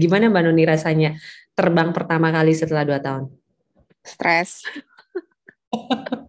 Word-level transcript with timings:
Gimana 0.00 0.32
Mbak 0.32 0.42
Noni 0.48 0.64
rasanya 0.64 1.20
terbang 1.52 1.92
pertama 1.92 2.32
kali 2.32 2.56
setelah 2.56 2.88
dua 2.88 3.04
tahun? 3.04 3.28
Stres. 4.00 4.64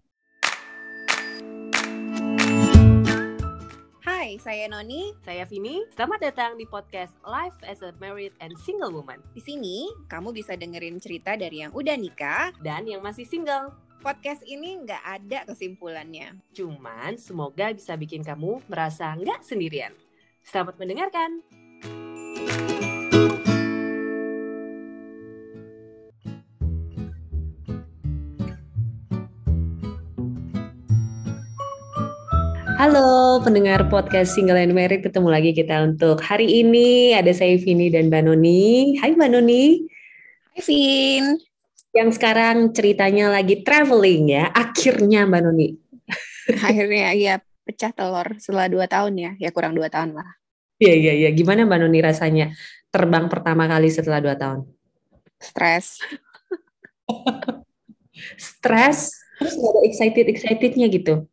Hai, 4.04 4.36
saya 4.44 4.68
Noni. 4.68 5.16
Saya 5.24 5.48
Vini. 5.48 5.88
Selamat 5.96 6.20
datang 6.20 6.60
di 6.60 6.68
podcast 6.68 7.16
Life 7.24 7.56
as 7.64 7.80
a 7.80 7.96
Married 7.96 8.36
and 8.44 8.52
Single 8.60 8.92
Woman. 8.92 9.24
Di 9.32 9.40
sini, 9.40 9.88
kamu 10.04 10.36
bisa 10.36 10.52
dengerin 10.52 11.00
cerita 11.00 11.32
dari 11.32 11.64
yang 11.64 11.72
udah 11.72 11.96
nikah 11.96 12.52
dan 12.60 12.84
yang 12.84 13.00
masih 13.00 13.24
single. 13.24 13.72
Podcast 14.04 14.44
ini 14.44 14.84
nggak 14.84 15.00
ada 15.00 15.48
kesimpulannya. 15.48 16.36
Cuman 16.52 17.16
semoga 17.16 17.72
bisa 17.72 17.96
bikin 17.96 18.20
kamu 18.20 18.60
merasa 18.68 19.16
nggak 19.16 19.40
sendirian. 19.40 19.96
Selamat 20.44 20.76
mendengarkan. 20.76 21.40
Halo 32.82 33.38
pendengar 33.46 33.86
podcast 33.86 34.34
Single 34.34 34.58
and 34.58 34.74
Married, 34.74 35.06
ketemu 35.06 35.30
lagi 35.30 35.54
kita 35.54 35.86
untuk 35.86 36.18
hari 36.18 36.66
ini. 36.66 37.14
Ada 37.14 37.30
saya 37.30 37.54
Vini 37.54 37.94
dan 37.94 38.10
Mbak 38.10 38.26
Noni. 38.26 38.98
Hai 38.98 39.14
Mbak 39.14 39.30
Noni. 39.38 39.86
Hai 40.50 40.60
Vin. 40.66 41.38
Yang 41.94 42.18
sekarang 42.18 42.74
ceritanya 42.74 43.30
lagi 43.30 43.62
traveling 43.62 44.34
ya, 44.34 44.50
akhirnya 44.50 45.30
Mbak 45.30 45.40
Noni. 45.46 45.78
Akhirnya 46.66 47.14
ya 47.14 47.38
pecah 47.62 47.94
telur 47.94 48.34
setelah 48.42 48.66
dua 48.66 48.90
tahun 48.90 49.14
ya, 49.14 49.30
ya 49.38 49.54
kurang 49.54 49.78
dua 49.78 49.86
tahun 49.86 50.18
lah. 50.18 50.26
Iya, 50.82 50.94
iya, 50.98 51.12
iya. 51.22 51.30
Gimana 51.30 51.62
Mbak 51.62 51.86
Noni 51.86 52.02
rasanya 52.02 52.50
terbang 52.90 53.30
pertama 53.30 53.70
kali 53.70 53.94
setelah 53.94 54.18
dua 54.18 54.34
tahun? 54.34 54.66
Stres. 55.38 56.02
Stres? 58.50 59.22
Terus 59.38 59.54
gak 59.54 59.70
ada 59.70 59.80
excited-excitednya 59.86 60.90
gitu? 60.90 61.30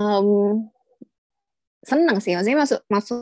Um, 0.00 0.64
seneng 1.84 2.18
sih 2.24 2.32
maksudnya 2.32 2.58
masuk 2.64 2.80
masuk 2.88 3.20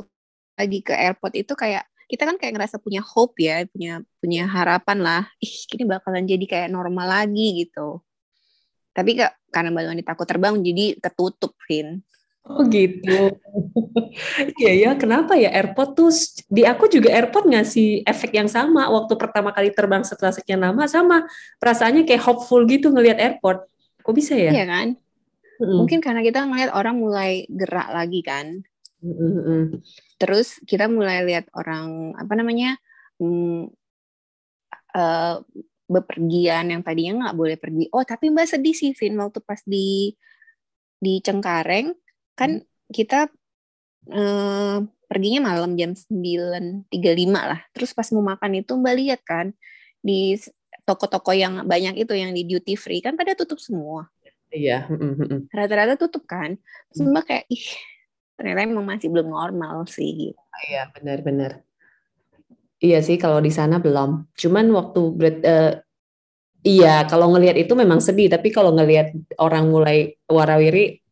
lagi 0.54 0.78
ke 0.82 0.94
airport 0.94 1.34
itu 1.34 1.52
kayak 1.54 1.86
kita 2.08 2.24
kan 2.24 2.40
kayak 2.40 2.56
ngerasa 2.56 2.80
punya 2.80 3.04
hope 3.04 3.36
ya 3.38 3.68
punya 3.68 4.00
punya 4.18 4.48
harapan 4.48 4.98
lah 5.02 5.22
ih 5.42 5.56
ini 5.76 5.84
bakalan 5.84 6.24
jadi 6.24 6.44
kayak 6.46 6.68
normal 6.72 7.06
lagi 7.06 7.66
gitu 7.66 8.00
tapi 8.96 9.14
gak, 9.14 9.30
karena 9.54 9.70
mbak 9.70 9.94
Wani 9.94 10.02
takut 10.02 10.26
terbang 10.26 10.58
jadi 10.58 10.98
ketutup 10.98 11.54
Vin 11.68 12.02
Oh 12.48 12.64
gitu. 12.64 13.36
Iya 14.58 14.72
ya, 14.72 14.90
kenapa 14.96 15.36
ya 15.36 15.52
airport 15.52 15.92
tuh 15.92 16.10
di 16.48 16.64
aku 16.64 16.88
juga 16.88 17.12
airport 17.12 17.44
ngasih 17.44 18.08
efek 18.08 18.34
yang 18.34 18.48
sama 18.48 18.88
waktu 18.88 19.14
pertama 19.20 19.52
kali 19.52 19.68
terbang 19.70 20.00
setelah 20.00 20.32
sekian 20.32 20.64
lama 20.64 20.88
sama 20.88 21.28
perasaannya 21.60 22.08
kayak 22.08 22.24
hopeful 22.24 22.64
gitu 22.64 22.88
ngelihat 22.88 23.20
airport. 23.20 23.68
Kok 24.00 24.14
bisa 24.16 24.32
ya? 24.32 24.50
Iya 24.54 24.64
kan? 24.64 24.88
Mm-hmm. 25.58 25.74
Mungkin 25.74 25.98
karena 25.98 26.22
kita 26.22 26.46
ngeliat 26.46 26.70
orang 26.70 26.96
mulai 26.98 27.44
gerak 27.50 27.90
lagi 27.90 28.20
kan. 28.22 28.62
Mm-hmm. 29.02 29.82
Terus 30.18 30.62
kita 30.66 30.86
mulai 30.86 31.22
lihat 31.26 31.50
orang 31.54 32.14
apa 32.14 32.32
namanya 32.38 32.78
mm, 33.18 33.70
uh, 34.94 35.36
bepergian 35.88 36.70
yang 36.70 36.82
tadinya 36.86 37.26
nggak 37.26 37.36
boleh 37.38 37.56
pergi. 37.58 37.90
Oh 37.90 38.06
tapi 38.06 38.30
mbak 38.30 38.46
sedih 38.46 38.74
sih 38.74 38.94
Vin 38.94 39.18
waktu 39.18 39.42
pas 39.42 39.58
di 39.66 40.14
di 40.98 41.22
Cengkareng 41.22 41.94
kan 42.38 42.62
mm. 42.62 42.90
kita 42.94 43.26
uh, 44.14 44.78
perginya 45.08 45.40
malam 45.50 45.74
jam 45.74 45.96
9.35 45.96 46.92
lah. 47.34 47.60
Terus 47.74 47.90
pas 47.96 48.06
mau 48.14 48.22
makan 48.22 48.62
itu 48.62 48.72
mbak 48.78 48.94
lihat 48.94 49.20
kan 49.26 49.46
di 49.98 50.38
toko-toko 50.84 51.36
yang 51.36 51.68
banyak 51.68 52.00
itu 52.00 52.16
yang 52.16 52.32
di 52.32 52.48
duty 52.48 52.72
free 52.72 53.04
kan 53.04 53.16
pada 53.16 53.36
tutup 53.36 53.60
semua. 53.60 54.08
Iya. 54.48 54.88
Rata-rata 55.52 55.94
tutup 56.00 56.24
kan. 56.24 56.56
Terus 56.92 57.00
mbak 57.04 57.24
kayak 57.28 57.44
ih 57.52 57.66
ternyata 58.38 58.60
emang 58.64 58.86
masih 58.86 59.08
belum 59.12 59.28
normal 59.28 59.84
sih. 59.90 60.32
Gitu. 60.32 60.40
Iya 60.70 60.88
benar-benar. 60.94 61.60
Iya 62.78 62.98
sih 63.02 63.18
kalau 63.20 63.42
di 63.42 63.52
sana 63.52 63.82
belum. 63.82 64.30
Cuman 64.38 64.66
waktu 64.72 65.00
uh, 65.44 65.72
iya 66.62 67.04
kalau 67.10 67.34
ngelihat 67.34 67.56
itu 67.60 67.72
memang 67.76 68.00
sedih. 68.00 68.32
Tapi 68.32 68.48
kalau 68.48 68.72
ngelihat 68.72 69.12
orang 69.36 69.68
mulai 69.68 70.16
warawiri 70.30 71.02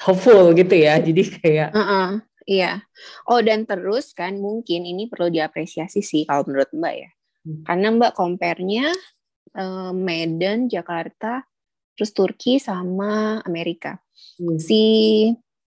hopeful 0.00 0.54
gitu 0.56 0.74
ya. 0.74 0.96
Jadi 1.02 1.22
kayak. 1.40 1.68
Uh 1.74 1.80
-uh, 1.80 2.08
iya. 2.48 2.80
Oh 3.28 3.44
dan 3.44 3.68
terus 3.68 4.16
kan 4.16 4.40
mungkin 4.40 4.88
ini 4.88 5.10
perlu 5.10 5.28
diapresiasi 5.28 6.00
sih 6.00 6.22
kalau 6.24 6.48
menurut 6.48 6.70
mbak 6.72 6.94
ya. 6.96 7.10
Hmm. 7.44 7.60
Karena 7.68 7.86
mbak 7.92 8.12
compare-nya 8.16 8.88
uh, 9.58 9.92
Medan, 9.92 10.70
Jakarta, 10.70 11.44
terus 11.94 12.10
Turki 12.14 12.58
sama 12.58 13.40
Amerika. 13.46 13.98
Hmm. 14.38 14.58
Si, 14.58 14.82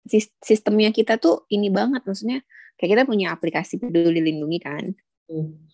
si 0.06 0.18
sistemnya 0.42 0.90
kita 0.90 1.18
tuh 1.22 1.46
ini 1.50 1.70
banget 1.70 2.06
maksudnya 2.06 2.42
kayak 2.76 2.92
kita 3.00 3.04
punya 3.08 3.34
aplikasi 3.34 3.80
peduli 3.82 4.22
lindungi 4.22 4.60
kan. 4.62 4.84
Hmm. 5.30 5.70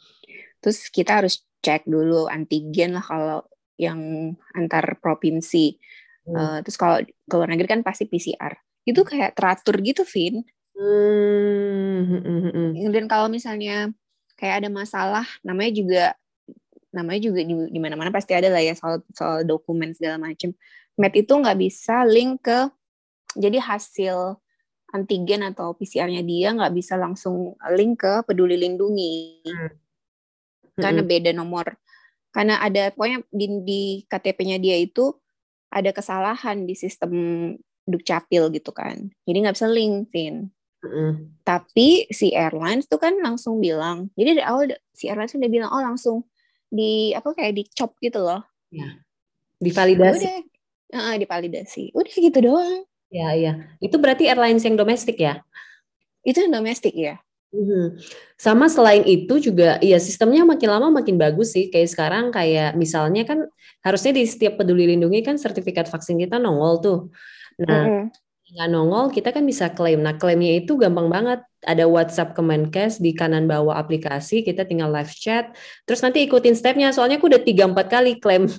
Terus 0.62 0.88
kita 0.94 1.24
harus 1.24 1.42
cek 1.62 1.86
dulu 1.90 2.30
antigen 2.30 2.98
lah 2.98 3.06
kalau 3.06 3.42
yang 3.80 4.34
antar 4.54 4.98
provinsi. 5.02 5.80
Hmm. 6.30 6.36
Uh, 6.38 6.58
terus 6.62 6.78
kalau 6.78 7.02
ke 7.02 7.34
luar 7.34 7.50
negeri 7.50 7.68
kan 7.68 7.82
pasti 7.82 8.06
PCR. 8.06 8.54
Itu 8.86 9.02
kayak 9.06 9.34
teratur 9.38 9.82
gitu, 9.82 10.06
Vin. 10.06 10.46
Hmm. 10.78 12.12
Dan 12.94 13.06
kalau 13.10 13.30
misalnya 13.30 13.90
kayak 14.38 14.66
ada 14.66 14.70
masalah, 14.74 15.26
namanya 15.46 15.72
juga 15.74 16.04
namanya 16.92 17.32
juga 17.32 17.42
di, 17.44 17.56
di 17.72 17.80
mana-mana 17.80 18.12
pasti 18.12 18.36
ada 18.36 18.52
lah 18.52 18.60
ya 18.60 18.76
soal 18.76 19.04
soal 19.16 19.48
dokumen 19.48 19.96
segala 19.96 20.20
macam. 20.20 20.52
Med 21.00 21.14
itu 21.16 21.32
nggak 21.32 21.58
bisa 21.60 22.04
link 22.04 22.44
ke 22.44 22.68
jadi 23.36 23.64
hasil 23.64 24.38
antigen 24.92 25.48
atau 25.48 25.72
PCR-nya 25.72 26.20
dia 26.22 26.52
nggak 26.52 26.76
bisa 26.76 27.00
langsung 27.00 27.56
link 27.72 28.04
ke 28.04 28.28
Peduli 28.28 28.60
Lindungi 28.60 29.48
hmm. 29.48 29.72
karena 30.76 31.02
beda 31.02 31.32
nomor. 31.32 31.80
Karena 32.32 32.64
ada 32.64 32.92
pokoknya 32.96 33.28
di, 33.28 33.46
di 33.64 33.82
KTP-nya 34.08 34.60
dia 34.60 34.80
itu 34.80 35.12
ada 35.72 35.92
kesalahan 35.96 36.68
di 36.68 36.76
sistem 36.76 37.12
dukcapil 37.88 38.52
gitu 38.52 38.72
kan. 38.72 39.12
Jadi 39.28 39.38
nggak 39.44 39.56
bisa 39.56 39.68
link, 39.68 40.12
Vin. 40.12 40.52
Mm. 40.82 41.38
Tapi 41.46 42.10
si 42.10 42.34
airlines 42.34 42.90
tuh 42.90 42.98
kan 42.98 43.14
langsung 43.22 43.62
bilang, 43.62 44.10
jadi 44.18 44.42
dari 44.42 44.46
awal 44.46 44.66
si 44.96 45.12
airlines 45.12 45.38
udah 45.38 45.52
bilang, 45.52 45.70
oh 45.70 45.84
langsung 45.84 46.26
di 46.72 47.12
apa 47.12 47.36
kayak 47.36 47.54
dicop 47.60 48.00
gitu 48.00 48.24
loh. 48.24 48.42
Ya. 48.72 48.98
Divalidasi. 49.60 50.26
Udah, 50.26 50.40
uh, 50.96 51.16
divalidasi. 51.20 51.84
Udah 51.92 52.16
gitu 52.16 52.40
doang. 52.40 52.88
Ya, 53.12 53.36
ya. 53.36 53.54
Itu 53.84 54.00
berarti 54.00 54.32
airlines 54.32 54.64
yang 54.64 54.80
domestik 54.80 55.20
ya? 55.20 55.44
Itu 56.24 56.48
yang 56.48 56.56
domestik 56.56 56.96
ya. 56.96 57.20
Hmm. 57.52 58.00
Sama 58.40 58.72
selain 58.72 59.04
itu 59.04 59.44
juga, 59.44 59.76
ya 59.84 60.00
sistemnya 60.00 60.48
makin 60.48 60.72
lama 60.72 60.88
makin 61.04 61.20
bagus 61.20 61.52
sih. 61.52 61.68
Kayak 61.68 61.92
sekarang 61.92 62.32
kayak 62.32 62.80
misalnya 62.80 63.28
kan 63.28 63.44
harusnya 63.84 64.16
di 64.16 64.24
setiap 64.24 64.56
peduli 64.56 64.88
lindungi 64.88 65.20
kan 65.20 65.36
sertifikat 65.36 65.92
vaksin 65.92 66.16
kita 66.16 66.40
nongol 66.40 66.80
tuh. 66.80 67.00
Nah, 67.60 67.84
mm 67.84 67.92
-hmm 68.08 68.31
nggak 68.52 68.68
nongol, 68.68 69.08
kita 69.16 69.32
kan 69.32 69.48
bisa 69.48 69.72
klaim. 69.72 70.04
Nah, 70.04 70.20
klaimnya 70.20 70.60
itu 70.60 70.76
gampang 70.76 71.08
banget. 71.08 71.40
Ada 71.62 71.86
WhatsApp 71.86 72.34
Kemenkes 72.34 73.00
di 73.00 73.14
kanan 73.14 73.46
bawah 73.46 73.78
aplikasi, 73.78 74.42
kita 74.42 74.66
tinggal 74.66 74.92
live 74.92 75.14
chat. 75.14 75.54
Terus 75.88 76.02
nanti 76.02 76.26
ikutin 76.26 76.58
stepnya. 76.58 76.92
Soalnya 76.92 77.22
aku 77.22 77.32
udah 77.32 77.42
tiga 77.42 77.70
empat 77.70 77.88
kali 77.88 78.18
klaim 78.18 78.50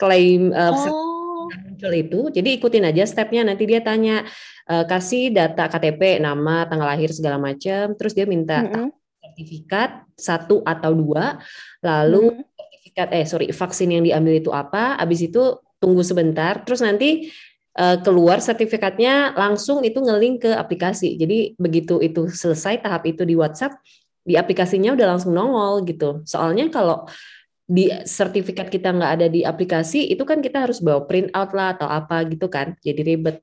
klaim 0.00 0.50
uh, 0.52 0.74
oh. 0.74 1.48
muncul 1.48 1.92
itu. 1.94 2.20
Jadi 2.34 2.58
ikutin 2.58 2.84
aja 2.90 3.06
stepnya. 3.06 3.46
Nanti 3.46 3.64
dia 3.64 3.80
tanya 3.80 4.26
uh, 4.68 4.84
kasih 4.84 5.32
data 5.32 5.70
KTP, 5.70 6.18
nama, 6.18 6.66
tanggal 6.66 6.90
lahir 6.90 7.08
segala 7.14 7.38
macam. 7.40 7.94
Terus 7.94 8.12
dia 8.12 8.26
minta 8.26 8.60
mm 8.60 8.68
-hmm. 8.68 8.88
sertifikat 9.22 9.90
satu 10.18 10.60
atau 10.66 10.92
dua. 10.92 11.38
Lalu 11.80 12.22
mm 12.26 12.34
-hmm. 12.42 12.52
sertifikat 12.58 13.08
eh 13.14 13.24
sorry 13.24 13.46
vaksin 13.54 13.96
yang 13.96 14.04
diambil 14.04 14.34
itu 14.34 14.50
apa. 14.50 14.98
Abis 14.98 15.30
itu 15.30 15.62
tunggu 15.78 16.02
sebentar. 16.02 16.66
Terus 16.66 16.82
nanti 16.82 17.30
uh, 17.78 17.98
keluar 18.02 18.42
sertifikatnya 18.42 19.38
langsung 19.38 19.86
itu 19.86 20.02
ngelink 20.02 20.44
ke 20.44 20.50
aplikasi. 20.52 21.14
Jadi 21.14 21.54
begitu 21.54 22.02
itu 22.02 22.26
selesai 22.26 22.82
tahap 22.82 23.06
itu 23.06 23.22
di 23.22 23.38
WhatsApp, 23.38 23.78
di 24.26 24.34
aplikasinya 24.34 24.98
udah 24.98 25.06
langsung 25.16 25.32
nongol 25.32 25.86
gitu. 25.86 26.26
Soalnya 26.26 26.68
kalau 26.68 27.06
di 27.68 27.88
sertifikat 28.04 28.72
kita 28.72 28.90
nggak 28.90 29.12
ada 29.20 29.26
di 29.30 29.46
aplikasi, 29.46 30.10
itu 30.10 30.24
kan 30.26 30.42
kita 30.42 30.66
harus 30.66 30.82
bawa 30.82 31.06
print 31.06 31.30
out 31.32 31.54
lah 31.54 31.78
atau 31.78 31.86
apa 31.86 32.26
gitu 32.26 32.50
kan. 32.50 32.74
Jadi 32.82 33.00
ribet. 33.14 33.38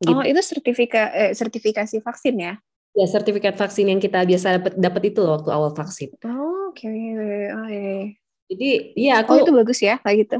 Gitu. 0.00 0.10
Oh 0.10 0.24
itu 0.24 0.40
sertifika 0.42 1.12
eh, 1.12 1.32
sertifikasi 1.36 2.00
vaksin 2.00 2.34
ya? 2.40 2.54
Ya 2.94 3.06
sertifikat 3.10 3.58
vaksin 3.58 3.90
yang 3.90 3.98
kita 3.98 4.22
biasa 4.22 4.62
dapat 4.62 4.72
dapat 4.78 5.02
itu 5.10 5.18
loh 5.18 5.38
waktu 5.38 5.50
awal 5.50 5.74
vaksin. 5.74 6.14
Oh 6.22 6.70
oke. 6.70 6.78
Okay. 6.78 7.50
Oh, 7.50 7.66
iya, 7.66 7.82
iya. 7.82 8.06
Jadi 8.44 8.68
iya 8.94 9.12
aku. 9.22 9.34
Oh 9.34 9.38
itu 9.42 9.52
bagus 9.54 9.78
ya 9.82 9.98
kayak 9.98 10.16
gitu. 10.26 10.38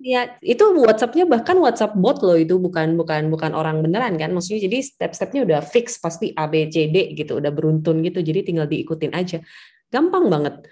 Ya, 0.00 0.36
itu 0.44 0.60
WhatsApp-nya 0.76 1.24
bahkan 1.24 1.56
WhatsApp 1.56 1.96
bot 1.96 2.20
loh 2.20 2.36
itu 2.36 2.60
bukan 2.60 3.00
bukan 3.00 3.32
bukan 3.32 3.56
orang 3.56 3.80
beneran 3.80 4.20
kan. 4.20 4.28
Maksudnya 4.28 4.68
jadi 4.68 4.78
step-stepnya 4.84 5.40
udah 5.48 5.60
fix 5.64 5.96
pasti 5.96 6.36
A 6.36 6.44
B 6.44 6.68
C 6.68 6.92
D 6.92 7.16
gitu, 7.16 7.40
udah 7.40 7.48
beruntun 7.48 8.04
gitu. 8.04 8.20
Jadi 8.20 8.52
tinggal 8.52 8.68
diikutin 8.68 9.16
aja. 9.16 9.40
Gampang 9.88 10.28
banget. 10.28 10.68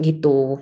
Gitu. 0.00 0.56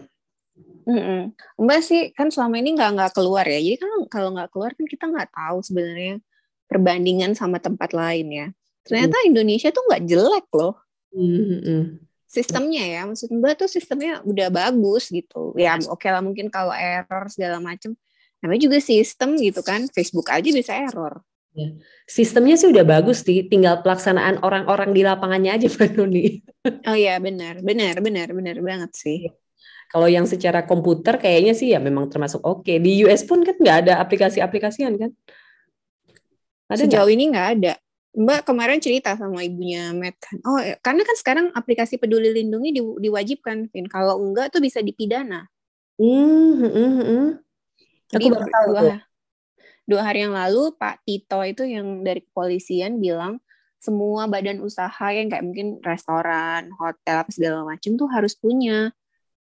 Mm-mm. 0.83 1.31
Mbak 1.63 1.81
sih 1.87 2.11
kan 2.11 2.35
selama 2.35 2.59
ini 2.59 2.75
nggak 2.75 2.91
nggak 2.99 3.13
keluar 3.15 3.47
ya. 3.47 3.63
Jadi 3.63 3.79
kan 3.79 3.91
kalau 4.11 4.35
nggak 4.35 4.51
keluar 4.51 4.71
kan 4.75 4.87
kita 4.91 5.05
nggak 5.07 5.31
tahu 5.31 5.59
sebenarnya 5.63 6.19
perbandingan 6.67 7.39
sama 7.39 7.63
tempat 7.63 7.95
lain 7.95 8.27
ya. 8.31 8.47
Ternyata 8.83 9.23
mm. 9.23 9.29
Indonesia 9.31 9.71
tuh 9.71 9.87
nggak 9.87 10.03
jelek 10.11 10.47
loh. 10.51 10.75
Mm-hmm 11.15 12.11
sistemnya 12.33 12.81
ya 12.81 13.01
maksud 13.05 13.29
mbak 13.29 13.61
tuh 13.61 13.69
sistemnya 13.69 14.25
udah 14.25 14.49
bagus 14.49 15.13
gitu 15.13 15.53
ya 15.53 15.77
oke 15.77 16.01
okay 16.01 16.09
lah 16.09 16.25
mungkin 16.25 16.49
kalau 16.49 16.73
error 16.73 17.29
segala 17.29 17.61
macem 17.61 17.93
namanya 18.41 18.73
juga 18.73 18.79
sistem 18.81 19.37
gitu 19.37 19.61
kan 19.61 19.85
Facebook 19.93 20.33
aja 20.33 20.49
bisa 20.49 20.73
error 20.73 21.21
ya. 21.53 21.77
sistemnya 22.09 22.57
sih 22.57 22.73
udah 22.73 22.89
bagus 22.89 23.21
sih 23.21 23.45
tinggal 23.53 23.85
pelaksanaan 23.85 24.41
orang-orang 24.41 24.97
di 24.97 25.05
lapangannya 25.05 25.61
aja 25.61 25.69
Mbak 25.77 25.91
Nuni 26.01 26.41
oh 26.89 26.97
iya 26.97 27.21
benar 27.21 27.61
benar 27.61 28.01
benar 28.01 28.33
benar 28.33 28.57
banget 28.65 28.91
sih 28.97 29.29
iya. 29.29 29.33
kalau 29.93 30.09
yang 30.09 30.25
secara 30.25 30.65
komputer 30.65 31.21
kayaknya 31.21 31.53
sih 31.53 31.77
ya 31.77 31.85
memang 31.85 32.09
termasuk 32.09 32.41
oke 32.41 32.65
okay. 32.65 32.81
di 32.81 33.05
US 33.05 33.29
pun 33.29 33.45
kan 33.45 33.61
nggak 33.61 33.77
ada 33.87 34.01
aplikasi-aplikasian 34.01 34.97
kan 34.97 35.13
ada 36.73 36.81
sejauh 36.81 37.05
gak? 37.05 37.13
ini 37.13 37.25
nggak 37.29 37.49
ada 37.61 37.73
Mbak 38.13 38.45
kemarin 38.45 38.77
cerita 38.77 39.17
sama 39.17 39.41
ibunya 39.41 39.89
Matt 39.97 40.21
kan. 40.21 40.37
Oh, 40.45 40.61
ya, 40.61 40.77
karena 40.85 41.01
kan 41.01 41.17
sekarang 41.17 41.47
aplikasi 41.57 41.97
Peduli 41.97 42.29
Lindungi 42.29 42.77
di, 42.77 42.81
diwajibkan, 42.85 43.73
Vin. 43.73 43.89
Kalau 43.89 44.21
enggak 44.21 44.53
tuh 44.53 44.61
bisa 44.61 44.85
dipidana. 44.85 45.49
Hmm, 45.97 46.61
hmm, 46.61 46.73
hmm. 46.73 46.93
hmm. 47.01 47.29
Jadi 48.13 48.25
Aku 48.29 48.45
tahu 48.45 48.67
dua, 48.77 49.01
dua 49.89 50.03
hari 50.05 50.29
yang 50.29 50.37
lalu 50.37 50.77
Pak 50.77 51.01
Tito 51.09 51.41
itu 51.41 51.65
yang 51.65 52.05
dari 52.05 52.21
kepolisian 52.21 53.01
bilang 53.01 53.41
semua 53.81 54.29
badan 54.29 54.61
usaha 54.61 55.07
yang 55.11 55.33
kayak 55.33 55.43
mungkin 55.43 55.81
restoran, 55.83 56.71
hotel, 56.77 57.25
apa 57.25 57.31
segala 57.33 57.65
macam 57.67 57.99
tuh 57.99 58.07
harus 58.13 58.37
punya 58.37 58.95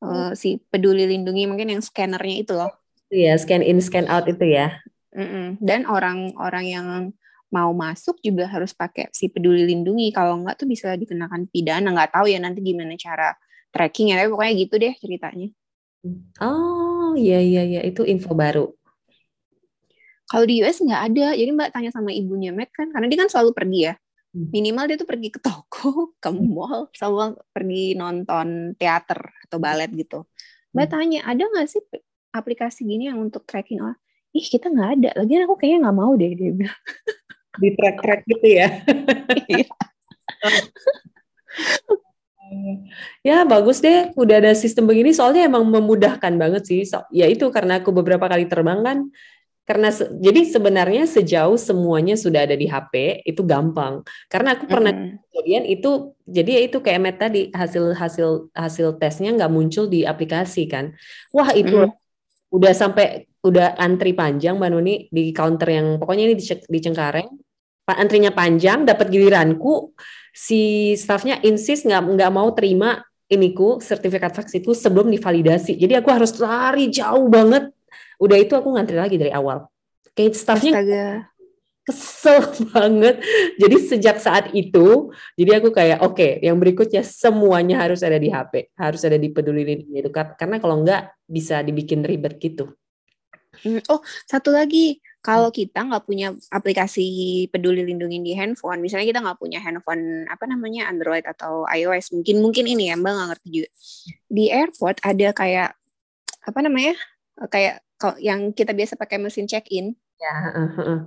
uh, 0.02 0.32
si 0.34 0.58
Peduli 0.72 1.06
Lindungi 1.06 1.46
mungkin 1.46 1.70
yang 1.70 1.82
scannernya 1.84 2.37
itu 2.43 2.52
loh. 2.56 2.72
Iya, 3.14 3.38
scan 3.38 3.62
in, 3.62 3.78
scan 3.78 4.10
out 4.10 4.26
itu 4.26 4.43
ya. 4.43 4.81
Mm 5.14 5.28
-mm. 5.28 5.46
Dan 5.62 5.87
orang-orang 5.87 6.64
yang 6.67 6.87
mau 7.54 7.70
masuk 7.70 8.18
juga 8.18 8.50
harus 8.50 8.74
pakai 8.74 9.06
si 9.14 9.30
peduli 9.30 9.62
lindungi. 9.62 10.10
Kalau 10.10 10.42
enggak 10.42 10.58
tuh 10.58 10.66
bisa 10.66 10.98
dikenakan 10.98 11.46
pidana. 11.46 11.86
Nggak 11.94 12.10
tahu 12.18 12.26
ya 12.26 12.42
nanti 12.42 12.58
gimana 12.66 12.98
cara 12.98 13.30
tracking 13.70 14.10
ya 14.10 14.18
tapi 14.18 14.28
pokoknya 14.34 14.54
gitu 14.58 14.74
deh 14.82 14.94
ceritanya. 14.98 15.48
Oh 16.42 17.14
iya 17.14 17.38
iya 17.38 17.62
iya. 17.62 17.80
Itu 17.86 18.02
info 18.02 18.34
baru. 18.34 18.74
Kalau 20.26 20.44
di 20.50 20.66
US 20.66 20.82
nggak 20.82 21.02
ada. 21.14 21.26
Jadi 21.38 21.50
mbak 21.54 21.70
tanya 21.70 21.94
sama 21.94 22.10
ibunya 22.10 22.50
Matt 22.50 22.74
kan 22.74 22.90
karena 22.90 23.06
dia 23.06 23.18
kan 23.22 23.30
selalu 23.30 23.54
pergi 23.54 23.80
ya. 23.86 23.94
Hmm. 24.34 24.50
minimal 24.50 24.90
dia 24.90 24.98
tuh 24.98 25.06
pergi 25.06 25.30
ke 25.30 25.38
toko 25.38 26.10
ke 26.22 26.26
hmm. 26.26 26.42
mall 26.50 26.90
sama 26.90 27.38
pergi 27.54 27.94
nonton 27.94 28.74
teater 28.74 29.30
atau 29.46 29.62
balet 29.62 29.86
gitu. 29.94 30.26
Mbak 30.74 30.86
hmm. 30.90 30.92
tanya 30.92 31.20
ada 31.22 31.42
nggak 31.46 31.66
sih 31.70 31.82
aplikasi 32.34 32.82
gini 32.82 33.06
yang 33.06 33.22
untuk 33.22 33.46
tracking 33.46 33.78
orang? 33.78 33.94
Ih 34.34 34.42
kita 34.42 34.74
nggak 34.74 34.90
ada. 34.98 35.10
Lagian 35.22 35.46
aku 35.46 35.54
kayaknya 35.54 35.86
nggak 35.86 35.96
mau 36.02 36.12
deh 36.18 36.34
dia 36.34 36.50
bilang 36.50 36.80
di 37.58 37.74
track-track 37.74 38.20
gitu 38.26 38.46
ya. 38.46 38.68
Iya. 39.46 39.66
ya 43.28 43.44
bagus 43.46 43.80
deh, 43.80 44.10
udah 44.14 44.36
ada 44.42 44.52
sistem 44.56 44.90
begini. 44.90 45.14
Soalnya 45.14 45.46
emang 45.46 45.64
memudahkan 45.66 46.34
banget 46.34 46.62
sih. 46.66 46.80
So, 46.86 47.02
ya 47.10 47.26
itu 47.30 47.50
karena 47.50 47.80
aku 47.80 47.94
beberapa 47.94 48.26
kali 48.26 48.46
terbang 48.50 48.82
kan. 48.82 48.98
Karena 49.64 49.88
se 49.88 50.04
jadi 50.20 50.44
sebenarnya 50.44 51.08
sejauh 51.08 51.56
semuanya 51.56 52.20
sudah 52.20 52.44
ada 52.44 52.52
di 52.52 52.68
HP 52.68 53.24
itu 53.24 53.40
gampang. 53.40 54.04
Karena 54.28 54.60
aku 54.60 54.68
pernah 54.68 54.92
mm. 54.92 55.32
kemudian 55.32 55.64
itu 55.64 56.12
jadi 56.28 56.60
ya 56.60 56.62
itu 56.68 56.84
kayak 56.84 57.00
Met 57.00 57.16
tadi 57.16 57.48
hasil 57.48 57.96
hasil 57.96 58.52
hasil 58.52 59.00
tesnya 59.00 59.32
nggak 59.32 59.48
muncul 59.48 59.88
di 59.88 60.04
aplikasi 60.04 60.68
kan. 60.68 60.92
Wah 61.32 61.48
itu 61.56 61.80
mm. 61.80 61.96
udah 62.52 62.72
sampai 62.76 63.24
udah 63.40 63.80
antri 63.80 64.12
panjang 64.12 64.60
Mbak 64.60 64.70
Nuni 64.72 64.94
di 65.08 65.32
counter 65.32 65.68
yang 65.72 65.96
pokoknya 65.96 66.28
ini 66.28 66.34
di, 66.36 66.44
di 66.44 66.78
Cengkareng 66.84 67.44
antrinya 67.92 68.32
panjang, 68.32 68.88
dapat 68.88 69.12
giliranku, 69.12 69.92
si 70.32 70.92
staffnya 70.96 71.36
insist 71.44 71.84
nggak 71.84 72.02
nggak 72.16 72.32
mau 72.32 72.48
terima 72.56 73.04
iniku 73.28 73.78
sertifikat 73.81 74.32
vaksinku 74.32 74.72
sebelum 74.72 75.12
divalidasi. 75.12 75.76
Jadi 75.76 75.92
aku 76.00 76.08
harus 76.08 76.32
lari 76.40 76.88
jauh 76.88 77.28
banget. 77.28 77.69
Udah 78.16 78.36
itu 78.40 78.56
aku 78.56 78.72
ngantri 78.72 78.96
lagi 78.96 79.16
dari 79.20 79.32
awal. 79.32 79.69
Kayak 80.16 80.38
staffnya 80.38 80.72
Astaga. 80.81 81.06
kesel 81.84 82.40
banget. 82.72 83.20
Jadi 83.60 83.76
sejak 83.84 84.16
saat 84.16 84.48
itu, 84.56 85.12
jadi 85.36 85.60
aku 85.60 85.69
kayak 85.75 86.00
oke, 86.00 86.16
okay, 86.16 86.31
yang 86.40 86.56
berikutnya 86.56 87.04
semuanya 87.04 87.84
harus 87.84 88.00
ada 88.00 88.16
di 88.16 88.32
HP, 88.32 88.72
harus 88.81 89.02
ada 89.04 89.20
di 89.20 89.28
peduli 89.28 89.66
lindungi 89.66 89.98
itu 90.00 90.10
karena 90.14 90.56
kalau 90.56 90.81
nggak 90.81 91.28
bisa 91.28 91.60
dibikin 91.60 92.00
ribet 92.00 92.40
gitu. 92.40 92.72
Hmm, 93.62 93.81
oh, 93.86 94.02
satu 94.26 94.50
lagi 94.50 94.98
kalau 95.24 95.48
hmm. 95.48 95.56
kita 95.56 95.80
nggak 95.88 96.04
punya 96.04 96.36
aplikasi 96.52 97.06
peduli 97.48 97.80
lindungi 97.80 98.20
di 98.20 98.36
handphone, 98.36 98.84
misalnya 98.84 99.08
kita 99.08 99.24
nggak 99.24 99.40
punya 99.40 99.56
handphone 99.56 100.28
apa 100.28 100.44
namanya 100.44 100.92
Android 100.92 101.24
atau 101.24 101.64
iOS, 101.64 102.12
mungkin 102.12 102.44
mungkin 102.44 102.68
ini 102.68 102.92
ya 102.92 103.00
Mbak 103.00 103.12
nggak 103.16 103.28
ngerti 103.32 103.48
juga. 103.48 103.68
Di 104.28 104.44
airport 104.52 105.00
ada 105.00 105.28
kayak 105.32 105.70
apa 106.44 106.58
namanya 106.60 106.92
kayak 107.48 107.80
yang 108.20 108.52
kita 108.52 108.76
biasa 108.76 109.00
pakai 109.00 109.16
mesin 109.16 109.48
check 109.48 109.64
in. 109.72 109.96
Ya. 110.20 110.34
Uh, 110.52 110.76
uh. 110.76 111.00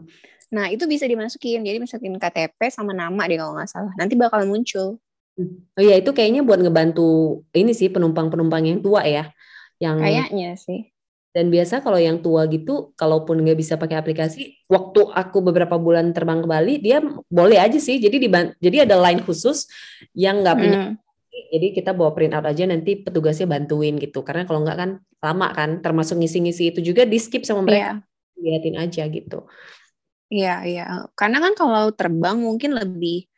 Nah 0.50 0.66
itu 0.74 0.90
bisa 0.90 1.06
dimasukin, 1.06 1.62
jadi 1.62 1.78
masukin 1.78 2.18
KTP 2.18 2.58
sama 2.74 2.98
nama 2.98 3.22
deh 3.30 3.38
kalau 3.38 3.54
nggak 3.54 3.70
salah. 3.70 3.94
Nanti 4.02 4.18
bakal 4.18 4.50
muncul. 4.50 4.98
Oh 5.78 5.82
iya 5.86 6.02
itu 6.02 6.10
kayaknya 6.18 6.42
buat 6.42 6.58
ngebantu 6.58 7.46
ini 7.54 7.70
sih 7.70 7.94
penumpang-penumpang 7.94 8.66
yang 8.66 8.82
tua 8.82 9.06
ya, 9.06 9.30
yang 9.78 10.02
kayaknya 10.02 10.58
sih 10.58 10.90
dan 11.36 11.54
biasa 11.54 11.86
kalau 11.86 12.00
yang 12.02 12.24
tua 12.24 12.48
gitu, 12.50 12.96
kalaupun 12.98 13.44
nggak 13.46 13.60
bisa 13.60 13.78
pakai 13.78 14.00
aplikasi, 14.00 14.58
waktu 14.66 15.06
aku 15.12 15.44
beberapa 15.44 15.78
bulan 15.78 16.10
terbang 16.16 16.42
ke 16.42 16.48
Bali, 16.50 16.74
dia 16.82 16.98
boleh 17.30 17.62
aja 17.62 17.78
sih. 17.78 18.02
Jadi 18.02 18.18
di 18.26 18.30
jadi 18.58 18.90
ada 18.90 18.98
line 18.98 19.22
khusus 19.22 19.70
yang 20.18 20.42
nggak 20.42 20.56
punya. 20.58 20.80
Hmm. 20.82 20.94
Jadi 21.54 21.68
kita 21.78 21.94
bawa 21.94 22.18
print 22.18 22.34
out 22.34 22.50
aja 22.50 22.66
nanti 22.66 22.98
petugasnya 22.98 23.46
bantuin 23.46 24.02
gitu. 24.02 24.26
Karena 24.26 24.50
kalau 24.50 24.66
nggak 24.66 24.78
kan 24.78 24.90
lama 25.22 25.48
kan, 25.54 25.70
termasuk 25.86 26.18
ngisi-ngisi 26.18 26.74
itu 26.74 26.80
juga 26.82 27.06
di 27.06 27.22
skip 27.22 27.46
sama 27.46 27.62
mereka. 27.62 28.02
Yeah. 28.38 28.58
Liatin 28.58 28.76
aja 28.78 29.04
gitu. 29.06 29.46
Iya, 30.34 30.56
iya. 30.66 30.86
Karena 31.14 31.38
kan 31.38 31.54
kalau 31.54 31.94
terbang 31.94 32.42
mungkin 32.42 32.74
lebih 32.74 33.30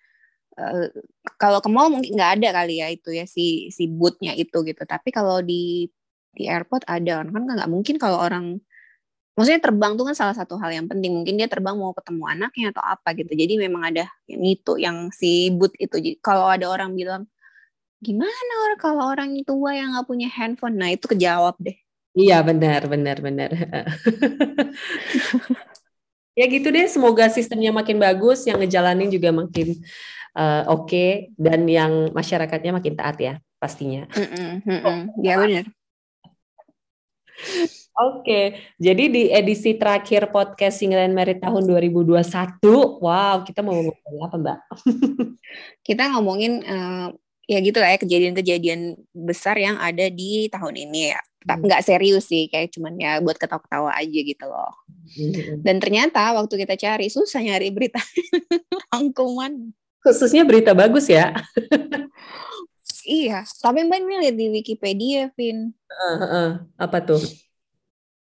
uh, 0.55 0.87
kalau 1.35 1.59
ke 1.59 1.67
mall 1.67 1.91
mungkin 1.91 2.15
nggak 2.15 2.39
ada 2.39 2.63
kali 2.63 2.79
ya 2.79 2.87
itu 2.91 3.11
ya 3.11 3.27
si 3.27 3.67
si 3.75 3.91
bootnya 3.91 4.33
itu 4.39 4.55
gitu. 4.63 4.83
Tapi 4.87 5.11
kalau 5.11 5.43
di 5.43 5.91
di 6.33 6.45
airport 6.49 6.85
ada. 6.85 7.25
Kan 7.25 7.43
nggak 7.45 7.69
mungkin 7.69 7.95
kalau 7.97 8.19
orang 8.21 8.59
maksudnya 9.39 9.63
terbang 9.63 9.95
tuh 9.95 10.05
kan 10.11 10.15
salah 10.17 10.35
satu 10.35 10.59
hal 10.59 10.71
yang 10.73 10.87
penting. 10.91 11.15
Mungkin 11.15 11.39
dia 11.39 11.47
terbang 11.47 11.75
mau 11.75 11.95
ketemu 11.95 12.23
anaknya 12.27 12.65
atau 12.75 12.83
apa 12.83 13.15
gitu. 13.15 13.31
Jadi 13.33 13.53
memang 13.55 13.81
ada 13.87 14.05
yang 14.27 14.43
itu 14.43 14.73
yang 14.75 15.09
si 15.15 15.49
boot 15.55 15.73
itu. 15.79 15.95
Jadi, 15.95 16.17
kalau 16.19 16.47
ada 16.49 16.67
orang 16.67 16.93
bilang 16.93 17.23
gimana 17.99 18.53
orang 18.63 18.79
kalau 18.79 19.03
orang 19.11 19.29
tua 19.43 19.75
yang 19.75 19.95
nggak 19.95 20.07
punya 20.07 20.27
handphone? 20.31 20.75
Nah 20.79 20.91
itu 20.93 21.05
kejawab 21.07 21.55
deh. 21.59 21.75
Iya 22.17 22.41
benar 22.43 22.87
benar 22.89 23.17
benar. 23.23 23.49
Ya 26.37 26.47
gitu 26.47 26.71
deh 26.71 26.87
semoga 26.87 27.27
sistemnya 27.27 27.75
makin 27.75 27.99
bagus 27.99 28.47
yang 28.47 28.63
ngejalanin 28.63 29.11
juga 29.11 29.27
makin 29.27 29.75
uh, 30.39 30.63
oke 30.71 30.87
okay, 30.87 31.35
dan 31.35 31.67
yang 31.67 32.15
masyarakatnya 32.15 32.79
makin 32.79 32.95
taat 32.95 33.19
ya 33.19 33.33
pastinya. 33.59 34.07
Mm 34.15 34.23
-mm, 34.23 34.49
mm 34.63 34.79
-mm. 34.79 34.99
ya 35.19 35.35
benar 35.35 35.65
Oke, 37.99 38.55
jadi 38.79 39.03
di 39.11 39.27
edisi 39.27 39.75
terakhir 39.75 40.31
podcast 40.31 40.79
Single 40.79 41.03
and 41.03 41.11
Married 41.11 41.43
tahun 41.43 41.67
2021, 41.67 42.63
wow, 43.03 43.43
kita 43.43 43.59
mau 43.59 43.75
ngomongin 43.75 44.23
apa, 44.23 44.35
Mbak? 44.39 44.59
kita 45.87 46.03
ngomongin 46.15 46.63
uh, 46.63 47.11
ya 47.43 47.59
gitu 47.59 47.83
lah 47.83 47.91
ya 47.91 47.99
kejadian-kejadian 47.99 48.95
besar 49.11 49.59
yang 49.59 49.75
ada 49.83 50.07
di 50.07 50.47
tahun 50.47 50.79
ini 50.79 51.11
ya. 51.11 51.19
Tapi 51.43 51.59
hmm. 51.59 51.69
nggak 51.75 51.83
serius 51.83 52.31
sih, 52.31 52.47
kayak 52.47 52.71
cuman 52.71 52.95
ya 52.95 53.19
buat 53.19 53.35
ketawa-ketawa 53.35 53.91
aja 53.91 54.19
gitu 54.23 54.45
loh. 54.47 54.71
Hmm. 55.19 55.59
Dan 55.59 55.83
ternyata 55.83 56.39
waktu 56.39 56.55
kita 56.55 56.79
cari 56.79 57.11
susah 57.11 57.43
nyari 57.43 57.67
berita 57.75 57.99
rangkuman. 58.95 59.75
Khususnya 59.99 60.47
berita 60.47 60.71
bagus 60.71 61.11
ya. 61.11 61.35
Iya, 63.09 63.41
tapi 63.57 63.81
Mbak 63.89 63.99
ini 64.05 64.15
lihat 64.21 64.35
di 64.37 64.47
Wikipedia, 64.53 65.33
Vin. 65.33 65.73
Uh, 65.89 66.21
uh, 66.21 66.49
apa 66.77 67.01
tuh? 67.01 67.17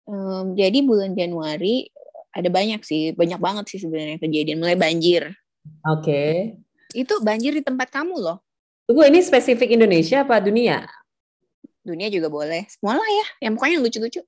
Um, 0.09 0.57
jadi 0.57 0.81
bulan 0.81 1.13
Januari 1.13 1.93
ada 2.33 2.49
banyak 2.49 2.81
sih, 2.81 3.13
banyak 3.13 3.37
banget 3.37 3.69
sih 3.69 3.85
sebenarnya 3.85 4.17
kejadian. 4.17 4.57
Mulai 4.57 4.73
banjir. 4.73 5.29
Oke. 5.85 6.01
Okay. 6.01 6.33
Itu 6.97 7.21
banjir 7.21 7.53
di 7.53 7.61
tempat 7.61 7.93
kamu 7.93 8.17
loh. 8.17 8.41
Tunggu, 8.89 9.05
ini 9.05 9.21
spesifik 9.21 9.77
Indonesia 9.77 10.25
apa 10.25 10.41
dunia? 10.41 10.89
Dunia 11.85 12.09
juga 12.09 12.33
boleh. 12.33 12.65
Semua 12.65 12.97
lah 12.97 13.05
ya, 13.05 13.45
yang 13.45 13.53
pokoknya 13.53 13.77
yang 13.77 13.85
lucu-lucu. 13.85 14.21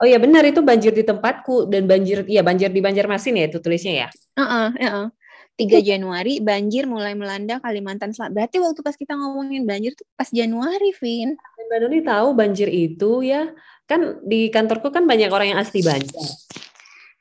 Oh 0.00 0.06
iya 0.08 0.18
benar 0.18 0.42
itu 0.42 0.58
banjir 0.58 0.90
di 0.90 1.06
tempatku 1.06 1.70
dan 1.70 1.86
banjir 1.86 2.26
iya 2.26 2.42
banjir 2.42 2.66
di 2.74 2.82
Banjarmasin 2.82 3.38
ya 3.38 3.46
itu 3.46 3.62
tulisnya 3.62 3.94
ya. 3.94 4.08
Heeh, 4.34 4.48
uh 4.50 4.74
-uh, 4.74 4.74
uh 4.74 4.90
-uh. 4.90 5.06
3 5.54 5.86
Januari 5.86 6.42
banjir 6.42 6.90
mulai 6.90 7.14
melanda 7.14 7.62
Kalimantan 7.62 8.10
Selatan. 8.10 8.34
Berarti 8.34 8.58
waktu 8.58 8.80
pas 8.82 8.98
kita 8.98 9.14
ngomongin 9.14 9.62
banjir 9.62 9.94
tuh 9.94 10.02
pas 10.18 10.26
Januari, 10.26 10.90
Vin. 10.98 11.38
Mbak 11.64 11.78
Nuni 11.80 12.00
tahu 12.02 12.28
banjir 12.34 12.68
itu 12.68 13.22
ya 13.22 13.54
kan 13.86 14.20
di 14.26 14.50
kantorku 14.50 14.90
kan 14.90 15.06
banyak 15.06 15.30
orang 15.30 15.54
yang 15.54 15.60
asli 15.62 15.80
Banjar. 15.80 16.26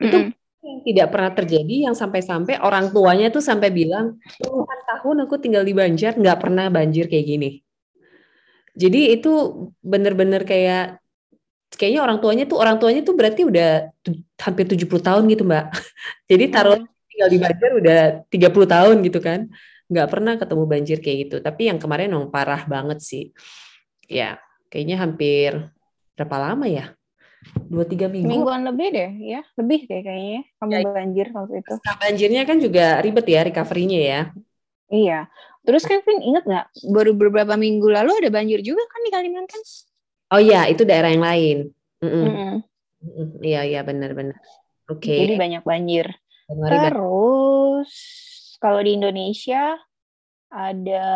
Itu 0.01 0.17
mm 0.17 0.25
-hmm. 0.33 0.65
yang 0.65 0.79
tidak 0.81 1.07
pernah 1.13 1.31
terjadi 1.31 1.75
yang 1.89 1.95
sampai-sampai 1.95 2.57
orang 2.59 2.89
tuanya 2.89 3.29
tuh 3.29 3.43
sampai 3.43 3.69
bilang 3.69 4.17
puluhan 4.41 4.79
tahun 4.89 5.17
aku 5.29 5.35
tinggal 5.37 5.63
di 5.63 5.73
Banjar 5.77 6.17
nggak 6.17 6.39
pernah 6.41 6.67
banjir 6.73 7.05
kayak 7.07 7.25
gini. 7.29 7.49
Jadi 8.73 9.13
itu 9.13 9.31
bener-bener 9.85 10.41
kayak 10.41 10.97
kayaknya 11.77 12.01
orang 12.01 12.17
tuanya 12.17 12.43
tuh 12.49 12.57
orang 12.57 12.77
tuanya 12.81 13.01
tuh 13.05 13.13
berarti 13.13 13.45
udah 13.45 13.93
hampir 14.41 14.65
70 14.65 14.89
tahun 14.89 15.23
gitu 15.29 15.43
mbak. 15.45 15.69
Jadi 16.31 16.45
taruh 16.49 16.81
tinggal 17.13 17.29
di 17.29 17.37
Banjar 17.37 17.71
udah 17.77 17.99
30 18.27 18.73
tahun 18.73 18.95
gitu 19.05 19.19
kan. 19.21 19.39
Nggak 19.87 20.07
pernah 20.09 20.33
ketemu 20.41 20.63
banjir 20.65 20.97
kayak 20.99 21.17
gitu. 21.29 21.35
Tapi 21.45 21.69
yang 21.69 21.77
kemarin 21.77 22.09
memang 22.09 22.33
parah 22.33 22.65
banget 22.65 22.99
sih. 23.05 23.29
Ya, 24.09 24.41
kayaknya 24.73 24.97
hampir 24.97 25.69
berapa 26.17 26.35
lama 26.41 26.65
ya? 26.65 26.97
Dua 27.69 27.85
tiga 27.85 28.07
minggu. 28.09 28.25
Mingguan 28.25 28.63
lebih 28.63 28.87
deh, 28.95 29.11
ya 29.19 29.41
lebih 29.59 29.83
deh 29.85 30.01
kayaknya 30.01 30.41
kamu 30.63 30.71
ya, 30.71 30.79
banjir 30.87 31.27
waktu 31.35 31.53
itu. 31.59 31.75
Nah, 31.83 31.95
banjirnya 31.99 32.41
kan 32.47 32.57
juga 32.57 32.85
ribet 33.03 33.27
ya 33.27 33.41
recovery-nya 33.43 33.99
ya. 33.99 34.21
Iya. 34.87 35.19
Terus 35.63 35.83
Kevin 35.87 36.19
inget 36.23 36.43
nggak 36.43 36.65
baru 36.91 37.11
beberapa 37.15 37.55
minggu 37.55 37.87
lalu 37.87 38.19
ada 38.19 38.29
banjir 38.31 38.59
juga 38.63 38.83
kan 38.87 38.99
di 39.03 39.11
Kalimantan? 39.11 39.61
Oh 40.33 40.41
iya, 40.41 40.67
itu 40.67 40.83
daerah 40.83 41.11
yang 41.11 41.23
lain. 41.23 41.57
Mm 42.03 42.09
-mm. 42.09 42.23
Mm 42.23 42.35
-mm. 42.35 43.27
Iya, 43.43 43.61
iya 43.67 43.81
benar-benar. 43.83 44.39
Oke. 44.91 45.07
Okay. 45.07 45.19
Jadi 45.23 45.35
banyak 45.39 45.63
banjir. 45.63 46.07
Januari 46.47 46.75
Terus 46.75 47.91
kalau 48.59 48.79
di 48.83 48.91
Indonesia 48.95 49.79
ada 50.51 51.07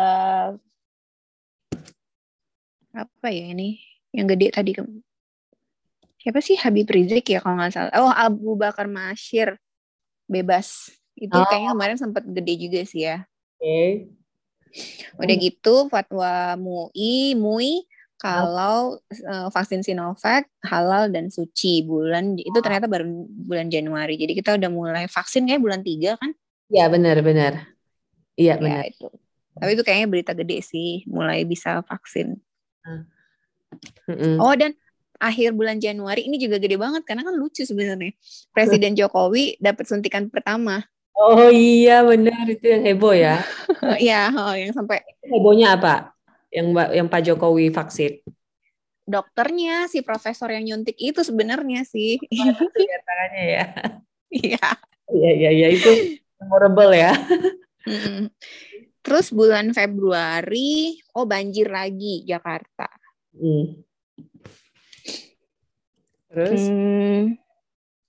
apa 2.96 3.28
ya 3.30 3.54
ini? 3.54 3.78
Yang 4.10 4.26
gede 4.34 4.46
tadi 4.50 4.70
siapa 6.18 6.40
sih? 6.42 6.56
Habib 6.58 6.88
Rizik 6.90 7.30
ya 7.30 7.38
kalau 7.40 7.60
nggak 7.60 7.72
salah. 7.72 7.92
Oh 8.00 8.12
Abu 8.12 8.56
Bakar 8.58 8.88
Masyir. 8.88 9.56
Bebas. 10.28 10.92
Itu 11.16 11.36
oh. 11.36 11.46
kayaknya 11.48 11.72
kemarin 11.72 11.96
sempat 11.96 12.24
gede 12.28 12.54
juga 12.68 12.80
sih 12.84 13.08
ya. 13.08 13.24
Oke. 13.58 13.64
Okay. 13.64 13.90
udah 15.16 15.36
gitu 15.40 15.88
fatwa 15.88 16.52
MUI 16.60 17.32
MUI 17.40 17.88
kalau 18.18 18.98
uh, 18.98 19.48
vaksin 19.54 19.86
Sinovac 19.86 20.50
halal 20.66 21.06
dan 21.14 21.30
suci 21.30 21.86
bulan 21.86 22.34
itu 22.34 22.58
ternyata 22.58 22.90
baru 22.90 23.06
bulan 23.46 23.70
Januari. 23.70 24.18
Jadi 24.18 24.34
kita 24.34 24.58
udah 24.58 24.70
mulai 24.70 25.06
vaksin 25.06 25.46
kayak 25.46 25.62
bulan 25.62 25.86
3 25.86 26.18
kan? 26.18 26.30
Iya 26.66 26.84
benar 26.90 27.16
benar. 27.22 27.52
Iya 28.34 28.58
ya, 28.58 28.60
benar. 28.60 28.82
itu. 28.90 29.06
Tapi 29.58 29.70
itu 29.74 29.82
kayaknya 29.86 30.08
berita 30.10 30.32
gede 30.34 30.58
sih 30.66 31.06
mulai 31.06 31.46
bisa 31.46 31.78
vaksin. 31.86 32.34
Mm-hmm. 34.10 34.42
Oh 34.42 34.54
dan 34.58 34.74
akhir 35.22 35.54
bulan 35.54 35.78
Januari 35.78 36.26
ini 36.26 36.38
juga 36.42 36.58
gede 36.58 36.74
banget 36.74 37.06
karena 37.06 37.22
kan 37.22 37.34
lucu 37.38 37.62
sebenarnya. 37.62 38.18
Presiden 38.50 38.98
Jokowi 38.98 39.62
dapat 39.62 39.86
suntikan 39.86 40.26
pertama. 40.26 40.82
Oh 41.18 41.50
iya 41.50 42.02
benar 42.06 42.46
itu 42.50 42.66
yang 42.66 42.82
heboh 42.82 43.14
ya. 43.14 43.42
Iya, 43.98 44.30
oh, 44.34 44.54
yang 44.54 44.70
sampai 44.74 45.02
hebohnya 45.22 45.74
apa? 45.78 46.17
Yang 46.52 46.72
yang 46.92 47.06
Pak 47.08 47.22
Jokowi 47.24 47.68
vaksin? 47.72 48.20
Dokternya 49.08 49.88
si 49.88 50.04
profesor 50.04 50.52
yang 50.52 50.64
nyuntik 50.68 50.96
itu 51.00 51.24
sebenarnya 51.24 51.84
sih. 51.84 52.20
Tangannya 53.08 53.44
ya. 53.44 53.64
Iya. 54.28 54.66
Iya 55.08 55.30
iya 55.32 55.50
iya 55.56 55.68
itu 55.72 56.20
memorable 56.36 56.92
ya. 56.92 57.16
Terus 59.00 59.32
bulan 59.32 59.72
Februari, 59.72 61.00
oh 61.16 61.24
banjir 61.24 61.72
lagi 61.72 62.28
Jakarta. 62.28 62.92
Hmm. 63.32 63.80
Terus? 66.28 66.60
Hmm, 66.68 67.22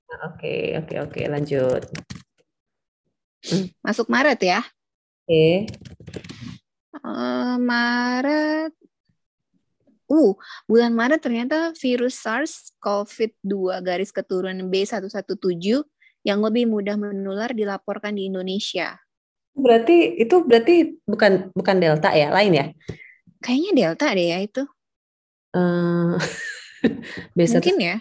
Oke, 0.07 0.79
oke, 0.79 0.95
oke, 1.03 1.21
lanjut. 1.27 1.83
Masuk 3.83 4.07
Maret 4.07 4.39
ya. 4.41 4.63
Oke. 5.27 5.27
Okay. 5.27 5.67
Uh, 7.03 7.59
Maret. 7.59 8.71
Uh, 10.07 10.39
bulan 10.63 10.95
Maret 10.95 11.19
ternyata 11.19 11.75
virus 11.75 12.23
SARS 12.23 12.71
COVID-2 12.79 13.83
garis 13.83 14.15
keturunan 14.15 14.71
B117 14.71 15.83
yang 16.23 16.39
lebih 16.39 16.71
mudah 16.71 16.95
menular 16.95 17.51
dilaporkan 17.51 18.15
di 18.15 18.31
Indonesia. 18.31 18.95
Berarti 19.51 20.15
itu 20.15 20.47
berarti 20.47 20.95
bukan 21.03 21.51
bukan 21.51 21.75
delta 21.79 22.15
ya, 22.15 22.31
lain 22.31 22.55
ya? 22.55 22.65
Kayaknya 23.43 23.71
delta 23.75 24.07
deh 24.15 24.27
ya 24.31 24.39
itu. 24.43 24.63
Uh, 25.57 26.21
Mungkin 27.33 27.81
ya. 27.81 27.97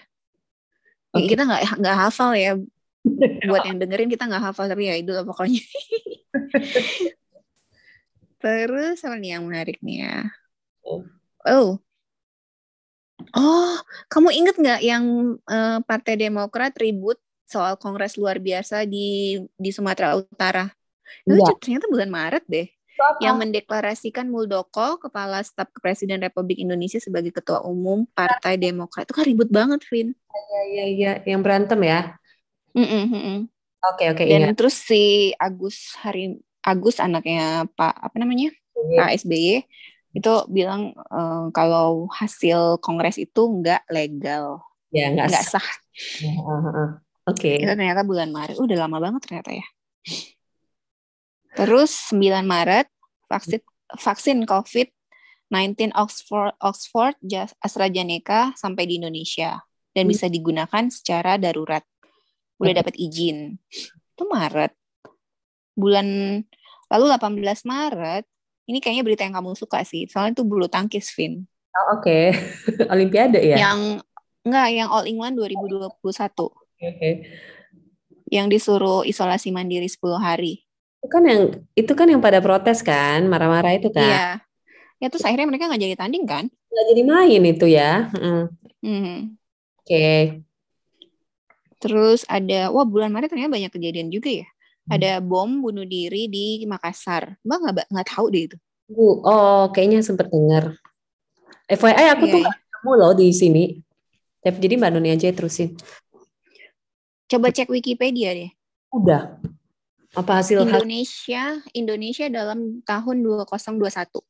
Okay. 1.16 1.32
Kita 1.32 1.48
nggak 1.48 1.80
nggak 1.80 1.96
hafal 1.96 2.36
ya. 2.36 2.52
Buat 3.48 3.64
yang 3.64 3.80
dengerin 3.80 4.12
kita 4.12 4.28
nggak 4.28 4.52
hafal 4.52 4.68
tapi 4.68 4.90
ya 4.90 4.94
itu 5.00 5.14
lah 5.14 5.24
pokoknya. 5.24 5.62
Terus 8.42 9.00
apa 9.00 9.16
nih 9.16 9.38
yang 9.38 9.48
menarik 9.48 9.80
nih 9.80 10.04
ya? 10.04 10.18
Oh. 10.84 11.02
Oh, 11.46 11.70
oh 13.32 13.76
kamu 14.12 14.28
inget 14.34 14.56
nggak 14.60 14.80
yang 14.84 15.04
uh, 15.48 15.78
Partai 15.86 16.20
Demokrat 16.20 16.76
ribut 16.76 17.16
soal 17.46 17.78
Kongres 17.78 18.18
luar 18.20 18.42
biasa 18.42 18.84
di 18.84 19.40
di 19.56 19.70
Sumatera 19.72 20.18
Utara? 20.18 20.68
Itu 21.24 21.38
ya. 21.38 21.54
ternyata 21.56 21.86
bulan 21.88 22.10
Maret 22.12 22.44
deh. 22.44 22.68
Apa? 22.96 23.20
yang 23.20 23.36
mendeklarasikan 23.36 24.26
Muldoko, 24.32 24.96
Kepala 24.96 25.44
Staf 25.44 25.68
Presiden 25.78 26.24
Republik 26.24 26.56
Indonesia 26.56 26.96
sebagai 26.96 27.28
Ketua 27.28 27.60
Umum 27.62 28.08
Partai 28.16 28.56
Demokrat. 28.56 29.04
Itu 29.04 29.14
kan 29.14 29.28
ribut 29.28 29.52
banget, 29.52 29.84
Vin. 29.92 30.16
Iya, 30.16 30.60
iya, 30.72 30.84
iya. 30.88 31.12
Yang 31.28 31.40
berantem 31.44 31.80
ya? 31.84 32.16
Oke, 33.92 34.04
oke. 34.12 34.24
Dan 34.24 34.40
iya. 34.50 34.56
terus 34.56 34.76
si 34.76 35.32
Agus 35.36 35.96
Hari 36.00 36.40
Agus 36.64 36.98
anaknya 36.98 37.68
Pak 37.76 37.94
apa 38.10 38.16
namanya? 38.18 38.50
Iya. 38.74 38.98
Pak 38.98 39.10
SBY 39.22 39.64
itu 40.16 40.32
bilang 40.48 40.96
um, 41.12 41.52
kalau 41.52 42.08
hasil 42.08 42.80
kongres 42.80 43.20
itu 43.20 43.42
nggak 43.44 43.84
legal. 43.92 44.64
Ya, 44.90 45.12
nggak 45.12 45.28
sah. 45.28 45.60
sah. 45.60 45.68
Ya, 46.24 46.32
uh, 46.40 46.52
uh. 46.52 46.90
Oke. 47.28 47.56
Okay. 47.56 47.56
Itu 47.62 47.72
ternyata 47.76 48.02
bulan 48.02 48.32
Maret. 48.32 48.56
Udah 48.56 48.76
lama 48.80 48.98
banget 48.98 49.20
ternyata 49.28 49.50
ya. 49.52 49.66
Terus 51.56 52.12
9 52.12 52.44
Maret 52.44 52.86
vaksin 53.32 53.64
vaksin 53.96 54.44
COVID-19 54.44 55.96
Oxford 55.96 56.52
Oxford 56.60 57.16
AstraZeneca 57.64 58.52
sampai 58.60 58.84
di 58.84 59.00
Indonesia 59.00 59.64
dan 59.96 60.04
hmm. 60.04 60.12
bisa 60.12 60.26
digunakan 60.28 60.84
secara 60.92 61.40
darurat. 61.40 61.80
Udah 62.60 62.84
dapat 62.84 63.00
izin. 63.00 63.56
Itu 64.12 64.28
Maret. 64.28 64.76
Bulan 65.72 66.40
lalu 66.92 67.04
18 67.08 67.40
Maret 67.64 68.24
ini 68.66 68.82
kayaknya 68.82 69.04
berita 69.06 69.22
yang 69.22 69.38
kamu 69.38 69.54
suka 69.54 69.86
sih. 69.86 70.10
Soalnya 70.10 70.36
itu 70.36 70.44
bulu 70.44 70.66
tangkis, 70.66 71.14
Vin. 71.14 71.46
Oh, 71.72 71.98
Oke. 71.98 72.34
Okay. 72.34 72.84
Olimpiade 72.92 73.38
ya? 73.38 73.56
Yang 73.56 74.02
enggak, 74.42 74.68
yang 74.74 74.88
All 74.90 75.06
England 75.06 75.38
2021. 75.38 75.86
Oke. 75.94 76.50
Okay. 76.82 77.12
Yang 78.26 78.46
disuruh 78.58 79.06
isolasi 79.06 79.54
mandiri 79.54 79.86
10 79.86 80.18
hari. 80.18 80.65
Itu 81.06 81.14
kan 81.14 81.22
yang 81.22 81.42
itu 81.78 81.92
kan 81.94 82.10
yang 82.10 82.18
pada 82.18 82.42
protes 82.42 82.82
kan, 82.82 83.22
marah-marah 83.30 83.78
itu 83.78 83.94
kan. 83.94 84.10
Iya. 84.10 84.26
Ya 84.98 85.06
terus 85.06 85.22
akhirnya 85.22 85.46
mereka 85.46 85.70
nggak 85.70 85.82
jadi 85.86 85.94
tanding 85.94 86.26
kan? 86.26 86.50
Nggak 86.50 86.86
jadi 86.90 87.02
main 87.06 87.42
itu 87.46 87.66
ya. 87.70 88.10
Mm. 88.10 88.44
Hmm. 88.82 89.16
Oke. 89.78 89.86
Okay. 89.86 90.20
Terus 91.78 92.26
ada, 92.26 92.74
wah 92.74 92.82
bulan 92.82 93.14
Maret 93.14 93.30
ternyata 93.30 93.54
banyak 93.54 93.70
kejadian 93.70 94.10
juga 94.10 94.42
ya. 94.42 94.48
Hmm. 94.90 94.98
Ada 94.98 95.22
bom 95.22 95.62
bunuh 95.62 95.86
diri 95.86 96.26
di 96.26 96.66
Makassar. 96.66 97.38
Mbak 97.46 97.58
nggak 97.62 97.86
nggak 97.94 98.08
tahu 98.10 98.26
deh 98.34 98.42
itu. 98.50 98.56
Bu, 98.90 99.22
oh 99.22 99.70
kayaknya 99.70 100.02
sempet 100.02 100.26
dengar. 100.26 100.74
FYI 101.70 102.14
aku 102.14 102.26
yeah, 102.26 102.34
tuh 102.34 102.42
yeah. 102.42 102.54
ketemu 102.54 102.92
loh 102.98 103.12
di 103.14 103.28
sini. 103.30 103.64
Jadi 104.42 104.74
Mbak 104.78 104.90
Nuni 104.90 105.10
aja 105.14 105.30
terusin. 105.30 105.74
Coba 107.26 107.50
cek 107.50 107.70
Wikipedia 107.70 108.34
deh. 108.34 108.50
Udah. 108.94 109.38
Apa 110.16 110.40
hasil 110.40 110.64
Indonesia 110.64 111.60
Indonesia 111.76 112.26
dalam 112.32 112.80
tahun 112.88 113.16
2021. 113.20 113.52
Oke 113.52 114.24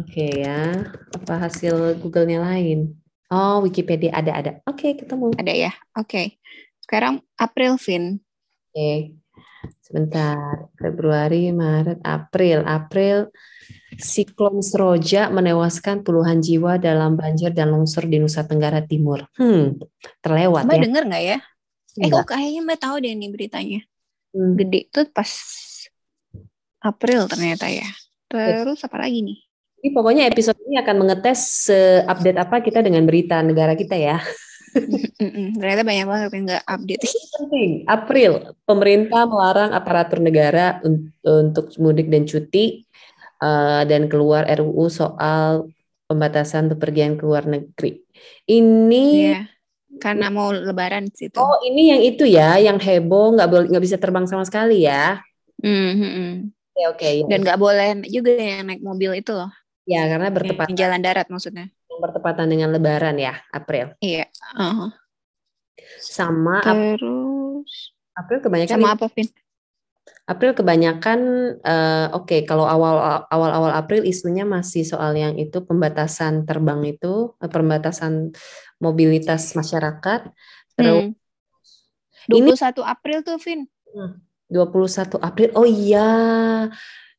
okay, 0.00 0.30
ya. 0.40 0.88
Apa 1.12 1.36
hasil 1.36 2.00
Google-nya 2.00 2.40
lain? 2.40 2.96
Oh, 3.28 3.60
Wikipedia 3.60 4.16
ada 4.16 4.32
ada. 4.32 4.52
Oke, 4.64 4.88
okay, 4.88 5.04
ketemu. 5.04 5.36
Ada 5.36 5.52
ya. 5.52 5.72
Oke. 6.00 6.08
Okay. 6.08 6.26
Sekarang 6.80 7.20
April 7.36 7.76
Vin. 7.76 8.24
Oke. 8.72 8.72
Okay. 8.72 8.98
Sebentar, 9.84 10.68
Februari, 10.76 11.52
Maret, 11.52 12.00
April. 12.04 12.64
April, 12.64 13.32
siklon 14.00 14.64
Seroja 14.64 15.28
menewaskan 15.28 16.04
puluhan 16.04 16.40
jiwa 16.40 16.80
dalam 16.80 17.16
banjir 17.16 17.52
dan 17.52 17.72
longsor 17.72 18.08
di 18.08 18.20
Nusa 18.20 18.44
Tenggara 18.48 18.84
Timur. 18.84 19.28
Hmm, 19.36 19.76
terlewat 20.24 20.68
Mbak 20.68 20.76
ya. 20.76 20.84
denger 20.88 21.02
nggak 21.08 21.24
ya? 21.24 21.38
Eh 21.98 22.06
Enggak. 22.08 22.24
kok 22.24 22.26
kayaknya 22.36 22.60
Mbak 22.64 22.78
tahu 22.80 22.96
deh 23.00 23.12
nih 23.12 23.30
beritanya. 23.32 23.80
Hmm. 24.34 24.54
Gede 24.60 24.92
tuh 24.92 25.08
pas 25.08 25.30
April 26.84 27.26
ternyata 27.26 27.66
ya. 27.66 27.88
Terus 28.28 28.84
apa 28.84 29.00
lagi 29.00 29.24
nih? 29.24 29.38
Jadi 29.78 29.88
pokoknya 29.94 30.26
episode 30.26 30.58
ini 30.66 30.76
akan 30.78 30.96
mengetes 31.00 31.70
se-update 31.70 32.38
apa 32.38 32.60
kita 32.60 32.82
dengan 32.82 33.06
berita 33.06 33.38
negara 33.40 33.78
kita 33.78 33.94
ya. 33.94 34.18
Ternyata 35.58 35.82
banyak 35.86 36.06
banget 36.06 36.30
yang 36.34 36.44
nggak 36.44 36.64
update. 36.66 37.00
Penting, 37.38 37.70
April, 37.88 38.32
pemerintah 38.68 39.24
melarang 39.24 39.70
aparatur 39.72 40.20
negara 40.20 40.82
un- 40.84 41.14
untuk 41.24 41.72
mudik 41.80 42.10
dan 42.12 42.28
cuti 42.28 42.84
eh, 43.38 43.82
dan 43.86 44.10
keluar 44.10 44.44
RUU 44.50 44.90
soal 44.90 45.70
pembatasan 46.10 46.68
bepergian 46.74 47.14
ke 47.14 47.22
luar 47.22 47.46
negeri. 47.46 48.02
Ini 48.50 49.06
Iya. 49.14 49.40
Karena 49.98 50.30
mau 50.30 50.54
lebaran 50.54 51.10
situ. 51.10 51.36
oh 51.38 51.58
ini 51.66 51.92
yang 51.94 52.00
itu 52.02 52.24
ya, 52.24 52.56
yang 52.58 52.78
heboh 52.78 53.34
nggak 53.34 53.48
boleh 53.50 53.66
nggak 53.70 53.84
bisa 53.84 53.98
terbang 53.98 54.24
sama 54.30 54.46
sekali 54.46 54.86
ya. 54.86 55.18
Mm, 55.58 55.92
mm, 55.98 56.10
mm. 56.14 56.34
Oke 56.78 56.82
oke 56.94 57.08
ya. 57.10 57.24
Dan 57.26 57.38
nggak 57.42 57.58
boleh 57.58 57.88
juga 58.06 58.30
yang 58.38 58.70
naik 58.70 58.82
mobil 58.82 59.10
itu 59.18 59.34
loh. 59.34 59.50
Ya 59.88 60.06
karena 60.06 60.28
Yang 60.30 60.36
bertepatan 60.38 60.74
jalan 60.78 61.00
darat 61.02 61.26
maksudnya. 61.32 61.66
bertepatan 61.98 62.46
dengan 62.46 62.70
Lebaran 62.70 63.18
ya, 63.18 63.42
April. 63.50 63.98
Iya. 63.98 64.30
uh-huh. 64.54 64.94
Sama 65.98 66.62
Ap- 66.62 66.78
Terus 66.94 67.90
April 68.14 68.38
kebanyakan 68.38 68.74
sama 68.78 68.94
apa, 68.94 69.10
Vin? 69.10 69.26
April 70.28 70.52
kebanyakan 70.52 71.20
eh, 71.64 72.06
oke 72.12 72.44
kalau 72.44 72.68
awal 72.68 73.24
awal 73.32 73.50
awal 73.50 73.72
April 73.72 74.04
isunya 74.04 74.44
masih 74.44 74.84
soal 74.84 75.16
yang 75.16 75.34
itu 75.40 75.64
pembatasan 75.64 76.44
terbang 76.44 76.84
itu 76.84 77.32
eh, 77.40 77.48
pembatasan 77.48 78.32
mobilitas 78.78 79.52
masyarakat 79.54 80.30
terus 80.74 81.10
Hmm. 81.10 81.14
Ini- 82.28 82.52
21 82.52 82.84
April 82.84 83.24
tuh, 83.24 83.40
Vin. 83.40 83.64
21 84.52 85.16
April 85.18 85.48
oh 85.56 85.64
iya 85.64 86.08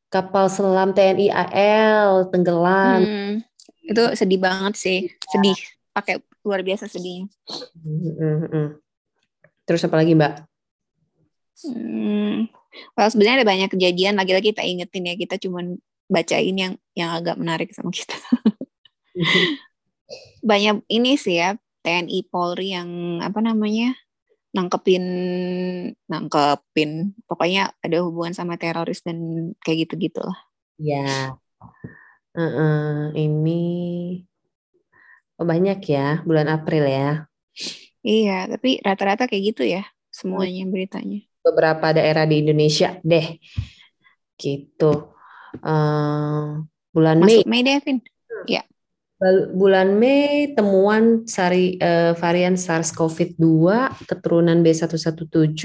kapal 0.06 0.46
selam 0.46 0.94
TNI 0.94 1.30
AL 1.30 2.30
tenggelam 2.30 3.00
Hmm. 3.02 3.34
Itu 3.82 4.06
sedih 4.14 4.38
banget 4.38 4.78
sih. 4.78 4.98
Sedih. 5.26 5.58
Pakai 5.90 6.22
luar 6.46 6.62
biasa 6.62 6.86
sedihnya. 6.86 7.26
Mm, 7.82 8.14
mm, 8.14 8.38
mm. 8.54 8.68
terus 9.66 9.82
apa 9.82 9.98
lagi 9.98 10.14
Mbak 10.14 10.34
Hmm. 11.60 12.48
Well, 12.96 13.10
sebenarnya 13.12 13.44
ada 13.44 13.50
banyak 13.50 13.68
kejadian. 13.68 14.16
Lagi-lagi 14.16 14.56
kita 14.56 14.64
ingetin 14.64 15.04
ya. 15.04 15.14
Kita 15.18 15.36
cuman 15.36 15.76
bacain 16.08 16.56
yang 16.56 16.72
yang 16.96 17.12
agak 17.12 17.36
menarik 17.36 17.68
sama 17.76 17.92
kita. 17.92 18.16
Banyak 20.40 20.86
ini 20.88 21.14
sih 21.16 21.38
ya. 21.40 21.56
TNI 21.80 22.28
Polri 22.28 22.76
yang 22.76 23.22
apa 23.24 23.40
namanya 23.40 23.96
nangkepin 24.52 25.04
nangkepin. 26.04 27.16
Pokoknya 27.24 27.72
ada 27.80 28.04
hubungan 28.04 28.36
sama 28.36 28.60
teroris 28.60 29.00
dan 29.00 29.16
kayak 29.64 29.88
gitu 29.88 30.10
gitu 30.10 30.20
lah. 30.20 30.36
Ya 30.76 31.36
Heeh, 32.30 33.10
ini 33.18 33.62
oh, 35.34 35.46
banyak 35.46 35.82
ya 35.82 36.22
bulan 36.22 36.46
April 36.46 36.86
ya. 36.86 37.26
Iya 38.00 38.46
tapi 38.48 38.78
rata-rata 38.80 39.26
kayak 39.26 39.44
gitu 39.52 39.62
ya 39.66 39.82
semuanya 40.14 40.64
beritanya. 40.70 41.26
Beberapa 41.42 41.90
daerah 41.90 42.24
di 42.28 42.44
Indonesia 42.46 42.96
deh 43.02 43.40
gitu. 44.38 45.10
Eh, 45.58 46.48
bulan 46.94 47.16
Mei. 47.18 47.42
Masuk 47.42 47.48
Mei 47.50 47.62
Devin 47.66 47.98
bal- 47.98 48.70
bulan 49.52 50.00
Mei 50.00 50.56
temuan 50.56 51.28
sari 51.28 51.76
eh, 51.76 52.16
varian 52.16 52.56
SARS-CoV-2 52.56 53.44
keturunan 54.08 54.64
B117 54.64 55.60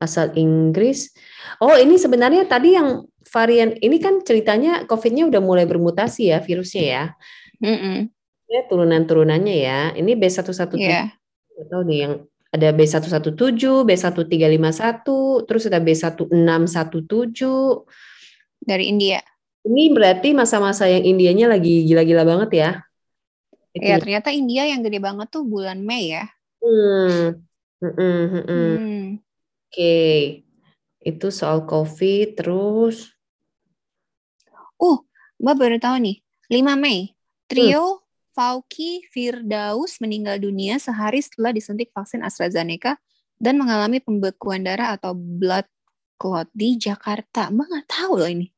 asal 0.00 0.32
Inggris. 0.36 1.12
Oh 1.60 1.76
ini 1.76 2.00
sebenarnya 2.00 2.48
tadi 2.48 2.72
yang 2.76 3.04
varian 3.28 3.76
ini 3.84 4.00
kan 4.00 4.24
ceritanya 4.24 4.88
COVID-nya 4.88 5.28
udah 5.28 5.40
mulai 5.44 5.68
bermutasi 5.68 6.32
ya 6.32 6.40
virusnya 6.40 6.84
ya? 6.84 7.04
Mm-mm. 7.60 8.08
ya 8.48 8.60
turunan-turunannya 8.68 9.56
ya. 9.60 9.80
Ini 9.96 10.12
B117 10.16 10.76
Iya. 10.80 11.12
Nggak 11.56 11.66
tahu 11.72 11.82
nih 11.88 11.98
yang 12.00 12.14
ada 12.52 12.68
B117, 12.72 13.36
B1351, 13.84 15.04
terus 15.44 15.62
ada 15.68 15.80
B1617 15.84 17.44
dari 18.64 18.84
India 18.88 19.20
Ini 19.66 19.90
berarti 19.90 20.30
masa-masa 20.30 20.86
yang 20.86 21.02
Indianya 21.02 21.50
lagi 21.50 21.82
gila-gila 21.82 22.22
banget 22.22 22.50
ya. 22.54 22.70
Itu 23.76 23.84
ya 23.84 23.98
ya. 23.98 24.00
ternyata 24.00 24.30
India 24.32 24.64
yang 24.64 24.80
gede 24.80 24.96
banget 25.02 25.28
tuh 25.28 25.44
bulan 25.44 25.84
Mei 25.84 26.16
ya 26.16 26.24
Hmm. 26.66 27.44
Mm-mm, 27.84 28.22
mm-mm. 28.32 28.72
Hmm. 28.80 29.06
Oke. 29.68 29.96
Itu 31.04 31.28
soal 31.30 31.68
COVID 31.68 32.40
terus 32.40 33.12
Uh, 34.76 35.00
Mbak 35.40 35.56
baru 35.56 35.76
tahu 35.80 35.96
nih, 36.04 36.16
5 36.52 36.76
Mei, 36.76 37.16
trio 37.48 38.04
Fauki 38.36 39.00
Firdaus 39.08 39.96
meninggal 40.04 40.36
dunia 40.36 40.76
sehari 40.76 41.24
setelah 41.24 41.48
disuntik 41.56 41.88
vaksin 41.96 42.20
AstraZeneca 42.20 43.00
dan 43.40 43.56
mengalami 43.56 44.04
pembekuan 44.04 44.68
darah 44.68 44.92
atau 45.00 45.16
blood 45.16 45.64
clot 46.20 46.52
di 46.52 46.76
Jakarta. 46.76 47.48
Mbak 47.48 47.66
nggak 47.72 47.88
tahu 47.88 48.20
loh 48.20 48.28
ini. 48.28 48.52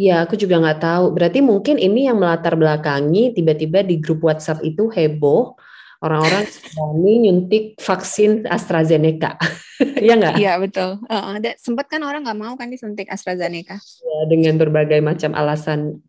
Iya, 0.00 0.24
aku 0.24 0.34
juga 0.40 0.56
nggak 0.56 0.80
tahu. 0.80 1.04
Berarti 1.12 1.44
mungkin 1.44 1.76
ini 1.76 2.08
yang 2.08 2.16
melatar 2.16 2.56
belakangi 2.56 3.36
tiba-tiba 3.36 3.84
di 3.84 4.00
grup 4.00 4.24
WhatsApp 4.24 4.64
itu 4.64 4.88
heboh 4.88 5.60
orang-orang 6.00 6.48
berani 6.72 7.12
nyuntik 7.28 7.64
vaksin 7.76 8.48
AstraZeneca. 8.48 9.36
Iya 9.80 10.12
nggak? 10.16 10.36
Iya 10.36 10.52
betul. 10.60 11.00
Uh, 11.08 11.40
ada 11.40 11.56
sempat 11.56 11.88
kan 11.88 12.04
orang 12.04 12.20
nggak 12.24 12.36
mau 12.36 12.52
kan 12.52 12.68
disuntik 12.68 13.08
AstraZeneca. 13.08 13.80
Ya, 13.80 14.18
dengan 14.28 14.60
berbagai 14.60 15.00
macam 15.00 15.32
alasan 15.32 16.04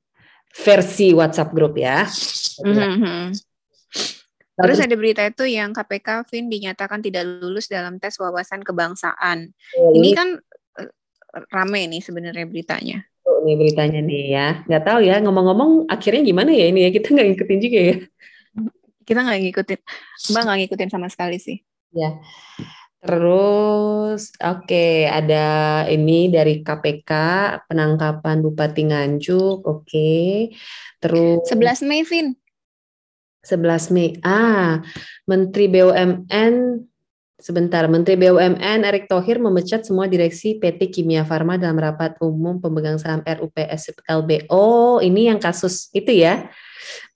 versi 0.52 1.16
WhatsApp 1.16 1.56
grup 1.56 1.80
ya. 1.80 2.04
Mhm. 2.64 3.32
Nah, 4.52 4.68
Terus 4.68 4.80
ada 4.84 4.96
berita 5.00 5.24
itu 5.24 5.48
yang 5.48 5.72
KPK 5.72 6.28
Vin 6.28 6.52
dinyatakan 6.52 7.00
tidak 7.00 7.24
lulus 7.24 7.72
dalam 7.72 7.96
tes 7.96 8.20
wawasan 8.20 8.60
kebangsaan. 8.60 9.56
Oh, 9.80 9.96
Ini 9.96 10.00
ini 10.04 10.10
kan 10.20 10.28
eh, 10.84 10.92
rame 11.48 11.88
nih 11.88 12.04
sebenarnya 12.04 12.44
beritanya. 12.48 13.00
Nih 13.44 13.56
beritanya 13.58 14.00
nih 14.02 14.24
ya. 14.30 14.48
Nggak 14.66 14.84
tahu 14.86 15.00
ya, 15.04 15.16
ngomong-ngomong 15.22 15.90
akhirnya 15.90 16.22
gimana 16.22 16.52
ya 16.54 16.66
ini 16.70 16.86
ya, 16.86 16.90
kita 16.94 17.08
nggak 17.14 17.28
ngikutin 17.34 17.60
juga 17.60 17.80
ya. 17.80 17.96
Kita 19.02 19.20
nggak 19.26 19.40
ngikutin, 19.44 19.80
Mbak 20.32 20.42
nggak 20.46 20.58
ngikutin 20.64 20.90
sama 20.94 21.08
sekali 21.10 21.38
sih. 21.42 21.58
Ya. 21.92 22.22
Terus, 23.02 24.30
oke, 24.38 25.10
ada 25.10 25.46
ini 25.90 26.30
dari 26.30 26.62
KPK, 26.62 27.12
penangkapan 27.66 28.46
Bupati 28.46 28.86
Nganjuk, 28.86 29.66
oke. 29.66 30.14
Terus 31.02 31.42
11 31.50 31.82
Mei, 31.82 32.06
Vin. 32.06 32.38
11 33.42 33.90
Mei. 33.90 34.22
Ah, 34.22 34.86
Menteri 35.26 35.66
BUMN 35.66 36.54
sebentar, 37.42 37.84
Menteri 37.90 38.16
BUMN 38.16 38.86
Erick 38.86 39.10
Thohir 39.10 39.42
memecat 39.42 39.82
semua 39.84 40.06
direksi 40.06 40.62
PT 40.62 40.94
Kimia 40.94 41.26
Farma 41.26 41.58
dalam 41.58 41.76
rapat 41.76 42.16
umum 42.22 42.62
pemegang 42.62 43.02
saham 43.02 43.26
RUPS 43.26 43.98
LB. 44.06 44.46
Oh, 44.54 45.02
ini 45.02 45.28
yang 45.28 45.42
kasus 45.42 45.90
itu 45.92 46.14
ya. 46.14 46.48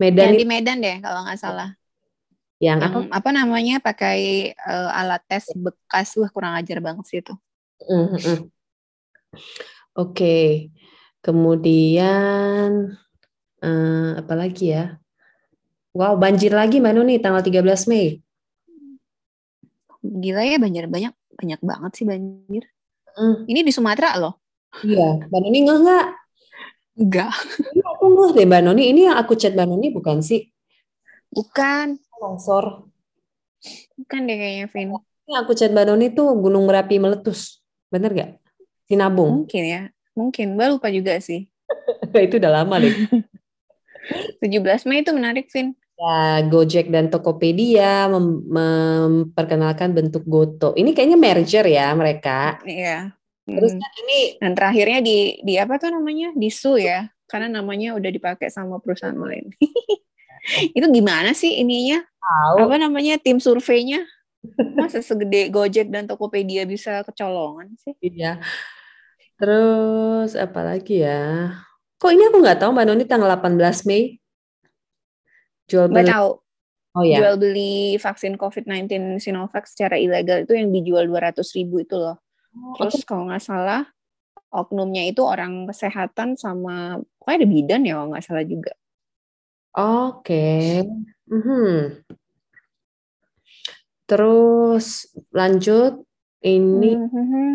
Medan 0.01 0.33
Yang 0.33 0.41
di 0.41 0.47
Medan 0.49 0.77
deh 0.81 0.97
kalau 0.99 1.23
nggak 1.23 1.39
salah. 1.39 1.69
yang 2.57 2.79
Yang 2.79 3.11
apa? 3.11 3.19
apa 3.21 3.29
namanya 3.35 3.75
pakai 3.83 4.51
eh, 4.55 4.89
alat 4.97 5.21
tes 5.29 5.51
bekas, 5.53 6.17
wah 6.17 6.31
kurang 6.33 6.57
ajar 6.57 6.81
banget 6.81 7.05
sih 7.05 7.19
itu. 7.21 7.35
Mm, 7.85 8.07
mm, 8.15 8.19
mm. 8.19 8.39
Oke. 9.95 10.69
Kemudian 11.21 12.95
eh, 13.61 14.09
apa 14.17 14.33
lagi 14.33 14.73
ya? 14.73 14.97
Wow, 15.95 16.19
banjir 16.19 16.51
lagi 16.51 16.83
Mbak 16.83 16.93
Nuni 16.95 17.15
tanggal 17.23 17.39
13 17.39 17.88
Mei. 17.88 18.24
Gila 20.05 20.41
ya 20.45 20.57
banjir 20.61 20.85
banyak 20.85 21.13
banyak 21.35 21.59
banget 21.65 21.91
sih 21.97 22.05
banjir. 22.05 22.63
Mm, 23.15 23.35
Ini 23.49 23.59
di 23.65 23.71
Sumatera 23.73 24.19
loh. 24.19 24.37
iya, 24.83 25.23
Mbak 25.31 25.39
Nuni 25.39 25.59
ngeh 25.65 25.77
nggak? 25.81 26.05
Enggak. 26.95 27.31
Ini 27.73 27.81
aku 27.83 28.05
ngeh 28.11 28.29
deh 28.35 28.45
Mbak 28.47 28.61
Nuni. 28.63 28.83
Ini 28.91 29.01
yang 29.11 29.17
aku 29.17 29.33
chat 29.39 29.55
Mbak 29.55 29.67
Nuni 29.71 29.87
bukan 29.91 30.19
sih? 30.19 30.51
Bukan. 31.31 31.99
Longsor. 32.19 32.87
Bukan 33.95 34.19
deh 34.27 34.35
kayaknya, 34.37 34.67
Vin. 34.71 34.87
Ini 35.25 35.33
aku 35.41 35.51
chat 35.57 35.71
Mbak 35.71 35.85
Nuni 35.89 36.07
tuh 36.11 36.27
Gunung 36.37 36.67
Merapi 36.67 36.99
meletus. 36.99 37.63
Bener 37.89 38.11
gak? 38.11 38.31
Sinabung. 38.85 39.43
Mungkin 39.47 39.63
ya. 39.63 39.81
Mungkin. 40.15 40.55
Mbak 40.59 40.67
lupa 40.75 40.87
juga 40.91 41.17
sih. 41.23 41.47
itu 42.15 42.35
udah 42.37 42.61
lama 42.61 42.83
deh. 42.83 42.93
17 44.43 44.85
Mei 44.85 45.01
itu 45.01 45.11
menarik, 45.15 45.49
Vin. 45.49 45.73
Ya, 45.95 46.43
Gojek 46.51 46.91
dan 46.91 47.08
Tokopedia 47.08 48.12
mem- 48.12 48.43
memperkenalkan 48.51 49.95
bentuk 49.95 50.27
Goto. 50.27 50.75
Ini 50.75 50.91
kayaknya 50.91 51.15
merger 51.15 51.63
ya 51.63 51.95
mereka. 51.95 52.60
Iya. 52.67 53.15
Terus 53.45 53.77
hmm. 53.77 54.01
ini 54.03 54.19
dan 54.41 54.51
terakhirnya 54.58 54.99
di 55.05 55.39
di 55.45 55.53
apa 55.55 55.77
tuh 55.77 55.93
namanya 55.93 56.34
di 56.34 56.49
su 56.49 56.75
ya 56.81 57.08
karena 57.29 57.62
namanya 57.62 57.93
udah 57.95 58.12
dipakai 58.12 58.51
sama 58.51 58.81
perusahaan 58.84 59.15
lain. 59.15 59.53
itu 60.77 60.86
gimana 60.91 61.31
sih 61.31 61.62
ininya? 61.62 62.03
Tahu. 62.19 62.67
Apa 62.67 62.75
namanya 62.75 63.15
tim 63.21 63.38
surveinya? 63.39 64.03
Masa 64.77 65.01
segede 65.01 65.49
Gojek 65.49 65.89
dan 65.89 66.05
Tokopedia 66.05 66.67
bisa 66.67 67.01
kecolongan 67.08 67.71
sih? 67.81 67.93
Iya. 68.03 68.41
Terus 69.39 70.36
apa 70.36 70.62
lagi 70.75 71.01
ya? 71.01 71.55
Kok 71.97 72.12
ini 72.12 72.23
aku 72.29 72.38
nggak 72.43 72.60
tahu 72.62 72.69
Mbak 72.75 72.86
Noni 72.86 73.05
tanggal 73.08 73.31
18 73.39 73.88
Mei? 73.88 74.19
Jual 75.65 75.89
beli. 75.89 75.95
Nggak 76.01 76.13
tahu. 76.13 76.30
Oh 76.95 77.04
ya. 77.04 77.17
Jual 77.19 77.36
beli 77.36 77.99
vaksin 77.99 78.39
COVID-19 78.39 79.19
Sinovac 79.19 79.67
secara 79.67 79.99
ilegal 79.99 80.47
itu 80.47 80.56
yang 80.56 80.71
dijual 80.71 81.04
200 81.12 81.43
ribu 81.60 81.84
itu 81.84 81.99
loh. 81.99 82.23
Oh, 82.56 82.80
Terus 82.80 83.04
okay. 83.04 83.08
kalau 83.12 83.28
nggak 83.28 83.43
salah 83.43 83.84
oknumnya 84.56 85.04
itu 85.04 85.19
orang 85.19 85.67
kesehatan 85.67 86.39
sama 86.39 87.04
pokoknya 87.19 87.38
ada 87.43 87.47
bidan 87.51 87.82
ya 87.84 87.93
kalau 87.99 88.08
nggak 88.15 88.23
salah 88.23 88.45
juga. 88.47 88.73
Oke. 89.75 90.23
Okay. 90.23 90.63
Mm 91.28 91.41
-hmm. 91.43 91.75
Terus 94.08 94.88
lanjut 95.36 95.93
ini 96.39 96.95
mm 96.95 97.10
-hmm. 97.12 97.51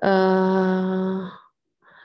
uh, 0.00 1.43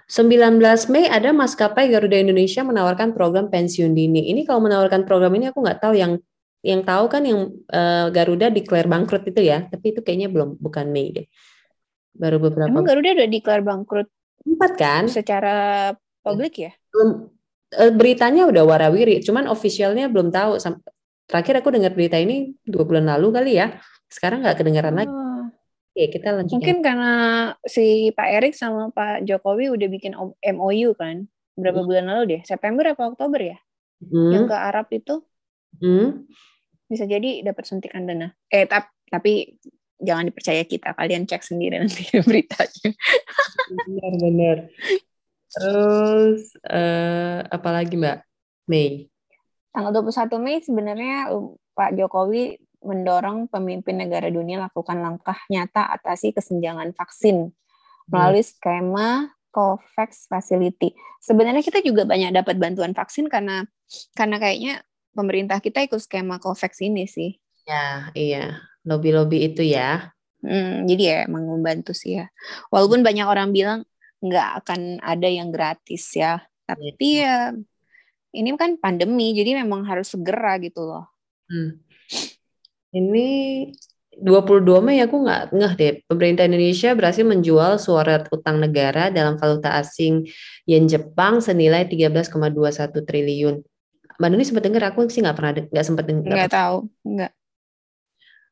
19 0.09 0.57
Mei 0.89 1.05
ada 1.05 1.29
maskapai 1.29 1.85
Garuda 1.93 2.17
Indonesia 2.17 2.65
menawarkan 2.65 3.13
program 3.13 3.53
pensiun 3.53 3.93
dini. 3.93 4.33
Ini 4.33 4.41
kalau 4.41 4.65
menawarkan 4.65 5.05
program 5.05 5.37
ini 5.37 5.53
aku 5.53 5.61
nggak 5.61 5.85
tahu 5.85 5.93
yang 5.93 6.17
yang 6.65 6.81
tahu 6.81 7.05
kan 7.07 7.21
yang 7.23 7.53
uh, 7.69 8.09
Garuda 8.09 8.49
declare 8.49 8.89
bangkrut 8.89 9.29
itu 9.29 9.45
ya, 9.45 9.69
tapi 9.69 9.93
itu 9.93 10.01
kayaknya 10.01 10.33
belum 10.33 10.57
bukan 10.57 10.89
Mei 10.89 11.13
deh. 11.13 11.27
Baru 12.17 12.41
beberapa. 12.41 12.73
Emang 12.73 12.89
Garuda 12.89 13.21
udah 13.21 13.29
declare 13.29 13.61
bangkrut? 13.61 14.09
Empat 14.49 14.71
kan? 14.75 15.03
Secara 15.05 15.93
publik 16.25 16.57
ya? 16.57 16.71
Belum. 16.89 17.29
Uh, 17.69 17.93
beritanya 17.93 18.49
udah 18.49 18.65
warawiri, 18.65 19.21
cuman 19.21 19.45
officialnya 19.45 20.09
belum 20.09 20.33
tahu. 20.33 20.57
Terakhir 21.29 21.61
aku 21.61 21.69
dengar 21.69 21.93
berita 21.93 22.17
ini 22.17 22.57
dua 22.65 22.81
bulan 22.81 23.05
lalu 23.05 23.29
kali 23.29 23.61
ya. 23.61 23.77
Sekarang 24.09 24.41
nggak 24.41 24.57
kedengaran 24.57 24.97
lagi. 24.97 25.18
Oke, 25.99 26.15
kita 26.15 26.31
lanjut. 26.31 26.55
Mungkin 26.55 26.79
karena 26.79 27.11
si 27.67 28.15
Pak 28.15 28.27
Erik 28.31 28.55
sama 28.55 28.87
Pak 28.87 29.27
Jokowi 29.27 29.67
udah 29.67 29.87
bikin 29.91 30.15
MOU 30.39 30.95
kan, 30.95 31.27
berapa 31.59 31.83
hmm. 31.83 31.87
bulan 31.91 32.05
lalu 32.07 32.23
deh, 32.31 32.41
September 32.47 32.87
apa 32.87 33.03
Oktober 33.11 33.35
ya, 33.43 33.59
hmm. 34.07 34.31
yang 34.31 34.45
ke 34.47 34.55
Arab 34.55 34.87
itu, 34.95 35.19
hmm. 35.83 36.23
bisa 36.87 37.03
jadi 37.03 37.43
dapat 37.43 37.67
suntikan 37.67 38.07
dana. 38.07 38.31
Eh, 38.47 38.63
tap, 38.63 38.95
tapi 39.11 39.59
jangan 39.99 40.31
dipercaya 40.31 40.63
kita, 40.63 40.95
kalian 40.95 41.27
cek 41.27 41.43
sendiri 41.43 41.83
nanti 41.83 42.07
beritanya. 42.31 42.95
Benar-benar. 43.67 44.71
Terus 45.51 46.55
uh, 46.63 47.43
apa 47.43 47.69
lagi 47.75 47.99
Mbak 47.99 48.17
Mei? 48.71 49.11
Tanggal 49.75 49.91
21 49.99 50.31
Mei 50.39 50.63
sebenarnya 50.63 51.27
Pak 51.75 51.91
Jokowi 51.99 52.55
mendorong 52.79 53.51
pemimpin 53.51 53.99
negara 53.99 54.31
dunia 54.31 54.59
lakukan 54.59 54.99
langkah 55.03 55.35
nyata 55.51 55.91
atasi 55.99 56.31
kesenjangan 56.31 56.95
vaksin 56.95 57.51
melalui 58.07 58.41
skema 58.41 59.29
COVAX 59.49 60.29
Facility. 60.29 60.93
Sebenarnya 61.19 61.61
kita 61.65 61.83
juga 61.83 62.05
banyak 62.05 62.31
dapat 62.33 62.55
bantuan 62.57 62.93
vaksin 62.95 63.27
karena 63.27 63.65
karena 64.15 64.37
kayaknya 64.37 64.73
pemerintah 65.13 65.57
kita 65.59 65.83
ikut 65.85 65.99
skema 65.99 66.39
COVAX 66.39 66.79
ini 66.85 67.05
sih. 67.09 67.37
Ya, 67.67 68.09
iya. 68.15 68.63
Lobby-lobby 68.87 69.51
itu 69.51 69.61
ya. 69.61 70.15
Hmm, 70.39 70.87
jadi 70.87 71.03
ya 71.03 71.17
emang 71.27 71.45
membantu 71.45 71.91
sih 71.91 72.15
ya. 72.17 72.31
Walaupun 72.71 73.03
banyak 73.03 73.27
orang 73.27 73.51
bilang 73.51 73.83
nggak 74.23 74.63
akan 74.63 75.03
ada 75.03 75.27
yang 75.27 75.51
gratis 75.51 76.15
ya. 76.15 76.39
Tapi 76.63 77.19
iya. 77.19 77.51
ya 77.53 77.59
ini 78.29 78.53
kan 78.55 78.77
pandemi, 78.77 79.33
jadi 79.33 79.57
memang 79.65 79.85
harus 79.89 80.13
segera 80.13 80.61
gitu 80.61 80.85
loh. 80.85 81.09
Hmm. 81.49 81.81
Ini 82.89 83.29
22 84.19 84.83
Mei 84.83 84.99
aku 84.99 85.23
nggak 85.23 85.55
ngeh 85.55 85.73
deh. 85.79 85.93
Pemerintah 86.09 86.43
Indonesia 86.43 86.91
berhasil 86.91 87.23
menjual 87.23 87.79
surat 87.79 88.27
utang 88.33 88.59
negara 88.59 89.07
dalam 89.13 89.39
valuta 89.39 89.79
asing 89.79 90.27
yen 90.67 90.89
Jepang 90.89 91.39
senilai 91.39 91.87
13,21 91.87 93.07
triliun. 93.07 93.55
Mbak 94.19 94.27
Nuni 94.27 94.43
sempat 94.43 94.63
dengar 94.67 94.83
aku 94.91 95.07
sih 95.07 95.23
nggak 95.23 95.37
pernah 95.37 95.51
nggak 95.55 95.85
sempat 95.85 96.05
dengar. 96.09 96.35
Nggak 96.35 96.51
tahu, 96.51 96.77
nggak. 97.07 97.31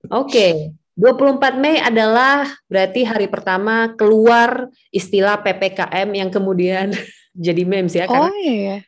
Oke, 0.08 0.32
okay. 0.32 0.52
24 0.96 1.60
Mei 1.60 1.84
adalah 1.84 2.48
berarti 2.72 3.04
hari 3.04 3.28
pertama 3.28 3.92
keluar 4.00 4.72
istilah 4.96 5.44
PPKM 5.44 6.08
yang 6.16 6.30
kemudian 6.32 6.96
jadi 7.36 7.68
memes 7.68 7.98
ya. 7.98 8.08
Oh 8.08 8.32
iya. 8.40 8.88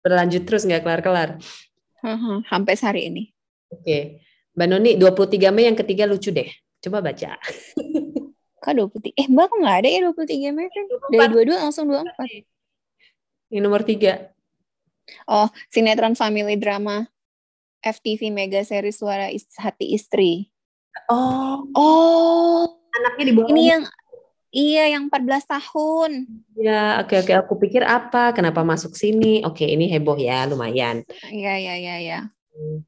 Berlanjut 0.00 0.48
terus 0.48 0.64
nggak 0.64 0.80
kelar-kelar. 0.80 1.36
Uh 2.00 2.16
-huh, 2.16 2.36
sampai 2.48 2.74
hari 2.80 3.02
ini. 3.12 3.22
Oke. 3.68 3.84
Okay. 3.84 4.02
Mbak 4.54 4.66
Noni 4.70 4.90
23 4.98 5.50
Mei 5.50 5.66
yang 5.66 5.78
ketiga 5.78 6.06
lucu 6.06 6.30
deh. 6.30 6.46
Coba 6.78 7.02
baca. 7.02 7.34
Kak 8.64 8.72
23? 8.72 9.12
Eh 9.18 9.26
Mbak 9.26 9.44
kok 9.50 9.58
nggak 9.60 9.76
ada 9.82 9.88
ya 9.90 10.00
23 10.08 10.54
Mei 10.54 10.66
kan? 10.70 10.84
Dari 11.10 11.26
22 11.50 11.58
langsung 11.58 11.84
24. 11.90 13.50
Ini 13.50 13.58
nomor 13.60 13.82
3. 13.82 14.30
Oh, 15.28 15.50
sinetron 15.68 16.16
family 16.16 16.56
drama 16.56 17.04
FTV 17.84 18.32
mega 18.32 18.64
series 18.64 18.96
Suara 18.96 19.28
Hati 19.60 19.92
Istri. 19.92 20.48
Oh. 21.12 21.66
Oh. 21.76 22.64
Anaknya 22.94 23.24
di 23.28 23.34
bawah. 23.36 23.50
Ini 23.52 23.62
yang 23.68 23.84
Iya, 24.54 24.94
yang 24.94 25.10
14 25.10 25.50
tahun. 25.50 26.30
Ya, 26.54 27.02
oke 27.02 27.26
oke. 27.26 27.32
Aku 27.42 27.58
pikir 27.58 27.82
apa? 27.82 28.30
Kenapa 28.30 28.62
masuk 28.62 28.94
sini? 28.94 29.42
Oke, 29.42 29.66
ini 29.66 29.90
heboh 29.90 30.14
ya, 30.14 30.46
lumayan. 30.46 31.02
Iya, 31.26 31.58
iya, 31.58 31.74
iya, 31.74 31.94
iya. 31.98 32.20
Hmm. 32.54 32.86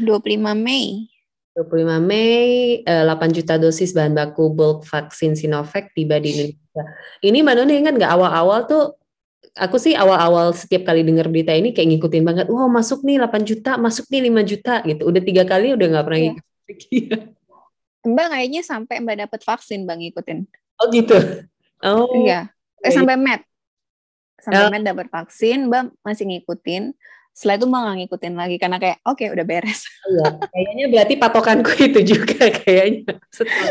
25 0.00 0.56
Mei. 0.56 1.08
25 1.56 2.04
Mei, 2.04 2.84
8 2.84 2.84
eh, 2.84 3.30
juta 3.32 3.56
dosis 3.56 3.96
bahan 3.96 4.12
baku 4.12 4.52
bulk 4.52 4.84
vaksin 4.84 5.32
Sinovac 5.32 5.88
tiba 5.96 6.20
di 6.20 6.36
Indonesia. 6.36 6.82
Ini 7.24 7.40
Mbak 7.40 7.54
Noni 7.56 7.74
ingat 7.80 7.94
nggak 7.96 8.12
awal-awal 8.12 8.68
tuh, 8.68 8.92
aku 9.56 9.80
sih 9.80 9.96
awal-awal 9.96 10.52
setiap 10.52 10.84
kali 10.84 11.00
dengar 11.00 11.32
berita 11.32 11.56
ini 11.56 11.72
kayak 11.72 11.96
ngikutin 11.96 12.24
banget, 12.28 12.46
wow 12.52 12.68
masuk 12.68 13.00
nih 13.08 13.16
8 13.24 13.48
juta, 13.48 13.80
masuk 13.80 14.04
nih 14.12 14.28
5 14.28 14.44
juta 14.44 14.74
gitu. 14.84 15.02
Udah 15.08 15.22
tiga 15.24 15.42
kali 15.48 15.72
udah 15.72 15.86
nggak 15.88 16.04
pernah 16.04 16.20
yeah. 16.20 16.34
ngikutin. 16.36 17.08
Mbak 18.12 18.26
kayaknya 18.36 18.62
sampai 18.62 18.96
Mbak 19.00 19.16
dapat 19.24 19.40
vaksin 19.40 19.78
Mbak 19.88 19.96
ngikutin. 19.96 20.38
Oh 20.76 20.86
gitu? 20.92 21.16
Oh. 21.80 22.20
Iya. 22.20 22.52
Eh, 22.84 22.92
sampai 22.92 23.16
Med. 23.16 23.40
Sampai 24.36 24.68
oh. 24.68 24.70
Med 24.70 24.84
dapat 24.84 25.08
vaksin, 25.08 25.72
Mbak 25.72 26.04
masih 26.04 26.24
ngikutin 26.28 26.92
setelah 27.36 27.60
itu 27.60 27.68
malah 27.68 27.92
ngikutin 28.00 28.32
lagi 28.32 28.56
karena 28.56 28.80
kayak 28.80 29.04
oke 29.04 29.20
okay, 29.20 29.28
udah 29.28 29.44
beres. 29.44 29.84
Iya, 30.08 30.40
kayaknya 30.40 30.84
berarti 30.88 31.14
patokanku 31.20 31.70
itu 31.92 32.00
juga 32.16 32.48
kayaknya. 32.48 33.12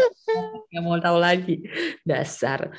Nggak 0.69 0.84
mau 0.86 1.01
tahu 1.01 1.17
lagi 1.17 1.65
dasar. 2.06 2.69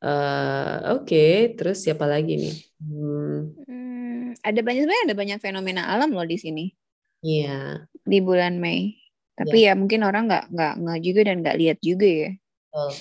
Uh, 0.00 0.96
oke, 0.96 1.04
okay. 1.04 1.52
terus 1.52 1.84
siapa 1.84 2.08
lagi 2.08 2.40
nih? 2.40 2.56
Hmm. 2.80 3.52
Hmm, 3.68 4.24
ada 4.40 4.60
banyak 4.64 4.80
sebenarnya 4.88 5.04
ada 5.12 5.16
banyak 5.16 5.38
fenomena 5.44 5.82
alam 5.92 6.16
loh 6.16 6.24
di 6.24 6.40
sini. 6.40 6.72
Iya. 7.20 7.84
Yeah. 7.84 8.08
Di 8.08 8.18
bulan 8.24 8.56
Mei. 8.56 8.96
Tapi 9.36 9.68
yeah. 9.68 9.76
ya 9.76 9.80
mungkin 9.80 10.08
orang 10.08 10.24
nggak 10.24 10.44
nggak 10.56 10.74
nggak 10.80 11.00
juga 11.04 11.20
dan 11.28 11.36
nggak 11.44 11.58
lihat 11.60 11.78
juga 11.84 12.08
ya. 12.08 12.30
Oh. 12.72 12.92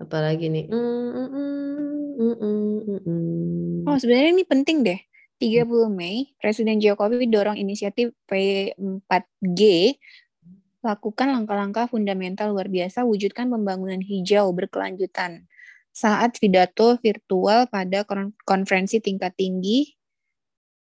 Apalagi 0.00 0.50
nih? 0.50 0.64
Mm, 0.66 1.10
mm, 1.14 1.28
mm, 1.28 2.34
mm, 2.40 2.78
mm, 2.82 3.00
mm. 3.04 3.86
Oh 3.86 3.96
sebenarnya 4.00 4.30
ini 4.34 4.44
penting 4.48 4.82
deh 4.82 5.00
30 5.40 5.88
Mei, 5.88 6.36
Presiden 6.36 6.76
Jokowi 6.84 7.24
dorong 7.24 7.56
inisiatif 7.56 8.12
P4G 8.28 9.60
lakukan 10.80 11.28
langkah-langkah 11.32 11.88
fundamental 11.88 12.52
luar 12.52 12.68
biasa 12.68 13.04
wujudkan 13.04 13.48
pembangunan 13.48 14.00
hijau 14.00 14.48
berkelanjutan 14.52 15.48
saat 15.92 16.36
pidato 16.40 16.96
virtual 17.00 17.68
pada 17.68 18.04
konferensi 18.44 19.00
tingkat 19.00 19.36
tinggi 19.36 19.92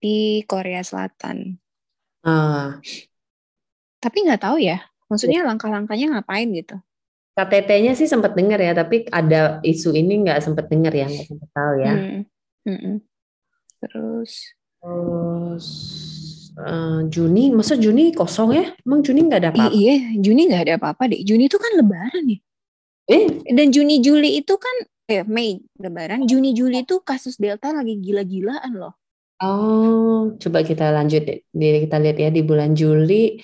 di 0.01 0.41
Korea 0.45 0.81
Selatan. 0.81 1.57
Uh. 2.25 2.77
Tapi 4.01 4.17
nggak 4.25 4.41
tahu 4.41 4.57
ya, 4.57 4.81
maksudnya 5.09 5.45
langkah-langkahnya 5.45 6.17
ngapain 6.17 6.49
gitu? 6.53 6.77
KTT-nya 7.37 7.93
sih 7.93 8.09
sempat 8.09 8.33
dengar 8.33 8.57
ya, 8.57 8.73
tapi 8.73 9.05
ada 9.09 9.61
isu 9.61 9.93
ini 9.93 10.25
nggak 10.25 10.41
sempat 10.41 10.65
dengar 10.67 10.93
ya, 10.93 11.05
nggak 11.05 11.29
sempat 11.29 11.49
tahu 11.53 11.73
ya. 11.81 11.93
Hmm. 11.93 12.21
Hmm 12.61 12.77
-mm. 12.77 12.95
Terus 13.81 14.31
terus 14.81 15.65
uh, 16.57 17.01
Juni, 17.09 17.49
masa 17.53 17.77
Juni 17.77 18.13
kosong 18.13 18.53
ya? 18.53 18.65
Emang 18.85 19.01
Juni 19.01 19.25
nggak 19.25 19.41
ada 19.41 19.49
apa-apa? 19.53 19.73
iya, 19.73 19.95
Juni 20.17 20.49
nggak 20.49 20.63
ada 20.69 20.73
apa-apa 20.77 21.03
deh. 21.09 21.21
Juni 21.25 21.49
itu 21.49 21.57
kan 21.57 21.71
Lebaran 21.77 22.25
ya. 22.29 22.39
Eh, 23.11 23.25
dan 23.51 23.67
Juni 23.73 23.99
Juli 23.99 24.39
itu 24.39 24.55
kan 24.55 24.75
eh 25.11 25.27
Mei 25.27 25.59
Lebaran, 25.75 26.23
Juni 26.23 26.55
Juli 26.55 26.87
itu 26.87 27.03
kasus 27.03 27.35
Delta 27.35 27.75
lagi 27.75 27.99
gila-gilaan 27.99 28.77
loh. 28.77 28.95
Oh, 29.41 30.37
coba 30.37 30.61
kita 30.61 30.93
lanjut 30.93 31.25
deh. 31.25 31.41
Kita 31.49 31.97
lihat 31.97 32.17
ya 32.21 32.29
di 32.29 32.45
bulan 32.45 32.77
Juli. 32.77 33.41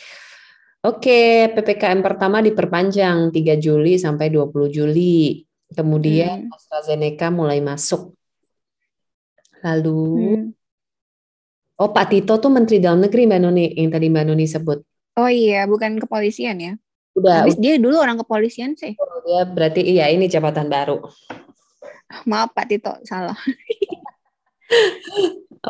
Oke, 0.85 1.51
PPKM 1.57 2.05
pertama 2.05 2.37
diperpanjang 2.39 3.33
3 3.33 3.57
Juli 3.57 3.97
sampai 3.97 4.29
20 4.29 4.69
Juli. 4.69 5.41
Kemudian 5.67 6.47
hmm. 6.47 6.53
AstraZeneca 6.53 7.27
mulai 7.33 7.59
masuk. 7.65 8.13
Lalu 9.67 9.99
hmm. 10.39 10.57
Oh, 11.77 11.93
Pak 11.93 12.09
Tito 12.09 12.41
tuh 12.41 12.49
Menteri 12.49 12.81
Dalam 12.81 13.05
Negeri 13.05 13.29
Mbak 13.29 13.39
Noni 13.45 13.65
yang 13.77 13.93
tadi 13.93 14.09
Mbak 14.09 14.25
Noni 14.25 14.49
sebut. 14.49 14.81
Oh 15.13 15.29
iya, 15.29 15.69
bukan 15.69 16.01
kepolisian 16.01 16.57
ya? 16.57 16.73
Udah. 17.13 17.45
Habis 17.45 17.61
dia 17.61 17.77
dulu 17.77 18.01
orang 18.01 18.17
kepolisian 18.17 18.73
sih. 18.73 18.97
Oh, 18.97 19.21
dia 19.21 19.45
berarti 19.45 19.85
iya 19.85 20.09
ini 20.09 20.25
jabatan 20.25 20.73
baru. 20.73 21.05
Maaf 22.25 22.49
Pak 22.57 22.65
Tito, 22.65 22.97
salah. 23.05 23.37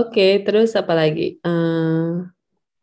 Oke, 0.08 0.48
terus 0.48 0.80
apa 0.80 0.96
lagi? 0.96 1.44
Uh... 1.44 2.24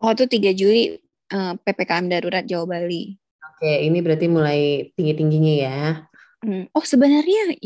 Oh, 0.05 0.13
itu 0.13 0.29
3 0.29 0.53
Juli 0.53 1.01
uh, 1.33 1.33
eh, 1.33 1.53
PPKM 1.65 2.13
darurat 2.13 2.45
Jawa 2.45 2.77
Bali. 2.77 3.17
Oke, 3.57 3.89
ini 3.89 4.05
berarti 4.05 4.29
mulai 4.29 4.93
tinggi-tingginya 4.93 5.55
ya. 5.65 5.81
Hmm. 6.45 6.69
Oh, 6.77 6.85
sebenarnya 6.85 7.57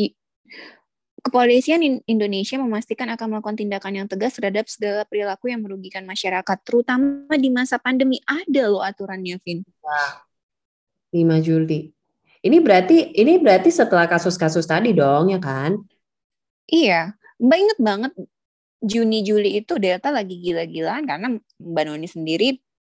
Kepolisian 1.28 1.84
Indonesia 2.08 2.56
memastikan 2.56 3.12
akan 3.12 3.36
melakukan 3.36 3.60
tindakan 3.60 3.92
yang 4.00 4.06
tegas 4.08 4.40
terhadap 4.40 4.64
segala 4.64 5.04
perilaku 5.04 5.52
yang 5.52 5.60
merugikan 5.60 6.08
masyarakat, 6.08 6.56
terutama 6.64 7.28
di 7.36 7.52
masa 7.52 7.76
pandemi. 7.76 8.16
Ada 8.24 8.72
loh 8.72 8.80
aturannya, 8.80 9.36
Vin. 9.44 9.60
5 11.12 11.44
Juli. 11.44 11.92
Ini 12.40 12.56
berarti 12.64 13.12
ini 13.12 13.36
berarti 13.36 13.68
setelah 13.68 14.08
kasus-kasus 14.08 14.64
tadi 14.64 14.96
dong, 14.96 15.28
ya 15.28 15.36
kan? 15.36 15.76
Iya, 16.64 17.12
Mbak 17.36 17.58
inget 17.60 17.78
banget 17.84 18.12
Juni 18.80 19.20
Juli 19.20 19.60
itu 19.60 19.76
Delta 19.76 20.08
lagi 20.08 20.40
gila-gilaan 20.40 21.04
karena 21.04 21.36
Mbak 21.60 21.84
Noni 21.84 22.08
sendiri 22.08 22.48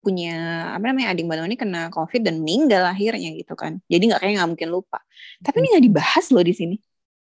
punya 0.05 0.69
apa 0.75 0.85
namanya 0.85 1.15
adik 1.15 1.25
Mbak 1.25 1.39
Noni 1.39 1.55
kena 1.57 1.81
COVID 1.95 2.23
dan 2.29 2.45
meninggal 2.45 2.85
akhirnya 2.85 3.33
gitu 3.33 3.55
kan. 3.57 3.81
Jadi 3.89 4.11
nggak 4.11 4.21
kayak 4.21 4.33
nggak 4.37 4.51
mungkin 4.53 4.69
lupa. 4.69 5.01
Tapi 5.41 5.57
ini 5.65 5.67
nggak 5.73 5.85
dibahas 5.89 6.27
loh 6.35 6.45
di 6.45 6.55
sini. 6.55 6.77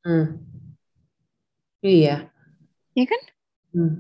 Hmm. 0.05 0.50
Iya. 1.81 2.29
Iya 2.97 3.07
kan? 3.09 3.23
Hmm. 3.73 3.95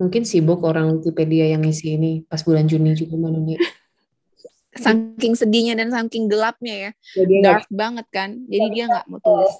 Mungkin 0.00 0.22
sibuk 0.24 0.64
orang 0.64 0.96
Wikipedia 0.96 1.50
yang 1.52 1.66
isi 1.68 1.98
ini 1.98 2.24
pas 2.24 2.40
bulan 2.40 2.64
Juni 2.64 2.96
juga 2.96 3.18
Noni. 3.20 3.58
saking 4.70 5.34
sedihnya 5.34 5.74
dan 5.74 5.90
saking 5.90 6.30
gelapnya 6.30 6.88
ya, 6.88 6.90
Jadi 7.18 7.34
dark 7.42 7.66
gak... 7.66 7.74
banget 7.74 8.06
kan. 8.14 8.30
Jadi 8.46 8.66
dia 8.70 8.84
nggak 8.86 9.06
mau 9.10 9.18
tulis. 9.18 9.54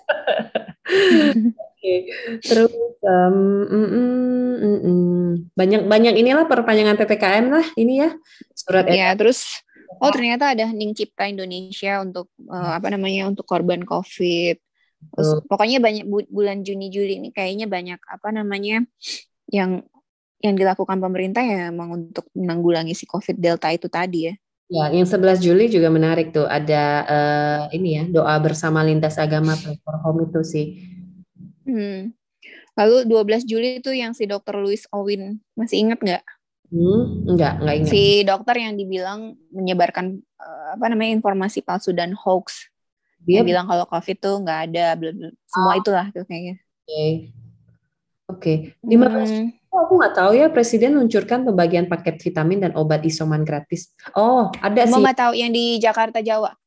okay. 1.76 1.98
Terus 2.40 2.72
um, 3.02 3.66
mm, 3.66 3.88
mm, 3.90 4.54
mm, 4.54 4.78
mm. 4.86 5.28
banyak 5.58 5.82
banyak 5.90 6.14
inilah 6.14 6.46
perpanjangan 6.46 6.94
ppkm 6.94 7.46
lah 7.50 7.66
ini 7.74 8.06
ya 8.06 8.10
surat. 8.54 8.86
Ya 8.86 9.10
terus 9.18 9.60
oh 9.98 10.10
ternyata 10.14 10.54
ada 10.54 10.70
Hening 10.70 10.94
Cipta 10.94 11.26
Indonesia 11.26 12.00
untuk 12.00 12.30
uh, 12.46 12.78
apa 12.78 12.88
namanya 12.94 13.26
untuk 13.26 13.44
korban 13.44 13.82
COVID. 13.82 14.69
Terus, 15.16 15.28
uh. 15.36 15.40
pokoknya 15.48 15.80
banyak 15.80 16.04
bulan 16.28 16.62
Juni 16.62 16.92
Juli 16.92 17.18
ini 17.18 17.30
kayaknya 17.32 17.66
banyak 17.66 18.00
apa 18.04 18.28
namanya 18.30 18.84
yang 19.50 19.84
yang 20.40 20.56
dilakukan 20.56 20.96
pemerintah 21.00 21.44
ya 21.44 21.68
emang 21.68 21.92
untuk 21.92 22.24
menanggulangi 22.32 22.96
si 22.96 23.04
COVID 23.04 23.36
Delta 23.36 23.68
itu 23.68 23.88
tadi 23.92 24.32
ya. 24.32 24.34
Ya, 24.70 24.86
yang 24.94 25.02
11 25.02 25.42
Juli 25.42 25.66
juga 25.66 25.90
menarik 25.90 26.30
tuh. 26.30 26.46
Ada 26.46 26.82
uh, 27.02 27.62
ini 27.74 27.98
ya, 27.98 28.04
doa 28.06 28.38
bersama 28.38 28.86
lintas 28.86 29.18
agama 29.18 29.58
for 29.58 29.98
home 29.98 30.30
itu 30.30 30.40
sih. 30.46 30.66
Hmm. 31.66 32.14
Lalu 32.78 33.02
12 33.10 33.50
Juli 33.50 33.82
itu 33.82 33.90
yang 33.90 34.14
si 34.14 34.30
dokter 34.30 34.54
Louis 34.54 34.86
Owen, 34.94 35.42
masih 35.58 35.82
ingat 35.82 35.98
nggak? 35.98 36.24
Hmm, 36.70 37.34
enggak, 37.34 37.58
enggak 37.58 37.76
ingat. 37.82 37.90
Si 37.90 38.02
dokter 38.22 38.56
yang 38.62 38.78
dibilang 38.78 39.34
menyebarkan 39.50 40.22
uh, 40.38 40.78
apa 40.78 40.86
namanya 40.86 41.18
informasi 41.18 41.66
palsu 41.66 41.90
dan 41.90 42.14
hoax. 42.14 42.69
Dia 43.24 43.44
bilang 43.44 43.68
kalau 43.68 43.84
COVID 43.84 44.16
tuh 44.16 44.34
nggak 44.40 44.60
ada, 44.70 44.86
bla, 44.96 45.10
semua 45.44 45.72
oh. 45.76 45.80
itulah 45.80 46.06
tuh 46.12 46.24
kayaknya. 46.24 46.56
Oke. 46.86 47.04
Oke. 48.30 48.54
Okay. 48.80 48.88
15 48.88 48.96
hmm. 48.96 49.48
Oh, 49.70 49.86
aku 49.86 50.02
nggak 50.02 50.14
tahu 50.18 50.30
ya 50.34 50.50
Presiden 50.50 50.98
luncurkan 50.98 51.46
pembagian 51.46 51.86
paket 51.86 52.18
vitamin 52.18 52.58
dan 52.58 52.72
obat 52.74 53.06
isoman 53.06 53.46
gratis. 53.46 53.94
Oh, 54.18 54.50
ada 54.58 54.82
Mau 54.90 54.98
sih. 54.98 55.02
nggak 55.06 55.18
tahu 55.18 55.32
yang 55.38 55.54
di 55.54 55.78
Jakarta 55.78 56.18
Jawa? 56.18 56.58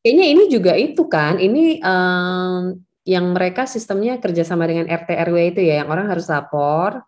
Kayaknya 0.00 0.26
ini 0.32 0.42
juga 0.48 0.72
itu 0.72 1.04
kan. 1.04 1.36
Ini 1.36 1.84
um, 1.84 2.80
yang 3.04 3.36
mereka 3.36 3.68
sistemnya 3.68 4.16
kerjasama 4.16 4.64
dengan 4.64 4.88
RT 4.88 5.10
RW 5.28 5.36
itu 5.52 5.60
ya, 5.68 5.84
yang 5.84 5.92
orang 5.92 6.08
harus 6.08 6.32
lapor. 6.32 7.04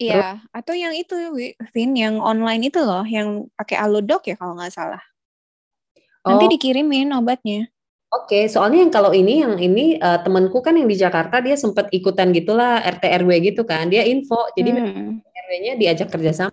Iya, 0.00 0.36
terus, 0.36 0.52
atau 0.52 0.74
yang 0.76 0.92
itu, 0.96 1.14
Vin, 1.72 1.92
yang 1.92 2.20
online 2.20 2.72
itu 2.72 2.80
loh, 2.80 3.04
yang 3.04 3.48
pakai 3.56 3.76
Alodoc 3.80 4.28
ya 4.28 4.36
kalau 4.36 4.56
nggak 4.56 4.72
salah. 4.72 5.02
Nanti 6.24 6.44
oh. 6.44 6.50
dikirimin 6.52 7.12
obatnya. 7.16 7.68
Oke, 8.10 8.42
okay, 8.42 8.44
soalnya 8.50 8.82
yang 8.82 8.90
kalau 8.90 9.14
ini 9.14 9.38
yang 9.38 9.54
ini 9.54 9.94
uh, 10.02 10.18
temanku 10.18 10.58
kan 10.58 10.74
yang 10.74 10.90
di 10.90 10.98
Jakarta 10.98 11.38
dia 11.38 11.54
sempat 11.54 11.94
ikutan 11.94 12.34
gitulah 12.34 12.82
RT 12.82 13.06
RW 13.22 13.30
gitu 13.54 13.62
kan. 13.62 13.86
Dia 13.86 14.02
info. 14.02 14.50
Jadi 14.58 14.70
hmm. 14.74 15.22
RW-nya 15.22 15.72
diajak 15.78 16.10
kerjasama. 16.10 16.50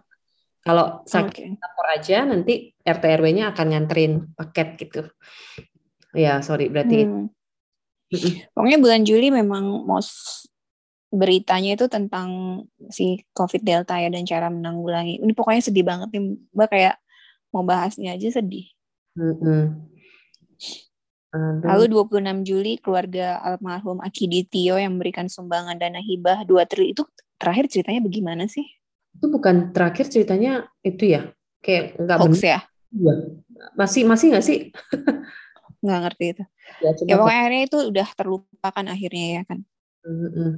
Kalau 0.61 1.01
sakit 1.09 1.33
okay. 1.33 1.57
lapor 1.57 1.87
aja 1.89 2.17
nanti 2.29 2.77
RT 2.85 3.03
RW-nya 3.17 3.57
akan 3.57 3.65
nganterin 3.73 4.13
paket 4.37 4.77
gitu. 4.77 5.01
Ya, 6.13 6.45
sorry 6.45 6.69
berarti 6.69 7.09
hmm. 7.09 7.33
Pokoknya 8.53 8.79
bulan 8.79 9.01
Juli 9.03 9.33
memang 9.33 9.83
most 9.83 10.47
beritanya 11.11 11.75
itu 11.75 11.87
tentang 11.87 12.61
si 12.91 13.23
COVID 13.33 13.63
Delta 13.63 13.97
ya 13.99 14.13
dan 14.13 14.23
cara 14.29 14.47
menanggulangi. 14.47 15.23
Ini 15.23 15.33
pokoknya 15.33 15.61
sedih 15.71 15.83
banget 15.87 16.13
nih, 16.15 16.37
Mbak 16.53 16.67
kayak 16.69 16.95
mau 17.51 17.63
bahasnya 17.63 18.15
aja 18.15 18.29
sedih. 18.29 18.67
-hmm. 19.17 19.96
Lalu 21.35 21.91
26 21.91 22.47
Juli 22.47 22.79
keluarga 22.79 23.43
almarhum 23.43 23.99
Akidi 23.99 24.47
Tio 24.47 24.79
yang 24.79 24.95
memberikan 24.95 25.27
sumbangan 25.27 25.75
dana 25.75 25.99
hibah 25.99 26.47
2 26.47 26.55
triliun 26.63 26.95
itu 26.95 27.03
terakhir 27.35 27.67
ceritanya 27.67 28.01
bagaimana 28.07 28.43
sih? 28.47 28.63
Itu 29.11 29.27
bukan 29.27 29.75
terakhir 29.75 30.07
ceritanya 30.07 30.71
itu 30.87 31.19
ya? 31.19 31.27
Kayak 31.59 31.99
enggak 31.99 32.17
Hoax 32.23 32.39
ya? 32.39 32.59
Iya. 32.95 33.13
Masih 33.75 34.07
masih 34.07 34.25
nggak 34.31 34.45
sih? 34.45 34.57
nggak 35.83 35.99
ngerti 36.07 36.25
itu. 36.31 36.43
Ya, 36.79 36.91
ya 36.95 37.15
pokoknya 37.19 37.39
akhirnya 37.43 37.63
itu 37.67 37.77
udah 37.91 38.07
terlupakan 38.15 38.85
akhirnya 38.87 39.25
ya 39.27 39.41
kan. 39.43 39.59
Mm 40.07 40.29
-hmm. 40.31 40.51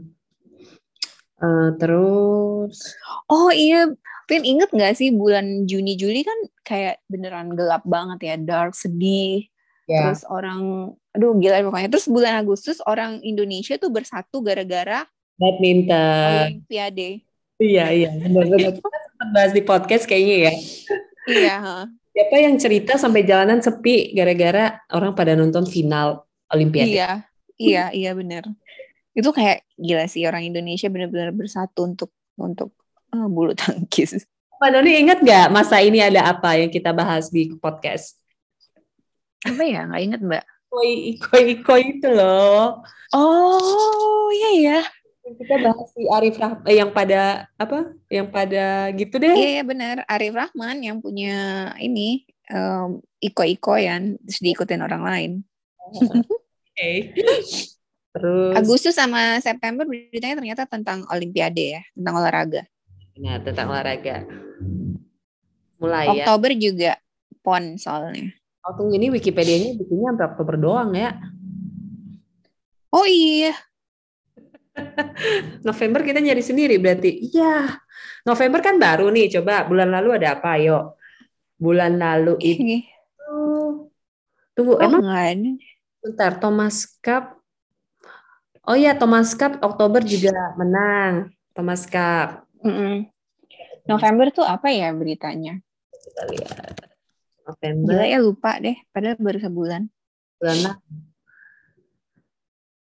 uh, 1.41 1.69
terus 1.81 2.77
Oh 3.25 3.49
iya, 3.49 3.89
Pin 4.29 4.45
inget 4.45 4.69
nggak 4.69 4.93
sih 4.93 5.09
bulan 5.09 5.65
Juni 5.65 5.97
Juli 5.97 6.21
kan 6.21 6.37
kayak 6.61 7.01
beneran 7.09 7.57
gelap 7.57 7.81
banget 7.89 8.19
ya, 8.21 8.35
dark, 8.37 8.77
sedih 8.77 9.49
Yeah. 9.89 10.13
Terus 10.13 10.23
orang, 10.29 10.93
aduh 11.17 11.33
gila 11.41 11.65
pokoknya. 11.65 11.89
Terus 11.89 12.05
bulan 12.05 12.37
Agustus 12.37 12.77
orang 12.85 13.25
Indonesia 13.25 13.73
tuh 13.81 13.89
bersatu 13.89 14.45
gara-gara 14.45 15.09
badminton. 15.41 16.61
Olimpiade. 16.61 17.25
Iya 17.59 17.85
iya, 17.91 18.09
benar-benar 18.15 18.71
kita 18.77 18.87
sempat 18.87 19.29
bahas 19.35 19.51
di 19.51 19.61
podcast 19.65 20.05
kayaknya 20.05 20.37
ya. 20.47 20.53
Iya. 21.27 21.57
Siapa 22.13 22.35
yang 22.37 22.55
cerita 22.61 22.95
sampai 23.01 23.25
jalanan 23.25 23.59
sepi 23.59 24.13
gara-gara 24.13 24.79
orang 24.93 25.17
pada 25.17 25.33
nonton 25.33 25.65
final 25.65 26.23
Olimpiade? 26.53 26.93
Iya, 26.93 27.11
iya, 27.57 27.83
iya 27.91 28.11
benar. 28.13 28.45
Itu 29.11 29.33
kayak 29.33 29.65
gila 29.75 30.05
sih 30.05 30.23
orang 30.29 30.47
Indonesia 30.47 30.87
benar-benar 30.87 31.33
bersatu 31.33 31.89
untuk 31.89 32.13
untuk 32.37 32.71
uh, 33.11 33.27
bulu 33.27 33.57
tangkis. 33.57 34.23
Mbak 34.59 34.69
Doni 34.75 34.91
ingat 34.99 35.19
nggak 35.23 35.47
masa 35.51 35.79
ini 35.79 36.03
ada 36.03 36.31
apa 36.35 36.59
yang 36.59 36.71
kita 36.71 36.91
bahas 36.91 37.31
di 37.31 37.51
podcast? 37.57 38.19
Apa 39.45 39.63
ya? 39.63 39.87
Nggak 39.87 40.03
inget 40.03 40.21
mbak. 40.23 40.43
Koi 40.69 41.17
koi 41.17 41.47
koi 41.65 41.83
itu 41.97 42.09
loh. 42.11 42.83
Oh 43.13 44.29
iya 44.33 44.51
ya 44.59 44.79
kita 45.37 45.55
bahas 45.61 45.89
si 45.93 46.03
Arif 46.09 46.35
Rahman 46.41 46.65
eh, 46.65 46.75
yang 46.81 46.89
pada 46.89 47.45
apa? 47.59 47.93
Yang 48.09 48.27
pada 48.33 48.65
gitu 48.95 49.15
deh. 49.21 49.35
Iya, 49.35 49.49
iya 49.59 49.63
benar. 49.65 49.95
Arif 50.09 50.33
Rahman 50.33 50.81
yang 50.81 50.97
punya 51.03 51.69
ini 51.77 52.25
um, 52.49 53.03
iko 53.21 53.43
iko 53.45 53.73
ya 53.77 53.99
terus 53.99 54.39
diikutin 54.41 54.81
orang 54.81 55.03
lain. 55.05 55.31
Oke. 55.93 56.25
Okay. 56.73 56.97
terus? 58.09 58.53
Agustus 58.57 58.95
sama 58.97 59.37
September 59.43 59.85
beritanya 59.85 60.39
ternyata 60.39 60.63
tentang 60.65 61.05
Olimpiade 61.13 61.77
ya 61.77 61.81
tentang 61.93 62.15
olahraga. 62.17 62.63
Nah 63.19 63.37
tentang 63.43 63.69
olahraga. 63.69 64.25
Mulai 65.79 66.07
Oktober 66.09 66.17
ya. 66.17 66.23
Oktober 66.25 66.51
juga 66.57 66.91
pon 67.39 67.77
soalnya 67.77 68.38
Oh, 68.69 68.77
tunggu 68.77 69.01
ini 69.01 69.09
Wikipedia-nya 69.09 69.73
bikinnya 69.81 70.13
sampai 70.13 70.25
Oktober 70.29 70.55
doang 70.61 70.93
ya. 70.93 71.17
Oh 72.93 73.01
iya. 73.09 73.57
November 75.65 76.05
kita 76.05 76.21
nyari 76.21 76.45
sendiri 76.45 76.77
berarti. 76.77 77.33
Iya. 77.33 77.81
November 78.29 78.61
kan 78.61 78.77
baru 78.77 79.09
nih. 79.09 79.41
Coba 79.41 79.65
bulan 79.65 79.89
lalu 79.89 80.21
ada 80.21 80.37
apa? 80.37 80.61
Yuk. 80.61 80.93
Bulan 81.57 81.97
lalu 81.97 82.37
itu. 82.45 82.85
Tunggu, 84.53 84.77
oh, 84.77 84.85
emang 84.85 85.09
ada. 85.09 85.51
Bentar, 86.05 86.37
Thomas 86.37 86.85
Cup. 87.01 87.41
Oh 88.69 88.77
iya, 88.77 88.93
Thomas 88.93 89.33
Cup 89.33 89.57
Oktober 89.65 90.05
juga 90.05 90.53
menang. 90.61 91.33
Thomas 91.57 91.89
Cup. 91.89 92.45
Mm 92.61 92.69
-mm. 92.69 92.95
November 93.89 94.29
tuh 94.29 94.45
apa 94.45 94.69
ya 94.69 94.93
beritanya? 94.93 95.57
Kita 95.89 96.21
lihat. 96.29 96.88
November. 97.49 97.97
Gila 97.97 98.05
ya 98.05 98.19
lupa 98.21 98.61
deh, 98.61 98.77
padahal 98.93 99.17
baru 99.17 99.39
sebulan. 99.41 99.81
Bulan 100.37 100.57
lalu. 100.61 101.09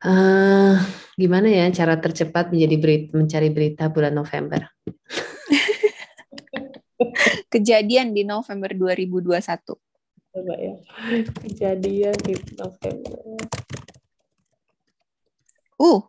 Eh, 0.06 0.74
gimana 1.18 1.48
ya 1.48 1.66
cara 1.72 1.98
tercepat 1.98 2.54
menjadi 2.54 2.76
berita, 2.78 3.08
mencari 3.16 3.48
berita 3.50 3.84
bulan 3.90 4.14
November? 4.14 4.62
Kejadian 7.52 8.12
di 8.12 8.22
November 8.22 8.70
2021. 8.76 9.40
Coba 10.36 10.54
ya. 10.60 10.76
Kejadian 11.42 12.16
di 12.20 12.34
November. 12.60 13.18
Uh, 15.80 16.00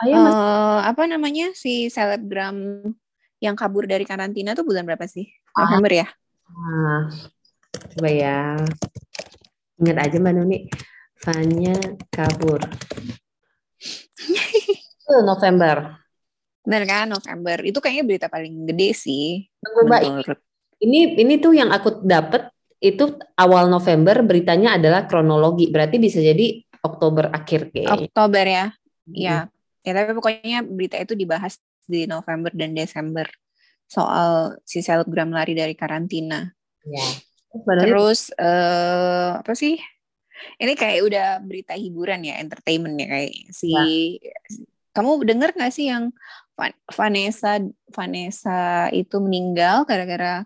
Apa 0.00 0.08
ya, 0.08 0.16
Mas? 0.20 0.32
eh, 0.32 0.80
apa 0.88 1.02
namanya 1.08 1.46
si 1.52 1.92
selebgram 1.92 2.56
yang 3.40 3.56
kabur 3.56 3.88
dari 3.88 4.04
karantina 4.04 4.52
tuh 4.52 4.68
bulan 4.68 4.84
berapa 4.84 5.08
sih? 5.08 5.32
Ah. 5.56 5.64
November 5.64 6.04
ya? 6.04 6.06
Ah, 6.50 7.08
coba 7.70 8.10
ya. 8.10 8.58
Ingat 9.80 9.96
aja 9.96 10.16
Mbak 10.20 10.32
Nuni. 10.36 10.58
Fanya 11.20 11.76
kabur. 12.08 12.60
November. 15.24 15.98
Bener 16.62 16.84
kan 16.86 17.10
November. 17.10 17.58
Itu 17.66 17.82
kayaknya 17.82 18.04
berita 18.06 18.26
paling 18.30 18.68
gede 18.68 18.94
sih. 18.94 19.48
Tunggu 19.60 19.88
Mbak, 19.88 20.00
ini 20.80 21.18
ini 21.18 21.34
tuh 21.40 21.52
yang 21.56 21.72
aku 21.74 22.04
dapet 22.04 22.48
itu 22.80 23.20
awal 23.36 23.68
November 23.68 24.24
beritanya 24.24 24.80
adalah 24.80 25.04
kronologi. 25.04 25.68
Berarti 25.68 26.00
bisa 26.00 26.20
jadi 26.20 26.64
Oktober 26.80 27.28
akhir 27.28 27.72
kayaknya. 27.72 28.08
Oktober 28.08 28.44
ya. 28.44 28.66
Hmm. 29.04 29.14
Ya. 29.16 29.38
Ya 29.80 29.92
tapi 29.96 30.12
pokoknya 30.12 30.60
berita 30.64 30.96
itu 31.00 31.16
dibahas 31.16 31.56
di 31.84 32.04
November 32.08 32.52
dan 32.52 32.72
Desember. 32.76 33.28
Soal 33.88 34.60
si 34.64 34.80
selebgram 34.80 35.32
lari 35.32 35.52
dari 35.52 35.74
karantina. 35.76 36.48
Ya. 36.84 37.08
Terus 37.86 38.20
eh 38.38 39.30
apa 39.42 39.52
sih? 39.58 39.76
Ini 40.56 40.72
kayak 40.72 41.00
udah 41.04 41.26
berita 41.44 41.76
hiburan 41.76 42.24
ya, 42.24 42.40
entertainment 42.40 42.96
ya 42.96 43.06
kayak 43.12 43.34
si 43.52 43.70
kamu 44.90 45.22
denger 45.22 45.54
nggak 45.54 45.72
sih 45.74 45.86
yang 45.92 46.10
Van- 46.58 46.80
Vanessa 46.90 47.60
Vanessa 47.92 48.88
itu 48.90 49.16
meninggal 49.22 49.84
gara-gara 49.86 50.42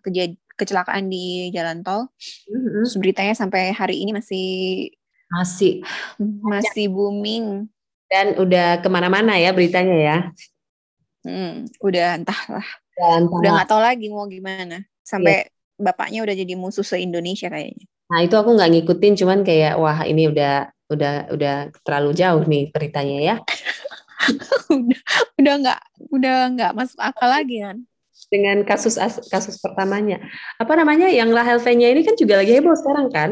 kecelakaan 0.54 1.10
di 1.10 1.50
jalan 1.54 1.82
tol. 1.86 2.10
Mhm. 2.50 2.84
Terus 2.86 2.94
beritanya 2.98 3.34
sampai 3.38 3.70
hari 3.74 4.02
ini 4.02 4.14
masih 4.14 4.46
masih 5.30 5.72
masih 6.20 6.86
booming. 6.90 7.66
dan 8.04 8.36
udah 8.38 8.78
ke 8.78 8.86
mana-mana 8.86 9.34
ya 9.40 9.50
beritanya 9.50 9.96
ya. 9.96 10.18
Hmm, 11.24 11.66
udah 11.82 12.20
entahlah, 12.20 12.68
Dan 12.94 13.26
udah 13.26 13.50
nggak 13.58 13.68
tahu 13.72 13.80
lagi 13.80 14.06
mau 14.12 14.28
gimana. 14.28 14.86
Sampai 15.02 15.50
bapaknya 15.78 16.22
udah 16.22 16.34
jadi 16.34 16.54
musuh 16.54 16.86
se 16.86 17.02
Indonesia 17.02 17.50
kayaknya. 17.50 17.86
Nah 18.10 18.20
itu 18.22 18.34
aku 18.36 18.54
nggak 18.54 18.70
ngikutin, 18.70 19.14
cuman 19.24 19.38
kayak 19.42 19.74
wah 19.80 20.04
ini 20.04 20.28
udah 20.28 20.70
udah 20.92 21.32
udah 21.32 21.72
terlalu 21.82 22.10
jauh 22.14 22.42
nih 22.44 22.70
beritanya 22.70 23.18
ya. 23.20 23.36
udah 24.70 25.00
udah 25.40 25.54
nggak 25.60 25.80
udah 26.12 26.36
nggak 26.54 26.72
masuk 26.76 27.00
akal 27.00 27.28
lagi 27.28 27.64
kan. 27.64 27.76
Dengan 28.30 28.64
kasus 28.64 28.96
as- 28.96 29.26
kasus 29.28 29.60
pertamanya, 29.60 30.22
apa 30.56 30.72
namanya 30.78 31.10
yang 31.10 31.30
Rahel 31.30 31.60
V-nya 31.60 31.92
ini 31.92 32.06
kan 32.06 32.16
juga 32.16 32.40
lagi 32.40 32.56
heboh 32.56 32.74
sekarang 32.74 33.08
kan, 33.12 33.30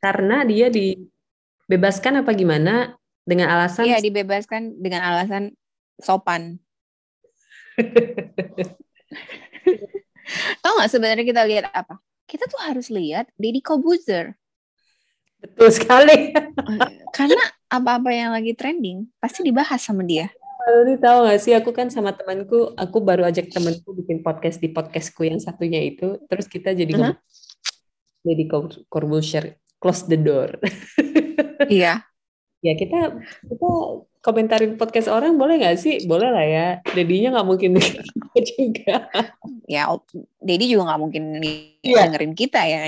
karena 0.00 0.46
dia 0.46 0.72
dibebaskan 0.72 2.24
apa 2.24 2.32
gimana 2.32 2.96
dengan 3.22 3.52
alasan 3.52 3.86
Iya 3.86 4.02
dibebaskan 4.02 4.82
dengan 4.82 5.04
alasan 5.04 5.52
sopan. 6.00 6.58
Tahu 10.60 10.72
nggak 10.78 10.90
sebenarnya 10.90 11.24
kita 11.26 11.42
lihat 11.44 11.64
apa? 11.72 11.98
Kita 12.24 12.48
tuh 12.48 12.60
harus 12.62 12.88
lihat 12.88 13.28
Deddy 13.36 13.60
Kobuzer. 13.60 14.34
betul 15.42 15.74
sekali. 15.74 16.30
Karena 17.10 17.42
apa-apa 17.66 18.14
yang 18.14 18.30
lagi 18.30 18.54
trending 18.54 19.10
pasti 19.18 19.42
dibahas 19.42 19.82
sama 19.82 20.06
dia. 20.06 20.30
Lalu 20.62 20.94
tahu 21.02 21.26
gak 21.26 21.40
sih 21.42 21.50
aku 21.58 21.74
kan 21.74 21.90
sama 21.90 22.14
temanku, 22.14 22.70
aku 22.78 23.02
baru 23.02 23.26
ajak 23.26 23.50
temanku 23.50 23.90
bikin 23.98 24.22
podcast 24.22 24.62
di 24.62 24.70
podcastku 24.70 25.26
yang 25.26 25.42
satunya 25.42 25.82
itu, 25.82 26.22
terus 26.30 26.46
kita 26.46 26.70
jadi 26.70 26.94
Uh-huh. 26.94 27.10
ngomong 27.18 27.18
jadi 28.22 28.44
Corbusier 28.86 29.58
close 29.82 30.06
the 30.06 30.14
door. 30.14 30.62
Iya. 31.66 32.02
Ya 32.62 32.78
kita 32.78 33.18
kita 33.42 33.68
komentarin 34.22 34.78
podcast 34.78 35.10
orang 35.10 35.34
boleh 35.34 35.58
nggak 35.58 35.76
sih? 35.76 36.06
Boleh 36.06 36.30
lah 36.30 36.46
ya. 36.46 36.66
Dedinya 36.94 37.34
nggak 37.34 37.46
mungkin 37.46 37.74
juga. 38.54 39.10
Ya, 39.66 39.90
Deddy 40.38 40.70
juga 40.70 40.94
nggak 40.94 41.00
mungkin 41.02 41.24
Iya. 41.82 42.06
dengerin 42.06 42.32
kita 42.38 42.62
ya. 42.62 42.86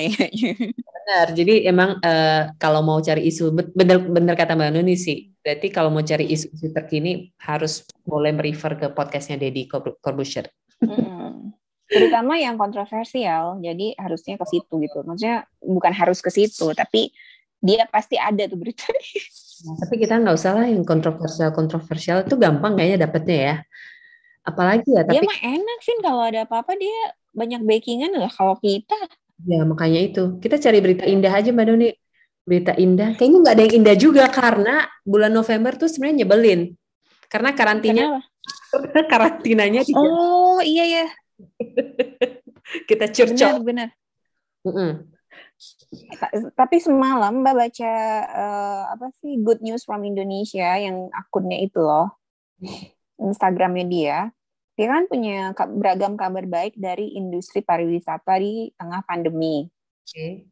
Benar. 0.70 1.26
Jadi 1.34 1.66
emang 1.66 1.98
eh, 2.00 2.54
kalau 2.56 2.80
mau 2.80 3.02
cari 3.02 3.26
isu 3.28 3.50
bet- 3.52 3.74
bener 3.74 3.98
bener 4.00 4.34
kata 4.38 4.54
Mbak 4.54 4.70
Nuni 4.72 4.94
sih. 4.94 5.34
Berarti 5.44 5.68
kalau 5.68 5.92
mau 5.92 6.00
cari 6.00 6.24
isu-isu 6.30 6.72
terkini 6.72 7.34
harus 7.44 7.84
boleh 8.06 8.32
merefer 8.32 8.80
ke 8.80 8.86
podcastnya 8.94 9.36
Deddy 9.36 9.68
Corb- 9.68 10.00
Corbusier. 10.00 10.48
Mm-mm. 10.80 11.52
Terutama 11.84 12.40
yang 12.40 12.56
kontroversial, 12.56 13.60
jadi 13.60 13.92
harusnya 14.00 14.40
ke 14.40 14.46
situ 14.48 14.72
gitu. 14.80 15.04
Maksudnya 15.04 15.44
bukan 15.60 15.92
harus 15.92 16.24
ke 16.24 16.32
situ, 16.32 16.72
tapi 16.72 17.12
dia 17.60 17.84
pasti 17.92 18.16
ada 18.16 18.48
tuh 18.48 18.56
berita. 18.56 18.88
Tapi 19.64 19.94
kita 19.96 20.20
nggak 20.20 20.36
usah 20.36 20.52
lah 20.60 20.66
yang 20.68 20.84
kontroversial 20.84 21.50
kontroversial 21.56 22.20
itu 22.28 22.36
gampang 22.36 22.76
kayaknya 22.76 23.08
dapetnya 23.08 23.36
ya. 23.40 23.56
Apalagi 24.44 24.92
ya 24.92 25.02
Dia 25.08 25.24
tapi 25.24 25.24
mah 25.24 25.40
enak 25.40 25.78
sih 25.80 25.96
kalau 26.04 26.20
ada 26.20 26.44
apa-apa 26.44 26.76
dia 26.76 27.16
banyak 27.32 27.64
backingan 27.64 28.12
lah. 28.12 28.28
Kalau 28.28 28.60
kita 28.60 28.96
ya 29.48 29.64
makanya 29.64 30.00
itu 30.04 30.36
kita 30.38 30.60
cari 30.60 30.78
berita 30.84 31.04
indah 31.08 31.32
aja 31.32 31.48
Mbak 31.48 31.66
Doni. 31.66 31.88
Berita 32.44 32.76
indah 32.76 33.16
kayaknya 33.16 33.38
nggak 33.40 33.54
ada 33.56 33.62
yang 33.64 33.74
indah 33.80 33.96
juga 33.96 34.24
karena 34.28 34.84
bulan 35.00 35.32
November 35.32 35.72
tuh 35.80 35.88
sebenarnya 35.88 36.28
nyebelin. 36.28 36.60
Karena 37.32 37.56
karantinanya 37.56 38.20
kenapa? 38.20 39.00
karantinanya 39.12 39.80
di- 39.80 39.96
Oh 39.96 40.60
iya 40.60 40.84
ya, 40.84 41.06
kita 42.88 43.08
curcol. 43.08 43.64
benar 43.64 43.64
benar. 43.64 43.88
Mm-mm. 44.64 44.90
Ta- 45.08 45.13
Tapi 46.54 46.76
semalam 46.82 47.42
Mbak 47.42 47.54
baca 47.54 47.92
eh, 48.24 48.82
apa 48.94 49.06
sih 49.20 49.38
Good 49.40 49.62
News 49.62 49.86
from 49.86 50.02
Indonesia 50.04 50.76
yang 50.78 51.08
akunnya 51.10 51.58
itu 51.60 51.80
loh. 51.80 52.14
Instagramnya 53.20 53.86
dia. 53.86 54.18
Dia 54.74 54.90
kan 54.90 55.06
punya 55.06 55.54
beragam 55.54 56.18
kabar 56.18 56.44
baik 56.50 56.74
dari 56.74 57.14
industri 57.14 57.62
pariwisata 57.62 58.34
di 58.42 58.74
tengah 58.74 59.06
pandemi. 59.06 59.70
Oke. 60.02 60.50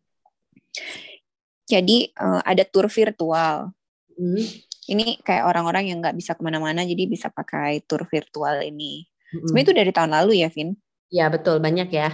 Jadi 1.67 2.11
eh, 2.11 2.41
ada 2.47 2.63
tour 2.67 2.87
virtual. 2.87 3.71
Mm. 4.15 4.45
Ini 4.83 5.07
kayak 5.23 5.47
orang-orang 5.47 5.95
yang 5.95 5.99
nggak 6.03 6.19
bisa 6.19 6.35
ke 6.35 6.43
mana-mana 6.43 6.83
jadi 6.83 7.07
bisa 7.07 7.31
pakai 7.31 7.87
tour 7.87 8.03
virtual 8.07 8.63
ini. 8.67 9.07
Mm-mm. 9.33 9.49
Sebenarnya 9.49 9.67
itu 9.67 9.75
dari 9.79 9.93
tahun 9.95 10.13
lalu 10.13 10.33
ya, 10.43 10.49
Vin. 10.53 10.71
Ya 11.13 11.27
betul 11.33 11.63
banyak 11.63 11.89
ya. 11.93 12.09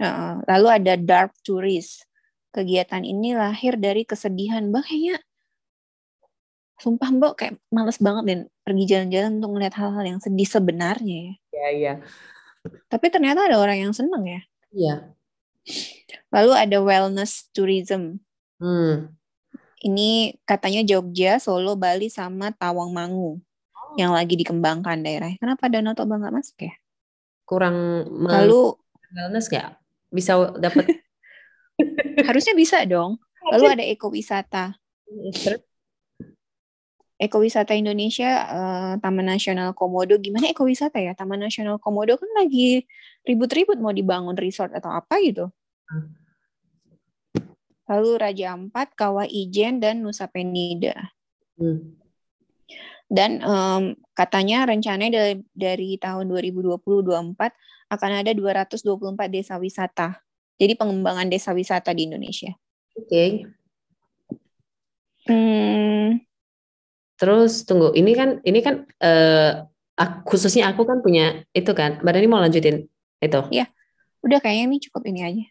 Heeh. 0.00 0.32
Lalu 0.48 0.66
ada 0.70 0.94
dark 0.96 1.36
tourist. 1.44 2.08
Kegiatan 2.50 3.06
ini 3.06 3.34
lahir 3.38 3.78
dari 3.78 4.02
kesedihan. 4.02 4.66
Mbak 4.70 4.84
kayaknya 4.86 5.16
sumpah 6.80 7.10
Mbak 7.12 7.32
kayak 7.36 7.54
males 7.68 8.00
banget 8.00 8.24
dan 8.26 8.40
pergi 8.64 8.84
jalan-jalan 8.88 9.30
untuk 9.38 9.50
ngeliat 9.54 9.74
hal-hal 9.76 10.04
yang 10.16 10.20
sedih 10.24 10.48
sebenarnya 10.48 11.16
ya. 11.20 11.34
Ya 11.52 11.68
iya. 11.70 11.94
Tapi 12.88 13.06
ternyata 13.12 13.46
ada 13.46 13.60
orang 13.60 13.88
yang 13.88 13.92
seneng 13.92 14.24
ya. 14.24 14.40
Iya. 14.72 14.94
Lalu 16.32 16.52
ada 16.56 16.78
wellness 16.80 17.52
tourism. 17.52 18.18
Hmm. 18.58 19.12
Ini 19.80 20.36
katanya 20.44 20.84
Jogja, 20.84 21.40
Solo, 21.40 21.72
Bali, 21.72 22.12
sama 22.12 22.52
Tawangmangu 22.52 23.40
yang 23.96 24.12
lagi 24.12 24.36
dikembangkan 24.36 25.00
daerahnya. 25.00 25.40
Kenapa 25.40 25.72
Danau 25.72 25.96
Toba 25.96 26.20
nggak 26.20 26.34
masuk 26.36 26.58
ya? 26.68 26.74
Kurang 27.48 28.06
Lalu 28.28 28.76
wellness 29.16 29.48
nggak? 29.48 29.80
Bisa 30.12 30.52
dapat 30.60 30.84
harusnya 32.28 32.54
bisa 32.56 32.82
dong. 32.84 33.20
Lalu 33.50 33.64
ada 33.66 33.84
ekowisata. 33.84 34.64
Terus? 35.34 35.62
Ekowisata 37.20 37.76
Indonesia, 37.76 38.30
eh, 38.48 38.92
Taman 38.96 39.28
Nasional 39.28 39.76
Komodo. 39.76 40.16
Gimana 40.16 40.48
ekowisata 40.48 40.96
ya? 41.00 41.12
Taman 41.12 41.44
Nasional 41.44 41.76
Komodo 41.76 42.16
kan 42.16 42.32
lagi 42.32 42.88
ribut-ribut 43.28 43.76
mau 43.76 43.92
dibangun 43.92 44.36
resort 44.40 44.72
atau 44.72 44.88
apa 44.88 45.20
gitu. 45.20 45.52
Lalu 47.90 48.10
Raja 48.22 48.54
Ampat, 48.54 48.94
Kawah 48.94 49.26
Ijen, 49.26 49.82
dan 49.82 50.00
Nusa 50.00 50.30
Penida. 50.30 51.12
Hmm. 51.58 51.98
Dan 53.10 53.42
em, 53.42 53.98
katanya 54.14 54.62
rencananya 54.70 55.10
dari, 55.10 55.34
dari 55.50 55.90
tahun 55.98 56.30
2020-2024 56.30 57.34
akan 57.90 58.10
ada 58.22 58.30
224 58.30 59.26
desa 59.26 59.58
wisata. 59.58 60.22
Jadi 60.60 60.76
pengembangan 60.76 61.32
desa 61.32 61.56
wisata 61.56 61.96
di 61.96 62.04
Indonesia. 62.04 62.52
Oke. 62.92 63.48
Hmm, 65.24 66.20
Terus 67.20 67.68
tunggu, 67.68 67.92
ini 67.92 68.16
kan 68.16 68.40
ini 68.48 68.64
kan 68.64 68.88
eh 68.96 69.60
ak- 70.00 70.24
khususnya 70.24 70.72
aku 70.72 70.88
kan 70.88 71.04
punya 71.04 71.44
itu 71.52 71.68
kan. 71.76 72.00
Mbak 72.00 72.12
Dani 72.16 72.26
mau 72.32 72.40
lanjutin 72.40 72.88
itu. 73.20 73.40
udah 74.24 74.40
kayaknya 74.40 74.64
ini 74.72 74.78
cukup 74.88 75.04
ini 75.04 75.20
aja. 75.20 75.44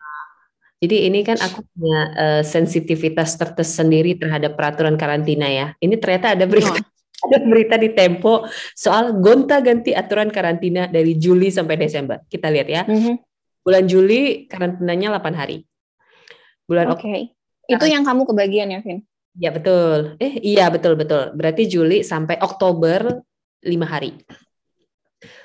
Jadi 0.81 0.97
ini 1.05 1.21
kan 1.21 1.37
aku 1.37 1.61
punya 1.75 1.99
uh, 2.17 2.41
sensitivitas 2.41 3.37
tersendiri 3.37 4.17
terhadap 4.17 4.57
peraturan 4.57 4.97
karantina 4.97 5.45
ya. 5.45 5.77
Ini 5.77 5.93
ternyata 6.01 6.33
ada 6.33 6.49
berita 6.49 6.73
oh. 6.73 6.81
ada 7.29 7.37
berita 7.45 7.75
di 7.77 7.93
Tempo 7.93 8.49
soal 8.73 9.13
gonta-ganti 9.21 9.93
aturan 9.93 10.33
karantina 10.33 10.89
dari 10.89 11.21
Juli 11.21 11.53
sampai 11.53 11.77
Desember. 11.77 12.25
Kita 12.25 12.49
lihat 12.49 12.67
ya. 12.71 12.81
Mm 12.89 12.97
-hmm. 12.97 13.15
Bulan 13.69 13.85
Juli 13.85 14.49
karantinanya 14.49 15.21
8 15.21 15.37
hari. 15.37 15.61
Bulan 16.65 16.89
Oke. 16.89 17.05
Okay. 17.05 17.21
Itu 17.69 17.85
yang 17.85 18.01
kamu 18.01 18.25
kebagian 18.25 18.73
ya, 18.73 18.81
Vin? 18.81 19.05
Ya 19.37 19.53
betul. 19.53 20.17
Eh 20.17 20.41
iya 20.41 20.73
betul 20.73 20.97
betul. 20.97 21.37
Berarti 21.37 21.69
Juli 21.69 22.01
sampai 22.01 22.41
Oktober 22.41 23.21
5 23.61 23.69
hari. 23.85 24.17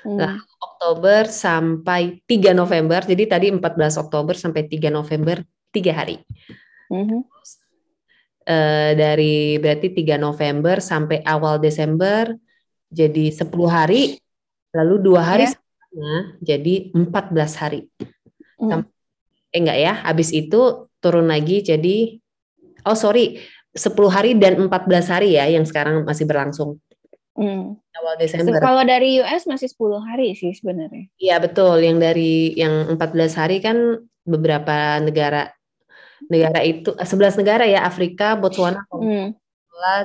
Hmm. 0.01 0.17
Nah, 0.17 0.33
Oktober 0.57 1.29
sampai 1.29 2.25
3 2.25 2.57
November. 2.57 3.05
Jadi 3.05 3.23
tadi 3.29 3.47
14 3.53 4.01
Oktober 4.01 4.33
sampai 4.33 4.65
3 4.65 4.89
November, 4.89 5.45
3 5.69 5.93
hari. 5.93 6.17
Hmm. 6.89 7.21
Uh, 8.45 8.91
dari 8.97 9.61
berarti 9.61 9.93
3 9.93 10.17
November 10.17 10.81
sampai 10.81 11.21
awal 11.25 11.61
Desember 11.61 12.33
jadi 12.89 13.33
10 13.33 13.49
hari, 13.65 14.21
lalu 14.69 14.95
dua 15.01 15.21
hari 15.25 15.49
yeah. 15.49 16.21
jadi 16.39 16.93
14 16.93 17.61
hari. 17.61 17.89
Hmm. 18.59 18.87
Eh 19.51 19.59
enggak 19.59 19.77
ya, 19.79 19.93
habis 20.03 20.31
itu 20.35 20.91
turun 20.99 21.27
lagi 21.29 21.61
jadi 21.61 22.19
oh 22.85 22.97
sorry, 22.97 23.41
10 23.75 23.91
hari 24.07 24.37
dan 24.39 24.55
14 24.69 25.11
hari 25.11 25.35
ya 25.35 25.49
yang 25.51 25.67
sekarang 25.67 26.07
masih 26.07 26.23
berlangsung. 26.23 26.79
Hmm. 27.35 27.75
Awal 27.99 28.15
Desember. 28.15 28.63
Kalau 28.63 28.83
dari 28.87 29.19
US 29.19 29.43
masih 29.43 29.67
10 29.67 29.99
hari 29.99 30.31
sih 30.39 30.55
sebenarnya. 30.55 31.11
Iya 31.19 31.43
betul, 31.43 31.83
yang 31.83 31.99
dari 31.99 32.55
yang 32.55 32.95
14 32.95 33.35
hari 33.35 33.59
kan 33.59 33.99
beberapa 34.23 35.03
negara 35.03 35.51
negara 36.31 36.63
itu 36.63 36.95
11 36.95 37.39
negara 37.43 37.67
ya 37.67 37.83
Afrika, 37.83 38.39
Botswana, 38.39 38.87
hmm. 38.89 39.35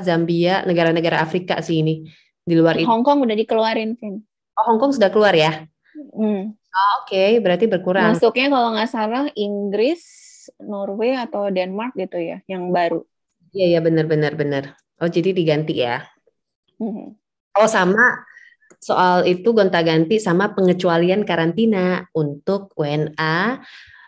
Zambia, 0.02 0.66
negara-negara 0.66 1.22
Afrika 1.22 1.62
sih 1.62 1.80
ini. 1.86 2.04
Di 2.42 2.58
luar 2.58 2.82
itu. 2.82 2.88
Hong 2.90 3.06
Kong 3.06 3.22
udah 3.22 3.36
dikeluarin, 3.38 3.94
Vin. 3.94 4.26
Oh, 4.58 4.64
Hong 4.66 4.78
Kong 4.82 4.90
sudah 4.90 5.08
keluar 5.14 5.30
ya? 5.36 5.70
Hmm. 5.94 6.58
Oh, 6.70 7.02
Oke, 7.02 7.10
okay. 7.10 7.30
berarti 7.42 7.66
berkurang. 7.66 8.14
Masuknya 8.14 8.46
kalau 8.46 8.68
nggak 8.78 8.90
salah 8.90 9.26
Inggris, 9.34 10.02
Norway 10.62 11.18
atau 11.18 11.50
Denmark 11.50 11.98
gitu 11.98 12.18
ya, 12.18 12.38
yang 12.46 12.70
baru. 12.70 13.02
Iya, 13.50 13.78
iya 13.78 13.80
benar 13.82 14.06
benar. 14.38 14.78
Oh, 15.02 15.10
jadi 15.10 15.34
diganti 15.34 15.82
ya. 15.82 16.06
Hmm. 16.78 17.18
Oh 17.58 17.66
sama 17.66 18.24
soal 18.80 19.26
itu 19.28 19.52
gonta-ganti 19.52 20.16
sama 20.16 20.54
pengecualian 20.54 21.26
karantina 21.26 22.06
untuk 22.16 22.72
WNA, 22.78 23.60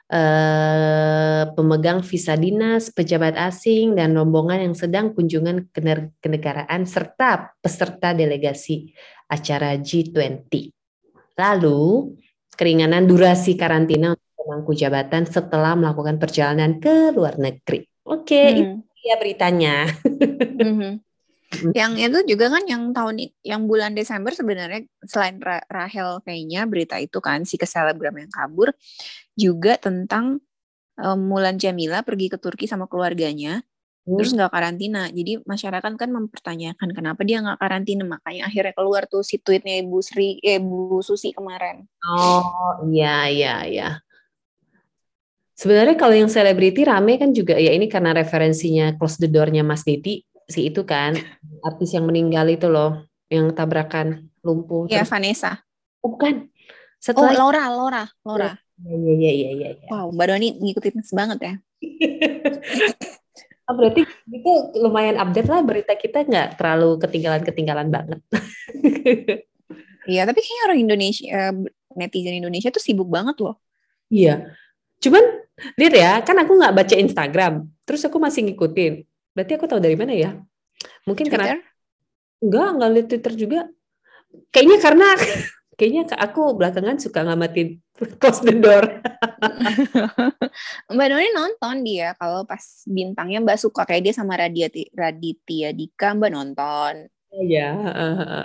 eh, 0.08 1.42
pemegang 1.52 2.00
visa 2.00 2.38
dinas, 2.38 2.88
pejabat 2.88 3.36
asing, 3.36 3.98
dan 3.98 4.14
rombongan 4.14 4.70
yang 4.70 4.76
sedang 4.78 5.10
kunjungan 5.12 5.68
kenegaraan 6.22 6.86
serta 6.86 7.52
peserta 7.60 8.14
delegasi 8.14 8.94
acara 9.26 9.74
G20. 9.76 10.72
Lalu 11.36 12.14
keringanan 12.54 13.08
durasi 13.08 13.56
karantina 13.56 14.14
untuk 14.14 14.30
pemangku 14.36 14.72
jabatan 14.76 15.24
setelah 15.24 15.72
melakukan 15.78 16.20
perjalanan 16.20 16.78
ke 16.78 17.10
luar 17.14 17.38
negeri. 17.38 17.86
Oke, 18.02 18.34
okay, 18.34 18.48
hmm. 18.58 18.82
itu 18.82 19.02
ya 19.06 19.16
beritanya. 19.18 19.76
Hmm. 20.62 21.68
Yang 21.76 21.92
itu 22.00 22.18
juga 22.32 22.48
kan 22.48 22.64
yang 22.64 22.96
tahun 22.96 23.28
yang 23.44 23.68
bulan 23.68 23.92
Desember 23.92 24.32
sebenarnya 24.32 24.88
selain 25.04 25.36
Ra 25.36 25.60
Rahel 25.68 26.24
kayaknya 26.24 26.64
berita 26.64 26.96
itu 26.96 27.20
kan 27.20 27.44
si 27.44 27.60
keselebgram 27.60 28.16
yang 28.16 28.32
kabur 28.32 28.72
juga 29.36 29.76
tentang 29.76 30.40
um, 30.96 31.20
Mulan 31.20 31.60
Jamila 31.60 32.00
pergi 32.00 32.32
ke 32.32 32.40
Turki 32.40 32.64
sama 32.64 32.88
keluarganya 32.88 33.60
hmm. 34.06 34.16
terus 34.18 34.30
nggak 34.34 34.52
karantina. 34.52 35.08
Jadi 35.10 35.42
masyarakat 35.42 35.92
kan 35.94 36.10
mempertanyakan 36.10 36.88
kenapa 36.94 37.20
dia 37.22 37.42
nggak 37.42 37.58
karantina 37.58 38.04
makanya 38.06 38.48
akhirnya 38.48 38.74
keluar 38.74 39.02
tuh 39.06 39.22
si 39.22 39.38
tweetnya 39.38 39.82
Ibu 39.82 39.98
Sri 40.02 40.38
eh, 40.42 40.58
Ibu 40.58 41.02
Susi 41.02 41.34
kemarin. 41.34 41.86
Oh 42.06 42.82
iya 42.90 43.30
iya 43.30 43.54
iya. 43.66 43.88
Sebenarnya 45.52 45.94
kalau 45.94 46.16
yang 46.16 46.32
selebriti 46.32 46.82
rame 46.82 47.22
kan 47.22 47.30
juga 47.30 47.54
ya 47.54 47.70
ini 47.70 47.86
karena 47.86 48.10
referensinya 48.16 48.98
close 48.98 49.22
the 49.22 49.30
door-nya 49.30 49.62
Mas 49.62 49.86
Diti 49.86 50.26
si 50.50 50.66
itu 50.66 50.82
kan 50.82 51.14
artis 51.62 51.94
yang 51.94 52.08
meninggal 52.08 52.50
itu 52.50 52.66
loh 52.66 53.06
yang 53.30 53.54
tabrakan 53.54 54.28
lumpuh. 54.42 54.90
Iya 54.90 55.06
Vanessa. 55.06 55.62
Oh, 56.02 56.18
bukan. 56.18 56.50
Setelah... 56.98 57.32
Oh 57.32 57.48
Laura, 57.48 57.64
Laura, 57.70 58.04
Laura. 58.26 58.50
Iya 58.82 59.14
iya 59.14 59.32
iya 59.32 59.50
iya. 59.54 59.68
Ya. 59.78 59.88
Wow, 59.88 60.10
Mbak 60.12 60.26
Doni 60.26 60.48
ngikutin 60.58 61.00
banget 61.14 61.38
ya. 61.40 61.54
oh, 63.68 63.74
berarti 63.74 64.02
itu 64.06 64.52
lumayan 64.80 65.18
update 65.20 65.48
lah 65.48 65.60
berita 65.62 65.94
kita 65.94 66.26
nggak 66.26 66.58
terlalu 66.58 66.98
ketinggalan-ketinggalan 67.02 67.88
banget. 67.88 68.20
Iya, 70.02 70.26
tapi 70.26 70.42
kayaknya 70.42 70.64
orang 70.66 70.80
Indonesia, 70.82 71.24
eh, 71.30 71.54
netizen 71.94 72.34
Indonesia 72.34 72.74
tuh 72.74 72.82
sibuk 72.82 73.06
banget 73.06 73.38
loh. 73.38 73.62
Iya. 74.10 74.50
Cuman 74.98 75.22
lihat 75.78 75.94
ya, 75.94 76.12
kan 76.26 76.34
aku 76.42 76.58
nggak 76.58 76.74
baca 76.74 76.94
Instagram, 76.98 77.70
terus 77.86 78.02
aku 78.02 78.18
masih 78.18 78.50
ngikutin. 78.50 79.06
Berarti 79.30 79.52
aku 79.54 79.70
tahu 79.70 79.78
dari 79.78 79.94
mana 79.94 80.10
ya? 80.10 80.34
Mungkin 81.06 81.30
Twitter? 81.30 81.38
karena 81.38 81.62
enggak, 82.42 82.68
enggak 82.74 82.90
lihat 82.90 83.06
Twitter 83.14 83.32
juga. 83.38 83.60
Kayaknya 84.50 84.78
karena 84.82 85.08
kayaknya 85.82 86.14
aku 86.14 86.54
belakangan 86.54 87.02
suka 87.02 87.26
ngamatin 87.26 87.82
close 88.22 88.38
the 88.46 88.54
door. 88.54 88.86
Mbak 90.94 91.06
Doni 91.10 91.28
nonton 91.34 91.82
dia 91.82 92.14
kalau 92.14 92.46
pas 92.46 92.62
bintangnya 92.86 93.42
Mbak 93.42 93.58
suka 93.58 93.82
kayak 93.82 94.06
dia 94.06 94.14
sama 94.14 94.38
Raditya 94.38 94.86
Raditya 94.94 95.74
Dika 95.74 96.14
Mbak 96.14 96.30
nonton. 96.30 97.10
Iya. 97.34 97.74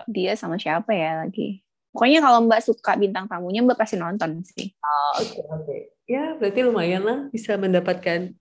Dia 0.10 0.34
sama 0.34 0.58
siapa 0.58 0.98
ya 0.98 1.22
lagi? 1.22 1.62
Pokoknya 1.94 2.26
kalau 2.26 2.42
Mbak 2.50 2.62
suka 2.66 2.98
bintang 2.98 3.30
tamunya 3.30 3.62
Mbak 3.62 3.78
pasti 3.78 4.02
nonton 4.02 4.42
sih. 4.42 4.74
Oh, 4.82 5.22
oke 5.22 5.30
okay, 5.30 5.44
oke. 5.46 5.62
Okay. 5.62 5.82
Ya, 6.10 6.34
berarti 6.34 6.60
lumayan 6.66 7.06
lah 7.06 7.20
bisa 7.30 7.54
mendapatkan 7.54 8.34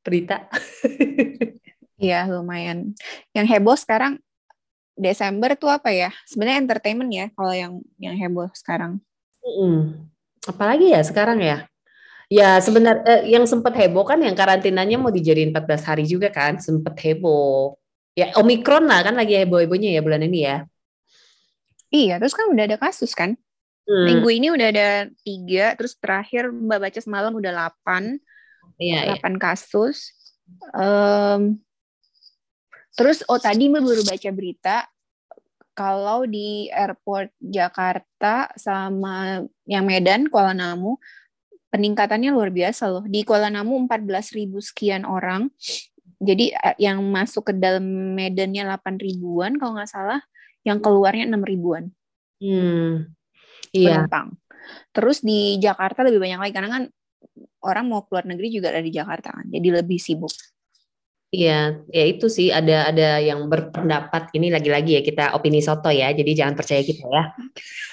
berita. 0.00 0.48
Iya 1.98 2.30
lumayan. 2.30 2.94
Yang 3.34 3.58
heboh 3.58 3.74
sekarang 3.74 4.22
Desember 4.98 5.54
tuh 5.54 5.70
apa 5.70 5.94
ya? 5.94 6.10
Sebenarnya 6.26 6.58
entertainment 6.58 7.10
ya 7.14 7.26
kalau 7.32 7.54
yang 7.54 7.72
yang 8.02 8.18
heboh 8.18 8.50
sekarang. 8.52 8.98
Hmm. 9.40 10.10
Apalagi 10.44 10.90
ya 10.90 11.00
sekarang 11.06 11.38
ya? 11.38 11.70
Ya 12.28 12.60
sebenarnya 12.60 13.06
eh, 13.08 13.32
yang 13.32 13.48
sempat 13.48 13.72
heboh 13.78 14.04
kan 14.04 14.20
yang 14.20 14.36
karantinanya 14.36 15.00
mau 15.00 15.08
dijadiin 15.08 15.54
14 15.54 15.88
hari 15.88 16.04
juga 16.04 16.28
kan, 16.28 16.60
sempat 16.60 16.98
heboh. 17.00 17.78
Ya 18.12 18.34
Omikron 18.36 18.84
lah 18.84 19.06
kan 19.06 19.14
lagi 19.14 19.38
heboh-hebohnya 19.38 19.96
ya 19.96 20.02
bulan 20.02 20.26
ini 20.26 20.44
ya. 20.44 20.66
Iya, 21.88 22.20
terus 22.20 22.36
kan 22.36 22.52
udah 22.52 22.64
ada 22.68 22.76
kasus 22.76 23.16
kan? 23.16 23.38
Hmm. 23.88 24.04
Minggu 24.04 24.28
ini 24.28 24.52
udah 24.52 24.66
ada 24.68 24.88
tiga, 25.24 25.72
terus 25.72 25.96
terakhir 25.96 26.52
Mbak 26.52 26.78
baca 26.84 27.00
semalam 27.00 27.32
udah 27.32 27.48
delapan, 27.48 28.20
iya, 28.76 29.08
delapan 29.08 29.34
iya. 29.38 29.40
kasus. 29.40 30.12
Um, 30.76 31.56
Terus 32.98 33.22
oh 33.30 33.38
tadi 33.38 33.70
Mbak 33.70 33.82
baru 33.86 34.02
baca 34.02 34.30
berita 34.34 34.76
kalau 35.78 36.26
di 36.26 36.66
airport 36.74 37.30
Jakarta 37.38 38.50
sama 38.58 39.46
yang 39.62 39.86
Medan 39.86 40.26
Kuala 40.26 40.50
Namu 40.50 40.98
peningkatannya 41.70 42.34
luar 42.34 42.50
biasa 42.50 42.90
loh. 42.90 43.06
Di 43.06 43.22
Kuala 43.22 43.54
Namu 43.54 43.78
14 43.86 44.34
ribu 44.34 44.58
sekian 44.58 45.06
orang. 45.06 45.46
Jadi 46.18 46.50
eh, 46.50 46.76
yang 46.82 46.98
masuk 47.06 47.46
ke 47.46 47.54
dalam 47.54 47.86
Medannya 48.18 48.66
8 48.66 48.98
ribuan 48.98 49.54
kalau 49.62 49.78
nggak 49.78 49.86
salah, 49.86 50.18
yang 50.66 50.82
keluarnya 50.82 51.30
6 51.30 51.38
ribuan. 51.46 51.94
Hmm. 52.42 53.14
Iya. 53.70 54.10
Penumpang. 54.10 54.34
Terus 54.90 55.22
di 55.22 55.62
Jakarta 55.62 56.02
lebih 56.02 56.18
banyak 56.18 56.40
lagi 56.42 56.52
karena 56.52 56.70
kan 56.74 56.82
orang 57.62 57.86
mau 57.86 58.02
keluar 58.10 58.26
negeri 58.26 58.50
juga 58.50 58.74
ada 58.74 58.82
di 58.82 58.90
Jakarta 58.90 59.30
kan. 59.30 59.46
Jadi 59.46 59.68
lebih 59.70 60.02
sibuk. 60.02 60.34
Iya, 61.28 61.84
ya 61.92 62.04
itu 62.08 62.32
sih 62.32 62.48
ada 62.48 62.88
ada 62.88 63.20
yang 63.20 63.52
berpendapat 63.52 64.32
ini 64.32 64.48
lagi-lagi 64.48 64.96
ya 64.96 65.02
kita 65.04 65.36
opini 65.36 65.60
soto 65.60 65.92
ya, 65.92 66.08
jadi 66.16 66.32
jangan 66.32 66.56
percaya 66.56 66.80
kita 66.80 67.04
ya. 67.04 67.22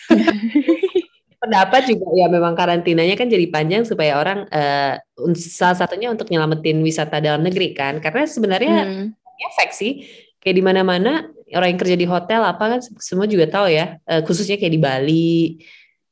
Pendapat 1.43 1.83
juga 1.91 2.15
ya 2.15 2.31
memang 2.31 2.55
karantinanya 2.55 3.19
kan 3.19 3.27
jadi 3.27 3.43
panjang 3.51 3.83
supaya 3.83 4.23
orang 4.23 4.47
uh, 4.47 4.95
salah 5.35 5.75
satunya 5.75 6.07
untuk 6.15 6.31
nyelamatin 6.31 6.79
wisata 6.79 7.19
dalam 7.19 7.43
negeri 7.43 7.75
kan, 7.75 7.99
karena 7.99 8.23
sebenarnya 8.23 8.75
hmm. 8.87 9.07
efek 9.51 9.75
sih 9.75 10.07
kayak 10.39 10.55
di 10.55 10.63
mana-mana 10.63 11.27
orang 11.51 11.75
yang 11.75 11.79
kerja 11.83 11.97
di 11.99 12.07
hotel 12.07 12.39
apa 12.39 12.63
kan 12.71 12.79
semua 13.03 13.27
juga 13.27 13.51
tahu 13.51 13.67
ya, 13.67 13.99
uh, 14.07 14.23
khususnya 14.23 14.55
kayak 14.55 14.73
di 14.73 14.79
Bali, 14.79 15.37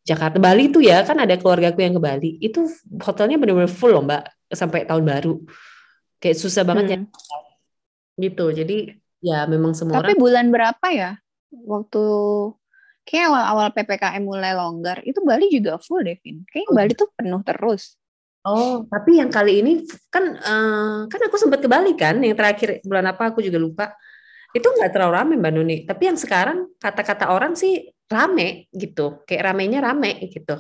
Jakarta, 0.03 0.43
Bali 0.43 0.75
tuh 0.75 0.83
ya 0.83 1.07
kan 1.07 1.23
ada 1.23 1.39
keluargaku 1.39 1.87
yang 1.87 1.95
ke 1.95 2.03
Bali, 2.03 2.35
itu 2.43 2.67
hotelnya 2.99 3.39
benar-benar 3.39 3.71
full 3.71 3.95
loh 3.95 4.03
mbak 4.03 4.27
sampai 4.51 4.83
tahun 4.83 5.07
baru 5.07 5.39
kayak 6.23 6.39
susah 6.39 6.63
banget 6.63 6.85
ya. 6.87 6.97
hmm. 7.03 7.11
ya 7.11 7.39
gitu 8.13 8.45
jadi 8.53 8.77
ya 9.19 9.43
memang 9.49 9.75
semua 9.75 9.99
tapi 9.99 10.15
orang... 10.15 10.21
bulan 10.21 10.45
berapa 10.53 10.87
ya 10.93 11.11
waktu 11.51 12.03
kayak 13.03 13.25
awal-awal 13.27 13.67
ppkm 13.75 14.23
mulai 14.23 14.55
longgar 14.55 15.03
itu 15.03 15.19
Bali 15.19 15.51
juga 15.51 15.75
full 15.81 16.07
Devin 16.07 16.47
kayak 16.47 16.71
oh. 16.71 16.75
Bali 16.77 16.93
tuh 16.95 17.09
penuh 17.11 17.43
terus 17.43 17.99
Oh, 18.43 18.83
tapi 18.91 19.23
yang 19.23 19.31
kali 19.31 19.63
ini 19.63 19.87
kan 20.11 20.35
uh, 20.35 21.07
kan 21.07 21.21
aku 21.31 21.39
sempat 21.39 21.63
ke 21.63 21.71
Bali 21.71 21.95
kan, 21.95 22.19
yang 22.19 22.35
terakhir 22.35 22.83
bulan 22.83 23.07
apa 23.07 23.31
aku 23.31 23.39
juga 23.39 23.55
lupa. 23.55 23.95
Itu 24.51 24.67
nggak 24.67 24.91
terlalu 24.91 25.13
rame 25.15 25.33
Mbak 25.39 25.53
Nuni. 25.55 25.77
Tapi 25.87 26.11
yang 26.11 26.19
sekarang 26.19 26.67
kata-kata 26.75 27.31
orang 27.31 27.55
sih 27.55 27.87
rame 28.11 28.67
gitu, 28.75 29.23
kayak 29.23 29.47
ramenya 29.47 29.79
rame 29.79 30.27
gitu. 30.27 30.59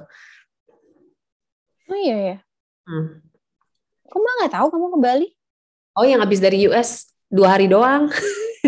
Oh 1.91 1.97
iya 1.99 2.15
ya. 2.15 2.37
Hmm. 2.87 3.19
Kok 4.07 4.19
nggak 4.23 4.53
tahu 4.55 4.67
kamu 4.71 4.87
ke 4.87 4.99
Bali? 5.03 5.27
Oh 5.93 6.05
yang 6.05 6.21
habis 6.25 6.41
dari 6.41 6.65
US 6.69 7.13
dua 7.29 7.57
hari 7.57 7.69
doang. 7.69 8.09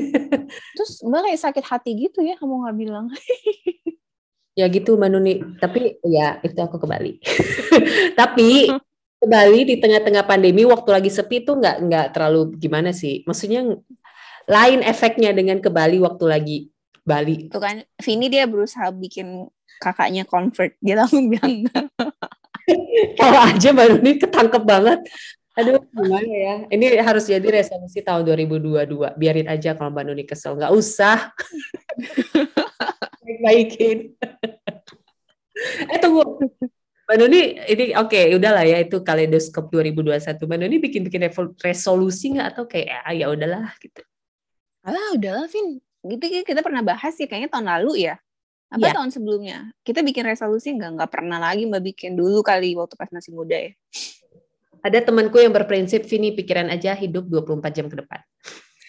Terus 0.78 1.02
mbak 1.06 1.30
kayak 1.30 1.42
sakit 1.42 1.66
hati 1.66 1.92
gitu 2.10 2.22
ya 2.22 2.38
kamu 2.38 2.66
nggak 2.66 2.78
bilang? 2.78 3.06
ya 4.60 4.66
gitu 4.72 4.96
Mbak 4.96 5.10
Nuni. 5.12 5.34
Tapi 5.60 6.00
ya 6.08 6.40
itu 6.42 6.58
aku 6.58 6.80
ke 6.82 6.88
Bali. 6.88 7.20
Tapi 8.20 8.72
ke 9.20 9.26
Bali 9.28 9.62
di 9.68 9.76
tengah-tengah 9.78 10.24
pandemi 10.26 10.64
waktu 10.64 10.90
lagi 10.90 11.12
sepi 11.12 11.44
tuh 11.44 11.60
nggak 11.60 11.78
nggak 11.86 12.08
terlalu 12.16 12.56
gimana 12.58 12.96
sih? 12.96 13.22
Maksudnya 13.28 13.68
lain 14.46 14.80
efeknya 14.82 15.36
dengan 15.36 15.60
ke 15.60 15.68
Bali 15.68 16.00
waktu 16.00 16.26
lagi 16.26 16.58
Bali. 17.06 17.52
Tuh 17.52 17.62
kan, 17.62 17.86
Vini 18.02 18.32
dia 18.32 18.50
berusaha 18.50 18.90
bikin 18.90 19.46
kakaknya 19.78 20.26
convert. 20.26 20.74
Dia 20.82 20.98
langsung 20.98 21.30
bilang. 21.30 21.70
Kalau 23.20 23.40
aja 23.46 23.70
Mbak 23.76 23.88
Nuni 23.94 24.12
ketangkep 24.18 24.64
banget. 24.64 25.00
Aduh, 25.56 25.80
gimana 25.88 26.28
ya? 26.28 26.56
Ini 26.68 27.00
harus 27.00 27.32
jadi 27.32 27.48
resolusi 27.48 28.04
tahun 28.04 28.28
2022. 28.28 29.16
Biarin 29.16 29.48
aja 29.48 29.72
kalau 29.72 29.88
Mbak 29.88 30.04
Nuni 30.04 30.24
kesel. 30.28 30.60
Nggak 30.60 30.74
usah. 30.76 31.32
Baik-baikin. 33.24 34.20
eh, 35.96 36.00
tunggu. 36.04 36.44
Mbak 37.08 37.18
Nuni, 37.24 37.42
ini 37.72 37.86
oke, 37.96 38.12
okay, 38.12 38.36
udahlah 38.36 38.68
ya 38.68 38.84
itu 38.84 39.00
kaleidoskop 39.00 39.72
2021. 39.72 40.44
Mbak 40.44 40.60
Nuni 40.60 40.78
bikin-bikin 40.84 41.24
resolusi 41.64 42.36
nggak 42.36 42.48
atau 42.52 42.68
kayak 42.68 43.08
ah, 43.08 43.16
ya 43.16 43.32
udahlah 43.32 43.72
gitu? 43.80 44.04
Alah, 44.84 45.16
udahlah, 45.16 45.48
Vin. 45.48 45.80
Gitu 46.06 46.44
kita 46.44 46.60
pernah 46.62 46.84
bahas 46.84 47.16
sih 47.16 47.32
kayaknya 47.32 47.48
tahun 47.48 47.72
lalu 47.72 48.12
ya. 48.12 48.20
Apa 48.68 48.92
ya. 48.92 48.94
tahun 49.00 49.08
sebelumnya? 49.16 49.72
Kita 49.88 50.04
bikin 50.04 50.28
resolusi 50.28 50.76
nggak? 50.76 51.00
Nggak 51.00 51.12
pernah 51.16 51.40
lagi 51.40 51.64
Mbak 51.64 51.84
bikin 51.96 52.20
dulu 52.20 52.44
kali 52.44 52.76
waktu 52.76 53.00
pas 53.00 53.08
masih 53.08 53.32
muda 53.32 53.56
ya. 53.56 53.72
Ada 54.86 55.02
temanku 55.02 55.42
yang 55.42 55.50
berprinsip, 55.50 56.06
Vini 56.06 56.38
pikiran 56.38 56.70
aja 56.70 56.94
hidup 56.94 57.26
24 57.26 57.74
jam 57.74 57.90
ke 57.90 57.98
depan. 58.06 58.22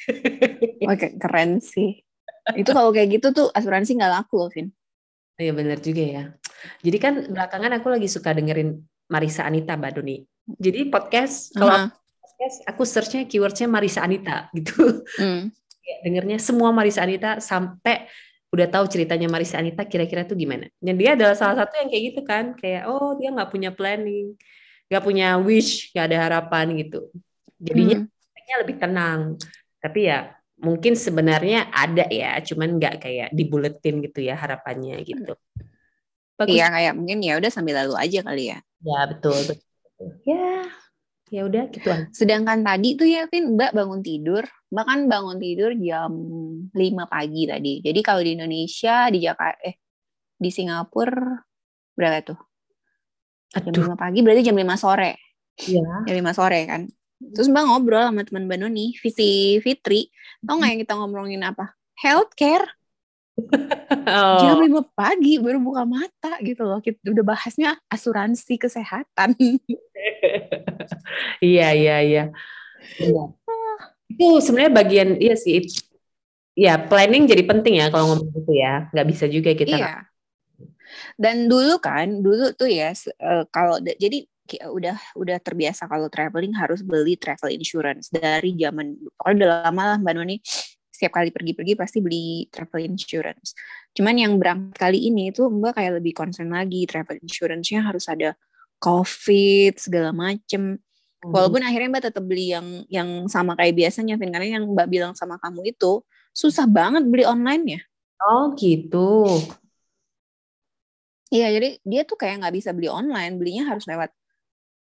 Oke, 0.93 1.17
keren 1.17 1.65
sih. 1.65 2.05
Itu 2.53 2.77
kalau 2.77 2.93
kayak 2.93 3.17
gitu 3.17 3.33
tuh 3.33 3.49
asuransi 3.49 3.97
nggak 3.97 4.13
laku 4.13 4.45
loh, 4.45 4.53
Vin. 4.53 4.69
Iya 5.41 5.57
benar 5.57 5.81
juga 5.81 6.05
ya. 6.05 6.25
Jadi 6.85 6.99
kan 7.01 7.15
belakangan 7.33 7.73
aku 7.81 7.89
lagi 7.97 8.13
suka 8.13 8.37
dengerin 8.37 8.77
Marisa 9.09 9.49
Anita, 9.49 9.73
Mbak 9.73 9.93
Doni. 9.97 10.21
Jadi 10.47 10.93
podcast 10.93 11.57
kalau 11.57 11.73
uh 11.73 11.81
-huh. 11.89 11.91
podcast 12.23 12.57
aku 12.69 12.83
searchnya 12.85 13.25
keywordnya 13.25 13.67
Marisa 13.67 14.05
Anita 14.05 14.47
gitu. 14.57 15.01
Mm. 15.17 15.49
Ya, 15.87 15.97
dengernya 16.05 16.39
semua 16.45 16.77
Marisa 16.77 17.03
Anita 17.09 17.41
sampai 17.41 18.05
udah 18.53 18.69
tahu 18.71 18.85
ceritanya 18.89 19.33
Marisa 19.33 19.59
Anita 19.59 19.89
kira-kira 19.89 20.29
tuh 20.29 20.39
gimana. 20.39 20.69
Dan 20.77 21.01
dia 21.01 21.17
adalah 21.17 21.35
salah 21.35 21.67
satu 21.67 21.81
yang 21.81 21.89
kayak 21.89 22.05
gitu 22.13 22.21
kan, 22.23 22.45
kayak 22.55 22.85
oh 22.85 23.17
dia 23.19 23.33
nggak 23.33 23.51
punya 23.51 23.71
planning, 23.75 24.39
nggak 24.87 25.03
punya 25.03 25.37
wish, 25.43 25.91
nggak 25.93 26.07
ada 26.13 26.19
harapan 26.31 26.67
gitu. 26.79 27.11
Jadinya 27.59 28.07
hmm. 28.07 28.61
lebih 28.63 28.77
tenang. 28.79 29.21
Tapi 29.83 30.01
ya 30.09 30.31
mungkin 30.57 30.95
sebenarnya 30.95 31.69
ada 31.75 32.07
ya, 32.09 32.39
cuman 32.43 32.79
nggak 32.81 32.95
kayak 33.03 33.29
dibuletin 33.35 34.01
gitu 34.03 34.25
ya 34.25 34.39
harapannya 34.39 35.03
gitu. 35.03 35.35
Bagus. 36.37 36.53
Iya 36.53 36.69
kayak 36.69 36.93
mungkin 37.01 37.19
ya 37.25 37.41
udah 37.41 37.51
sambil 37.51 37.81
lalu 37.81 37.95
aja 37.97 38.21
kali 38.21 38.45
ya. 38.53 38.59
Ya 38.85 39.01
betul. 39.09 39.37
betul. 39.49 39.57
Ya 40.29 40.69
ya 41.27 41.43
udah 41.43 41.67
gitu 41.75 41.91
Sedangkan 42.15 42.63
tadi 42.63 42.95
tuh 42.95 43.09
ya 43.11 43.27
Vin 43.27 43.59
Mbak 43.59 43.75
bangun 43.75 44.01
tidur, 44.05 44.45
Mbak 44.71 44.85
kan 44.87 45.01
bangun 45.11 45.39
tidur 45.43 45.75
jam 45.75 46.13
5 46.71 47.07
pagi 47.11 47.43
tadi. 47.51 47.73
Jadi 47.83 48.01
kalau 48.05 48.23
di 48.23 48.31
Indonesia 48.39 49.11
di 49.11 49.19
Jakarta 49.27 49.59
eh 49.67 49.77
di 50.37 50.51
Singapura 50.53 51.41
berapa 51.97 52.21
tuh? 52.23 52.39
Aduh. 53.55 53.71
Jam 53.71 53.95
5 53.95 53.95
pagi 53.95 54.19
berarti 54.27 54.43
jam 54.43 54.59
5 54.59 54.75
sore. 54.75 55.13
Iya. 55.63 55.87
Jam 56.09 56.15
5 56.19 56.35
sore 56.35 56.61
kan. 56.67 56.83
Terus 57.17 57.49
Mbak 57.49 57.65
ngobrol 57.71 58.05
sama 58.05 58.27
teman 58.27 58.45
Mbak 58.45 58.59
Noni, 58.61 58.93
Visi 58.99 59.57
Fitri. 59.65 60.11
Tau 60.45 60.61
nggak 60.61 60.71
yang 60.75 60.81
kita 60.85 60.95
ngomongin 60.99 61.43
apa? 61.47 61.73
Healthcare 61.97 62.77
oh. 64.17 64.41
Jam 64.41 64.61
5 64.61 64.97
pagi 64.97 65.37
baru 65.37 65.61
buka 65.61 65.85
mata 65.85 66.41
gitu 66.41 66.65
loh. 66.65 66.81
Kita 66.81 67.13
udah 67.13 67.25
bahasnya 67.25 67.77
asuransi 67.93 68.57
kesehatan. 68.57 69.37
iya, 71.45 71.77
iya, 71.77 71.97
iya. 72.01 72.25
Iya. 73.01 73.25
Itu 74.09 74.41
sebenarnya 74.41 74.73
bagian 74.73 75.11
iya 75.21 75.37
sih. 75.37 75.69
Ya, 76.57 76.81
planning 76.81 77.29
jadi 77.29 77.45
penting 77.45 77.77
ya 77.77 77.93
kalau 77.93 78.17
ngomong 78.17 78.33
gitu 78.33 78.53
ya. 78.57 78.89
Nggak 78.93 79.07
bisa 79.13 79.25
juga 79.29 79.53
kita. 79.53 79.77
Iya. 79.77 79.95
Dan 81.19 81.51
dulu 81.51 81.79
kan, 81.79 82.23
dulu 82.23 82.53
tuh 82.55 82.71
ya 82.71 82.93
uh, 83.23 83.45
kalau 83.51 83.79
jadi 83.83 84.27
udah 84.47 85.19
udah 85.19 85.43
terbiasa 85.43 85.91
kalau 85.91 86.07
traveling 86.07 86.55
harus 86.55 86.79
beli 86.79 87.19
travel 87.19 87.51
insurance 87.51 88.15
dari 88.15 88.55
zaman 88.55 88.95
pokoknya 89.19 89.37
udah 89.43 89.51
lama 89.67 89.83
lah 89.91 89.99
Mbak 89.99 90.15
Noni 90.15 90.37
setiap 90.97 91.21
kali 91.21 91.29
pergi-pergi 91.29 91.77
pasti 91.77 92.01
beli 92.01 92.49
travel 92.49 92.89
insurance. 92.89 93.53
Cuman 93.93 94.17
yang 94.17 94.41
berangkat 94.41 94.81
kali 94.81 95.13
ini 95.13 95.29
itu 95.29 95.45
Mbak 95.45 95.77
kayak 95.77 95.93
lebih 96.01 96.17
concern 96.17 96.49
lagi 96.49 96.89
travel 96.89 97.21
insurance-nya 97.21 97.85
harus 97.85 98.09
ada 98.09 98.33
COVID 98.81 99.77
segala 99.77 100.17
macem. 100.17 100.81
Hmm. 101.21 101.33
Walaupun 101.37 101.61
akhirnya 101.61 101.93
Mbak 101.93 102.05
tetap 102.09 102.25
beli 102.25 102.57
yang 102.57 102.89
yang 102.89 103.29
sama 103.29 103.53
kayak 103.61 103.77
biasanya, 103.77 104.17
Vin. 104.17 104.33
Karena 104.33 104.57
yang 104.57 104.65
Mbak 104.73 104.89
bilang 104.89 105.13
sama 105.13 105.37
kamu 105.37 105.77
itu 105.77 106.01
susah 106.33 106.65
banget 106.65 107.05
beli 107.05 107.29
online 107.29 107.65
ya. 107.77 107.81
Oh 108.25 108.57
gitu. 108.57 109.37
Iya, 111.27 111.51
jadi 111.59 111.69
dia 111.83 112.03
tuh 112.07 112.15
kayak 112.15 112.47
nggak 112.47 112.55
bisa 112.55 112.71
beli 112.71 112.87
online, 112.87 113.35
belinya 113.35 113.67
harus 113.75 113.83
lewat 113.91 114.15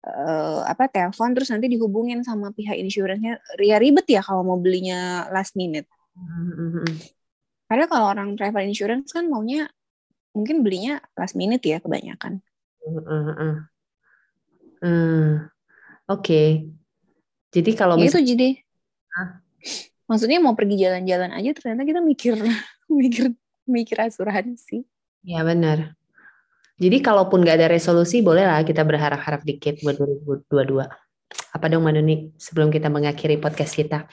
uh, 0.09 0.64
apa 0.64 0.88
telepon 0.88 1.36
terus 1.36 1.53
nanti 1.53 1.68
dihubungin 1.68 2.24
sama 2.24 2.49
pihak 2.57 2.80
insurance-nya. 2.80 3.36
Ya 3.61 3.76
ribet 3.76 4.09
ya 4.09 4.24
kalau 4.24 4.41
mau 4.41 4.57
belinya 4.57 5.28
last 5.28 5.53
minute. 5.53 5.84
Karena 7.68 7.86
kalau 7.86 8.07
orang 8.09 8.34
travel 8.34 8.64
insurance 8.64 9.12
kan 9.12 9.28
maunya 9.28 9.68
mungkin 10.32 10.64
belinya 10.64 11.03
last 11.18 11.36
minute 11.36 11.62
ya 11.62 11.78
kebanyakan. 11.78 12.41
Hmm, 14.80 15.45
Oke. 16.09 16.24
Okay. 16.24 16.49
Jadi 17.51 17.70
kalau 17.74 17.99
ya 17.99 18.07
itu 18.07 18.22
jadi, 18.22 18.62
Hah? 19.11 19.43
maksudnya 20.07 20.38
mau 20.38 20.55
pergi 20.55 20.86
jalan-jalan 20.86 21.34
aja 21.34 21.51
ternyata 21.51 21.82
kita 21.82 22.01
mikir 22.01 22.34
mikir 23.01 23.34
mikir 23.66 23.97
asuransi. 24.01 24.86
Ya 25.26 25.45
benar. 25.45 25.99
Jadi 26.81 26.97
kalaupun 27.05 27.45
nggak 27.45 27.61
ada 27.61 27.68
resolusi, 27.68 28.24
bolehlah 28.24 28.64
kita 28.64 28.81
berharap-harap 28.89 29.45
dikit 29.45 29.76
buat 29.85 30.01
2022. 30.01 30.89
Apa 31.53 31.68
dong 31.68 31.85
Manuni 31.85 32.33
sebelum 32.41 32.72
kita 32.72 32.89
mengakhiri 32.89 33.37
podcast 33.37 33.76
kita? 33.76 34.09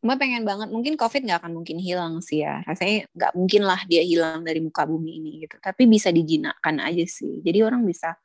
Mbak 0.00 0.16
pengen 0.16 0.48
banget, 0.48 0.72
mungkin 0.72 0.96
COVID 0.96 1.28
nggak 1.28 1.44
akan 1.44 1.52
mungkin 1.52 1.76
hilang 1.76 2.24
sih 2.24 2.40
ya. 2.40 2.64
Rasanya 2.64 3.12
nggak 3.12 3.32
mungkin 3.36 3.62
lah 3.68 3.84
dia 3.84 4.00
hilang 4.00 4.40
dari 4.40 4.64
muka 4.64 4.88
bumi 4.88 5.20
ini 5.20 5.30
gitu. 5.44 5.60
Tapi 5.60 5.84
bisa 5.84 6.08
dijinakkan 6.08 6.80
aja 6.80 7.04
sih. 7.04 7.44
Jadi 7.44 7.60
orang 7.60 7.84
bisa 7.84 8.16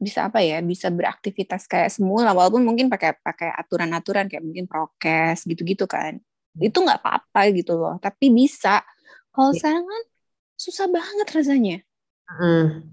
bisa 0.00 0.32
apa 0.32 0.40
ya 0.40 0.64
bisa 0.64 0.88
beraktivitas 0.88 1.68
kayak 1.68 1.92
semula 1.92 2.32
walaupun 2.32 2.64
mungkin 2.64 2.88
pakai 2.88 3.20
pakai 3.20 3.52
aturan-aturan 3.52 4.32
kayak 4.32 4.40
mungkin 4.40 4.64
prokes 4.64 5.44
gitu-gitu 5.44 5.84
kan 5.84 6.16
hmm. 6.16 6.66
itu 6.72 6.80
nggak 6.80 7.04
apa-apa 7.04 7.52
gitu 7.52 7.76
loh 7.76 8.00
tapi 8.00 8.32
bisa 8.32 8.80
kalau 9.28 9.52
iya. 9.52 9.60
sekarang 9.60 9.84
kan 9.84 10.02
susah 10.60 10.86
banget 10.92 11.28
rasanya 11.32 11.76
hmm. 12.28 12.92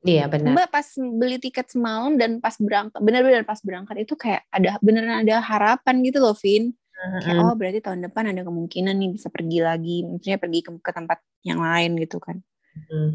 Iya 0.00 0.32
benar. 0.32 0.56
Mbak 0.56 0.68
pas 0.72 0.88
beli 0.96 1.36
tiket 1.36 1.68
semalam 1.76 2.16
dan 2.16 2.40
pas 2.40 2.56
berangkat, 2.56 2.96
benar-benar 3.04 3.44
pas 3.44 3.60
berangkat 3.60 4.08
itu 4.08 4.16
kayak 4.16 4.48
ada 4.48 4.80
beneran 4.80 5.20
ada 5.20 5.44
harapan 5.44 6.00
gitu 6.00 6.24
loh, 6.24 6.32
Vin. 6.32 6.72
Mm-hmm. 6.72 7.20
Kayak 7.20 7.36
oh 7.44 7.54
berarti 7.56 7.80
tahun 7.84 8.00
depan 8.08 8.24
ada 8.32 8.42
kemungkinan 8.44 8.96
nih 8.96 9.10
bisa 9.12 9.28
pergi 9.28 9.60
lagi, 9.60 10.08
maksudnya 10.08 10.40
pergi 10.40 10.60
ke, 10.64 10.70
ke 10.80 10.90
tempat 10.96 11.18
yang 11.44 11.60
lain 11.60 12.00
gitu 12.00 12.16
kan. 12.16 12.40
Mm-hmm. 12.40 13.08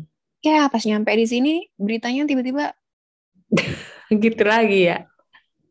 Ya 0.46 0.70
pas 0.70 0.84
nyampe 0.86 1.10
di 1.18 1.26
sini 1.26 1.54
beritanya 1.74 2.30
tiba-tiba 2.30 2.78
gitu 4.26 4.44
lagi 4.46 4.94
ya. 4.94 5.10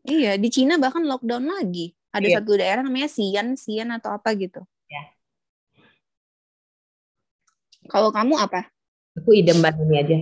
Iya 0.02 0.34
di 0.34 0.48
Cina 0.50 0.82
bahkan 0.82 1.06
lockdown 1.06 1.46
lagi. 1.46 1.94
Ada 2.10 2.26
iya. 2.26 2.34
satu 2.38 2.58
daerah 2.58 2.82
namanya 2.82 3.10
Xi'an, 3.10 3.58
Xi'an 3.58 3.90
atau 3.90 4.14
apa 4.14 4.34
gitu. 4.38 4.62
Ya. 4.86 5.02
Kalau 7.88 8.10
kamu 8.12 8.34
apa? 8.40 8.68
Aku 9.20 9.30
idem 9.30 9.62
banget 9.62 9.84
ini 9.86 9.96
aja. 10.00 10.18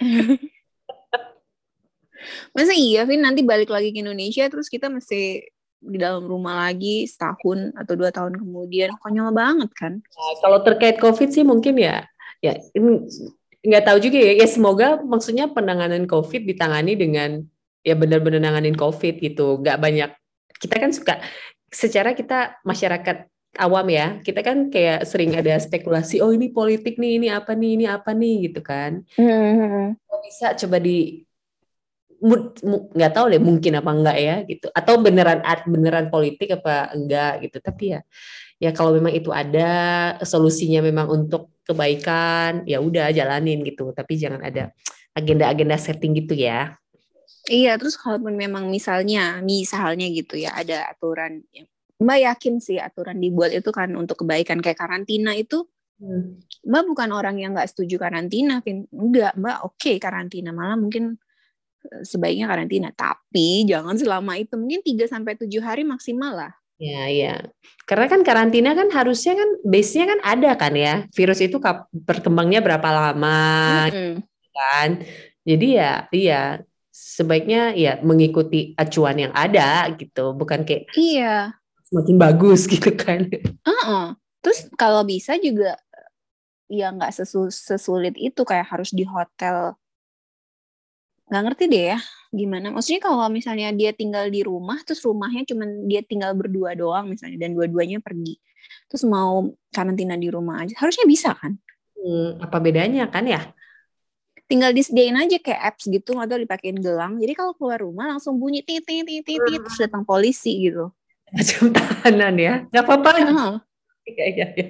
Masa 2.56 2.72
iya, 2.72 3.04
Vin, 3.04 3.22
nanti 3.22 3.44
balik 3.44 3.68
lagi 3.68 3.92
ke 3.92 4.00
Indonesia 4.00 4.48
terus 4.48 4.72
kita 4.72 4.88
mesti 4.88 5.44
di 5.76 5.98
dalam 6.00 6.24
rumah 6.24 6.66
lagi 6.66 7.04
setahun 7.06 7.70
atau 7.76 7.94
dua 7.94 8.10
tahun 8.10 8.40
kemudian 8.40 8.96
konyol 8.98 9.30
banget 9.30 9.70
kan? 9.76 9.92
Nah, 10.00 10.34
kalau 10.40 10.58
terkait 10.64 10.96
COVID 10.98 11.28
sih 11.30 11.44
mungkin 11.44 11.76
ya, 11.78 12.08
ya 12.40 12.56
ini 12.74 13.06
nggak 13.62 13.84
tahu 13.84 13.98
juga 14.00 14.18
ya. 14.18 14.32
Ya 14.40 14.46
semoga 14.48 14.98
maksudnya 15.04 15.50
penanganan 15.52 16.08
COVID 16.08 16.48
ditangani 16.48 16.96
dengan 16.96 17.44
ya 17.86 17.94
benar-benar 17.94 18.40
nanganin 18.40 18.74
COVID 18.74 19.20
gitu. 19.20 19.60
Nggak 19.62 19.78
banyak. 19.78 20.10
Kita 20.56 20.74
kan 20.80 20.90
suka 20.90 21.20
secara 21.68 22.16
kita 22.16 22.56
masyarakat 22.64 23.28
awam 23.56 23.86
ya, 23.90 24.20
kita 24.22 24.40
kan 24.40 24.68
kayak 24.68 25.04
sering 25.08 25.34
ada 25.34 25.56
spekulasi, 25.56 26.20
oh 26.20 26.30
ini 26.32 26.52
politik 26.52 27.00
nih, 27.00 27.18
ini 27.20 27.28
apa 27.32 27.52
nih, 27.56 27.70
ini 27.76 27.84
apa 27.88 28.10
nih 28.12 28.50
gitu 28.50 28.60
kan. 28.60 29.02
Mm-hmm. 29.16 29.96
Bisa 30.24 30.54
coba 30.56 30.76
di 30.80 31.24
nggak 32.96 33.12
tahu 33.12 33.26
deh 33.28 33.42
mungkin 33.42 33.76
apa 33.76 33.90
enggak 33.92 34.16
ya 34.16 34.36
gitu. 34.48 34.66
Atau 34.72 35.00
beneran 35.04 35.44
beneran 35.68 36.06
politik 36.08 36.56
apa 36.56 36.92
enggak 36.96 37.44
gitu. 37.44 37.58
Tapi 37.60 37.84
ya 37.92 38.00
ya 38.56 38.70
kalau 38.72 38.96
memang 38.96 39.12
itu 39.12 39.28
ada 39.28 39.68
solusinya 40.24 40.80
memang 40.80 41.12
untuk 41.12 41.60
kebaikan 41.68 42.64
ya 42.64 42.80
udah 42.80 43.12
jalanin 43.12 43.60
gitu. 43.68 43.92
Tapi 43.92 44.16
jangan 44.16 44.40
ada 44.40 44.72
agenda-agenda 45.12 45.76
setting 45.76 46.16
gitu 46.16 46.32
ya. 46.32 46.76
Iya 47.46 47.78
terus 47.78 47.94
kalaupun 47.94 48.34
memang 48.34 48.66
misalnya 48.66 49.38
misalnya 49.38 50.10
gitu 50.10 50.34
ya 50.34 50.56
ada 50.56 50.90
aturan 50.90 51.46
Mbak 51.96 52.18
yakin 52.28 52.54
sih 52.60 52.76
aturan 52.76 53.16
dibuat 53.16 53.56
itu 53.56 53.72
kan 53.72 53.88
untuk 53.96 54.24
kebaikan 54.24 54.60
kayak 54.60 54.76
karantina 54.76 55.32
itu 55.32 55.64
hmm. 55.96 56.44
Mbak 56.68 56.82
bukan 56.92 57.10
orang 57.16 57.36
yang 57.40 57.56
nggak 57.56 57.72
setuju 57.72 57.96
karantina, 57.96 58.60
enggak 58.92 59.32
Mbak 59.32 59.58
oke 59.64 59.80
okay, 59.80 59.96
karantina 59.96 60.52
malah 60.52 60.76
mungkin 60.76 61.16
eh, 61.88 62.02
sebaiknya 62.04 62.52
karantina 62.52 62.92
tapi 62.92 63.64
jangan 63.64 63.96
selama 63.96 64.36
itu 64.36 64.60
mungkin 64.60 64.84
3 64.84 65.08
sampai 65.08 65.40
tujuh 65.40 65.64
hari 65.64 65.88
maksimal 65.88 66.36
lah. 66.36 66.52
Ya, 66.76 67.08
ya. 67.08 67.40
Karena 67.88 68.04
kan 68.04 68.20
karantina 68.20 68.76
kan 68.76 68.92
harusnya 68.92 69.32
kan 69.32 69.48
base-nya 69.64 70.12
kan 70.12 70.20
ada 70.20 70.50
kan 70.60 70.76
ya. 70.76 71.08
Virus 71.16 71.40
itu 71.40 71.56
berkembangnya 72.04 72.60
berapa 72.60 72.88
lama 72.92 73.40
mm 73.88 73.92
-hmm. 73.96 74.12
kan. 74.52 74.88
Jadi 75.48 75.66
ya 75.80 76.04
iya 76.12 76.42
sebaiknya 76.92 77.72
ya 77.72 77.96
mengikuti 78.04 78.76
acuan 78.76 79.16
yang 79.16 79.32
ada 79.32 79.88
gitu, 79.96 80.36
bukan 80.36 80.68
kayak 80.68 80.92
Iya 80.92 81.56
semakin 81.90 82.16
bagus 82.18 82.66
gitu 82.72 82.90
kan. 82.94 83.26
Uh 83.62 83.70
-uh. 83.70 84.06
Terus 84.42 84.70
kalau 84.78 85.02
bisa 85.02 85.34
juga 85.38 85.74
ya 86.66 86.90
nggak 86.90 87.14
sesu 87.14 87.50
sesulit 87.50 88.14
itu 88.18 88.42
kayak 88.42 88.66
harus 88.70 88.90
di 88.94 89.02
hotel. 89.06 89.74
Nggak 91.26 91.42
ngerti 91.50 91.64
deh 91.66 91.84
ya 91.96 91.98
gimana. 92.30 92.70
Maksudnya 92.70 93.02
kalau 93.02 93.26
misalnya 93.32 93.74
dia 93.74 93.90
tinggal 93.90 94.30
di 94.30 94.46
rumah, 94.46 94.78
terus 94.86 95.02
rumahnya 95.02 95.42
cuma 95.48 95.66
dia 95.86 96.02
tinggal 96.06 96.36
berdua 96.38 96.78
doang 96.78 97.10
misalnya 97.10 97.42
dan 97.42 97.56
dua-duanya 97.56 97.98
pergi. 97.98 98.38
Terus 98.86 99.02
mau 99.06 99.50
karantina 99.74 100.14
di 100.18 100.30
rumah 100.30 100.62
aja, 100.62 100.74
harusnya 100.78 101.06
bisa 101.06 101.34
kan? 101.34 101.58
Hmm, 101.98 102.38
apa 102.42 102.58
bedanya 102.62 103.10
kan 103.10 103.26
ya? 103.26 103.42
tinggal 104.46 104.70
disediain 104.70 105.18
aja 105.18 105.42
kayak 105.42 105.74
apps 105.74 105.90
gitu 105.90 106.14
atau 106.22 106.38
dipakein 106.38 106.78
gelang 106.78 107.18
jadi 107.18 107.34
kalau 107.34 107.52
keluar 107.58 107.82
rumah 107.82 108.14
langsung 108.14 108.38
bunyi 108.38 108.62
titit 108.62 109.02
titit 109.02 109.26
titit 109.26 109.58
terus 109.58 109.78
datang 109.82 110.06
polisi 110.06 110.70
gitu 110.70 110.94
macam 111.34 111.62
tahanan 111.74 112.34
ya. 112.38 112.54
Nggak 112.70 112.84
apa-apa. 112.86 113.10
Iya, 114.06 114.24
iya, 114.30 114.46
iya. 114.54 114.66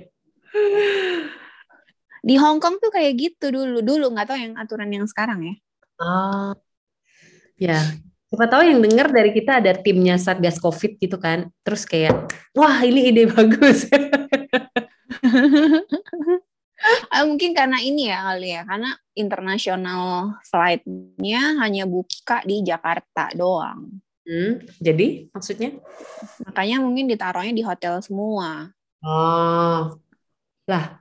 di 2.27 2.35
Hong 2.41 2.59
Kong 2.59 2.81
tuh 2.81 2.89
kayak 2.89 3.13
gitu 3.21 3.53
dulu. 3.53 3.85
Dulu 3.85 4.13
nggak 4.17 4.29
tahu 4.33 4.39
yang 4.41 4.55
aturan 4.57 4.91
yang 4.91 5.07
sekarang 5.07 5.45
ya. 5.45 5.55
Oh. 6.01 6.53
Ya 7.57 7.81
siapa 8.27 8.51
tahu 8.51 8.69
yang 8.69 8.83
dengar 8.83 9.09
dari 9.09 9.31
kita 9.31 9.65
ada 9.65 9.73
timnya 9.73 10.19
satgas 10.19 10.61
covid 10.61 10.99
gitu 11.01 11.17
kan. 11.17 11.49
Terus 11.63 11.87
kayak 11.87 12.29
wah 12.53 12.83
ini 12.85 13.09
ide 13.15 13.31
bagus. 13.37 13.89
Ah, 17.09 17.25
mungkin 17.25 17.57
karena 17.57 17.81
ini 17.81 18.13
ya 18.13 18.29
kali 18.29 18.53
ya. 18.53 18.63
Karena 18.69 18.93
internasional 19.17 20.37
flightnya 20.45 21.57
hanya 21.65 21.89
buka 21.89 22.45
di 22.45 22.61
Jakarta 22.61 23.33
doang 23.33 24.05
Hmm, 24.27 24.59
jadi 24.83 25.31
maksudnya? 25.31 25.79
Makanya 26.43 26.83
mungkin 26.83 27.07
ditaruhnya 27.07 27.55
di 27.55 27.63
hotel 27.63 28.03
semua. 28.03 28.75
Oh, 28.99 29.95
lah. 30.67 30.99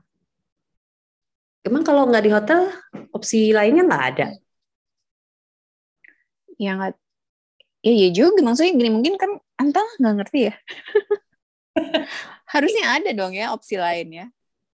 Emang 1.65 1.81
kalau 1.81 2.05
nggak 2.05 2.21
di 2.21 2.29
hotel, 2.29 2.69
opsi 3.09 3.49
lainnya 3.49 3.81
nggak 3.89 4.05
ada? 4.13 4.27
Ya 6.61 6.77
nggak. 6.77 6.93
Ya, 7.81 7.93
ya 7.97 8.09
juga. 8.13 8.45
Maksudnya 8.45 8.77
gini, 8.77 8.93
mungkin 8.93 9.17
kan 9.17 9.41
Anta 9.57 9.81
nggak 9.97 10.15
ngerti 10.21 10.39
ya. 10.53 10.55
Harusnya 12.53 13.01
ada 13.01 13.09
dong 13.17 13.33
ya 13.33 13.49
opsi 13.57 13.81
lain 13.81 14.07
ya. 14.13 14.25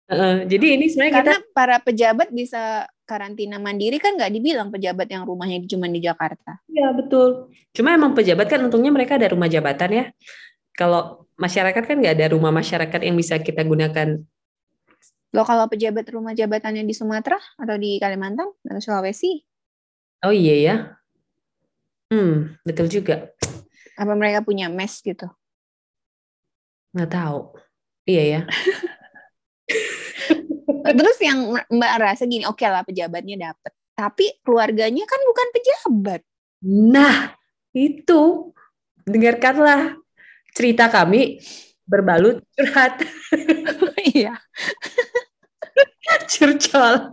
Uh, 0.08 0.48
jadi 0.48 0.80
ini 0.80 0.88
sebenarnya 0.88 1.14
Karena 1.20 1.36
kita... 1.36 1.52
para 1.52 1.76
pejabat 1.84 2.32
bisa 2.32 2.88
karantina 3.08 3.56
mandiri 3.56 3.96
kan 3.96 4.20
nggak 4.20 4.28
dibilang 4.28 4.68
pejabat 4.68 5.08
yang 5.08 5.24
rumahnya 5.24 5.64
cuma 5.64 5.88
di 5.88 6.04
Jakarta. 6.04 6.60
Iya 6.68 6.92
betul. 6.92 7.48
Cuma 7.72 7.96
emang 7.96 8.12
pejabat 8.12 8.44
kan 8.52 8.60
untungnya 8.60 8.92
mereka 8.92 9.16
ada 9.16 9.32
rumah 9.32 9.48
jabatan 9.48 9.90
ya. 9.90 10.04
Kalau 10.76 11.24
masyarakat 11.40 11.80
kan 11.80 11.96
nggak 11.96 12.14
ada 12.20 12.26
rumah 12.36 12.52
masyarakat 12.52 13.00
yang 13.00 13.16
bisa 13.16 13.40
kita 13.40 13.64
gunakan. 13.64 14.20
Lo 15.32 15.42
kalau 15.48 15.64
pejabat 15.72 16.04
rumah 16.12 16.36
jabatannya 16.36 16.84
di 16.84 16.92
Sumatera 16.92 17.40
atau 17.56 17.76
di 17.80 17.96
Kalimantan 17.96 18.52
atau 18.68 18.80
Sulawesi? 18.84 19.40
Oh 20.28 20.34
iya 20.34 20.54
ya. 20.60 20.74
Hmm 22.12 22.60
betul 22.68 22.92
juga. 22.92 23.32
Apa 23.96 24.12
mereka 24.12 24.44
punya 24.44 24.68
mes 24.68 25.00
gitu? 25.00 25.26
Nggak 26.92 27.10
tahu. 27.16 27.56
Iya 28.04 28.22
ya. 28.24 28.40
Terus 30.94 31.18
yang 31.20 31.38
Mbak 31.68 31.92
rasa 32.00 32.24
gini, 32.24 32.44
oke 32.48 32.60
okay 32.60 32.68
lah 32.70 32.82
pejabatnya 32.84 33.52
dapat, 33.52 33.72
tapi 33.92 34.26
keluarganya 34.46 35.04
kan 35.04 35.20
bukan 35.26 35.48
pejabat. 35.52 36.20
Nah, 36.64 37.36
itu 37.74 38.52
dengarkanlah 39.04 39.96
cerita 40.52 40.90
kami 40.90 41.40
berbalut 41.88 42.44
curhat. 42.54 43.02
Iya. 44.08 44.40
Curcol. 46.32 47.12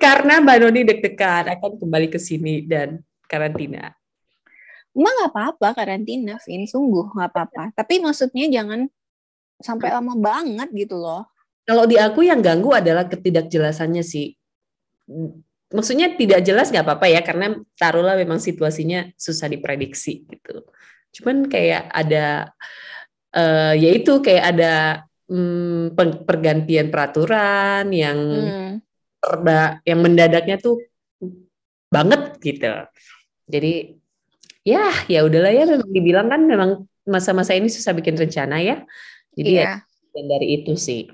Karena 0.00 0.40
Mbak 0.40 0.56
Noni 0.62 0.80
deg-degan 0.86 1.50
akan 1.50 1.76
kembali 1.76 2.08
ke 2.08 2.16
sini 2.16 2.64
dan 2.64 3.02
karantina. 3.28 3.92
Emang 4.90 5.12
nggak 5.22 5.32
apa-apa 5.34 5.68
karantina, 5.76 6.40
Vin. 6.42 6.64
Sungguh 6.66 7.14
nggak 7.14 7.30
apa-apa. 7.30 7.64
Tapi 7.76 8.02
maksudnya 8.02 8.48
jangan 8.48 8.88
sampai 9.60 9.92
lama 9.92 10.14
banget 10.16 10.68
gitu 10.72 10.98
loh. 10.98 11.28
Kalau 11.70 11.86
di 11.86 11.94
aku 11.94 12.26
yang 12.26 12.42
ganggu 12.42 12.74
adalah 12.74 13.06
ketidakjelasannya 13.06 14.02
sih. 14.02 14.34
Maksudnya 15.70 16.18
tidak 16.18 16.42
jelas 16.42 16.74
nggak 16.74 16.82
apa-apa 16.82 17.06
ya 17.06 17.22
karena 17.22 17.62
taruhlah 17.78 18.18
memang 18.18 18.42
situasinya 18.42 19.06
susah 19.14 19.46
diprediksi 19.46 20.26
gitu. 20.26 20.66
Cuman 21.14 21.46
kayak 21.46 21.86
ada 21.94 22.50
uh, 23.38 23.70
ya 23.78 23.90
itu 23.94 24.18
kayak 24.18 24.44
ada 24.50 24.74
um, 25.30 25.94
pergantian 26.26 26.90
peraturan 26.90 27.86
yang 27.94 28.18
hmm. 28.18 28.72
perda 29.22 29.78
yang 29.86 30.02
mendadaknya 30.02 30.58
tuh 30.58 30.74
banget 31.86 32.34
gitu. 32.42 32.66
Jadi 33.46 33.94
ya 34.66 34.90
ya 35.06 35.22
udahlah 35.22 35.54
ya 35.54 35.70
memang 35.70 35.90
dibilang 35.94 36.26
kan 36.34 36.42
memang 36.50 36.70
masa-masa 37.06 37.54
ini 37.54 37.70
susah 37.70 37.94
bikin 37.94 38.18
rencana 38.18 38.58
ya. 38.58 38.82
Jadi 39.38 39.50
yeah. 39.54 39.78
ya 39.86 40.10
dan 40.18 40.26
dari 40.26 40.58
itu 40.58 40.74
sih. 40.74 41.06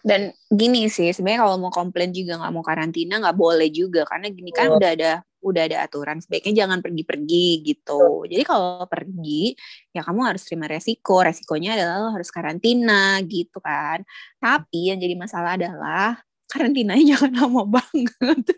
Dan 0.00 0.32
gini 0.48 0.88
sih, 0.88 1.12
sebenarnya 1.12 1.44
kalau 1.44 1.56
mau 1.60 1.72
komplain 1.72 2.10
juga 2.10 2.40
nggak 2.40 2.52
mau 2.52 2.64
karantina 2.64 3.20
nggak 3.20 3.36
boleh 3.36 3.68
juga 3.68 4.08
karena 4.08 4.32
gini 4.32 4.50
kan 4.50 4.72
oh. 4.72 4.80
udah 4.80 4.90
ada 4.96 5.12
udah 5.40 5.62
ada 5.72 5.76
aturan 5.88 6.20
sebaiknya 6.20 6.64
jangan 6.64 6.84
pergi-pergi 6.84 7.64
gitu. 7.64 8.28
Jadi 8.28 8.42
kalau 8.44 8.84
pergi 8.84 9.56
ya 9.92 10.04
kamu 10.04 10.20
harus 10.28 10.44
terima 10.44 10.68
resiko. 10.68 11.24
Resikonya 11.24 11.76
adalah 11.76 11.96
lo 12.04 12.08
harus 12.12 12.28
karantina 12.28 13.20
gitu 13.24 13.60
kan. 13.60 14.04
Tapi 14.36 14.92
yang 14.92 15.00
jadi 15.00 15.16
masalah 15.16 15.56
adalah 15.56 16.20
karantinanya 16.48 17.04
jangan 17.16 17.32
lama 17.44 17.80
banget. 17.80 18.56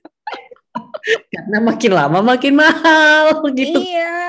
Karena 1.30 1.58
makin 1.62 1.92
lama 1.94 2.18
makin 2.22 2.54
mahal 2.54 3.46
gitu. 3.54 3.78
Iya. 3.78 4.22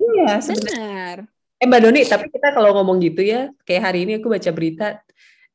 Iya, 0.00 0.32
benar. 0.42 1.16
Eh 1.60 1.66
Mbak 1.68 1.80
Doni, 1.84 2.00
tapi 2.08 2.26
kita 2.32 2.56
kalau 2.56 2.72
ngomong 2.72 3.04
gitu 3.04 3.20
ya, 3.20 3.52
kayak 3.68 3.92
hari 3.92 4.08
ini 4.08 4.16
aku 4.16 4.32
baca 4.32 4.50
berita 4.50 5.04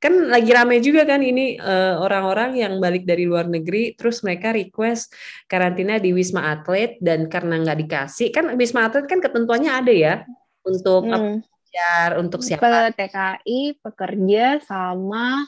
kan 0.05 0.29
lagi 0.29 0.53
rame 0.53 0.77
juga 0.85 1.01
kan 1.01 1.17
ini 1.25 1.57
orang 1.57 1.65
eh, 1.65 1.95
orang-orang 1.97 2.51
yang 2.61 2.73
balik 2.77 3.09
dari 3.09 3.25
luar 3.25 3.49
negeri 3.49 3.97
terus 3.97 4.21
mereka 4.21 4.53
request 4.53 5.17
karantina 5.49 5.97
di 5.97 6.13
Wisma 6.13 6.53
Atlet 6.53 7.01
dan 7.01 7.25
karena 7.25 7.57
nggak 7.57 7.77
dikasih 7.81 8.29
kan 8.29 8.53
Wisma 8.53 8.85
Atlet 8.85 9.09
kan 9.09 9.17
ketentuannya 9.17 9.71
ada 9.73 9.89
ya 9.89 10.15
untuk 10.61 11.09
hmm. 11.09 11.41
untuk 12.21 12.45
siapa 12.45 12.93
TKI 12.93 13.81
pekerja 13.81 14.61
sama 14.61 15.41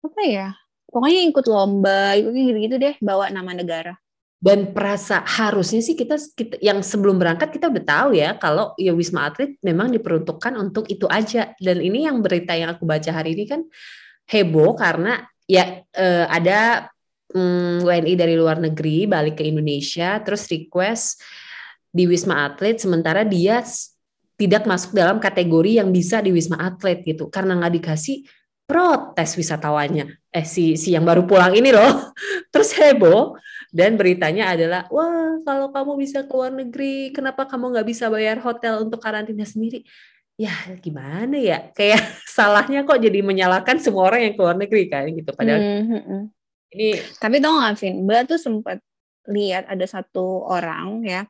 apa 0.00 0.22
ya 0.24 0.48
pokoknya 0.88 1.20
ikut 1.28 1.46
lomba 1.46 2.16
itu 2.16 2.32
gitu-gitu 2.32 2.80
deh 2.80 2.94
bawa 3.04 3.28
nama 3.28 3.52
negara 3.52 4.00
dan 4.36 4.76
perasa 4.76 5.24
harusnya 5.24 5.80
sih 5.80 5.96
kita, 5.96 6.20
kita 6.36 6.60
yang 6.60 6.84
sebelum 6.84 7.16
berangkat 7.16 7.56
kita 7.56 7.72
udah 7.72 7.84
tahu 7.84 8.10
ya 8.20 8.36
kalau 8.36 8.76
ya 8.76 8.92
Wisma 8.92 9.32
Atlet 9.32 9.56
memang 9.64 9.88
diperuntukkan 9.88 10.52
untuk 10.60 10.84
itu 10.92 11.08
aja. 11.08 11.56
Dan 11.56 11.80
ini 11.80 12.04
yang 12.04 12.20
berita 12.20 12.52
yang 12.52 12.76
aku 12.76 12.84
baca 12.84 13.10
hari 13.16 13.32
ini 13.32 13.48
kan 13.48 13.64
heboh 14.28 14.76
karena 14.76 15.24
ya 15.48 15.80
eh, 15.88 16.26
ada 16.28 16.92
mm, 17.32 17.88
WNI 17.88 18.14
dari 18.14 18.36
luar 18.36 18.60
negeri 18.60 19.08
balik 19.08 19.40
ke 19.40 19.44
Indonesia, 19.48 20.20
terus 20.20 20.44
request 20.52 21.24
di 21.88 22.04
Wisma 22.04 22.44
Atlet, 22.44 22.76
sementara 22.76 23.24
dia 23.24 23.64
tidak 24.36 24.68
masuk 24.68 24.92
dalam 24.92 25.16
kategori 25.16 25.80
yang 25.80 25.88
bisa 25.88 26.20
di 26.20 26.28
Wisma 26.28 26.60
Atlet 26.60 27.00
gitu, 27.08 27.32
karena 27.32 27.56
nggak 27.56 27.72
dikasih 27.80 28.28
protes 28.68 29.32
wisatawannya. 29.32 30.12
Eh 30.28 30.44
si 30.44 30.76
si 30.76 30.92
yang 30.92 31.08
baru 31.08 31.24
pulang 31.24 31.56
ini 31.56 31.72
loh, 31.72 32.12
terus 32.52 32.76
heboh 32.76 33.32
dan 33.74 33.98
beritanya 33.98 34.54
adalah 34.54 34.86
wah 34.90 35.38
kalau 35.42 35.70
kamu 35.70 35.92
bisa 35.98 36.26
ke 36.26 36.32
luar 36.34 36.52
negeri, 36.54 37.10
kenapa 37.14 37.46
kamu 37.46 37.74
nggak 37.76 37.86
bisa 37.86 38.10
bayar 38.10 38.38
hotel 38.42 38.86
untuk 38.86 38.98
karantina 39.02 39.46
sendiri? 39.46 39.86
Ya 40.36 40.52
gimana 40.82 41.38
ya, 41.38 41.72
kayak 41.72 42.02
salahnya 42.36 42.84
kok 42.84 43.00
jadi 43.00 43.22
menyalahkan 43.24 43.80
semua 43.80 44.10
orang 44.12 44.30
yang 44.30 44.34
ke 44.36 44.42
luar 44.42 44.56
negeri 44.58 44.84
kan 44.90 45.08
gitu. 45.10 45.30
Padahal 45.32 45.60
mm 45.62 45.84
-hmm. 45.86 46.22
ini. 46.76 46.88
Tapi 47.16 47.36
tau 47.40 47.56
gak 47.56 47.78
Vin, 47.80 47.94
Mbak 48.04 48.22
tuh 48.34 48.40
sempat 48.42 48.78
lihat 49.26 49.66
ada 49.66 49.82
satu 49.86 50.46
orang 50.46 51.02
ya 51.02 51.26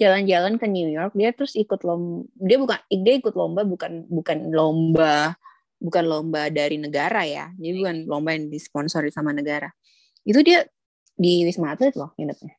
jalan-jalan 0.00 0.56
ke 0.56 0.64
New 0.64 0.88
York 0.88 1.12
dia 1.12 1.30
terus 1.36 1.52
ikut 1.60 1.84
lomba 1.84 2.24
dia 2.40 2.56
bukan 2.56 2.78
dia 2.88 3.14
ikut 3.20 3.34
lomba 3.36 3.60
bukan 3.68 4.08
bukan 4.08 4.38
lomba 4.48 5.36
bukan 5.76 6.04
lomba 6.08 6.48
dari 6.48 6.80
negara 6.80 7.28
ya 7.28 7.52
jadi 7.60 7.76
bukan 7.76 7.96
lomba 8.08 8.32
yang 8.32 8.48
disponsori 8.48 9.12
sama 9.12 9.36
negara 9.36 9.68
itu 10.24 10.40
dia 10.40 10.64
di 11.14 11.46
Wisma 11.46 11.74
Atlet 11.74 11.94
loh 11.94 12.12
nginepnya 12.18 12.54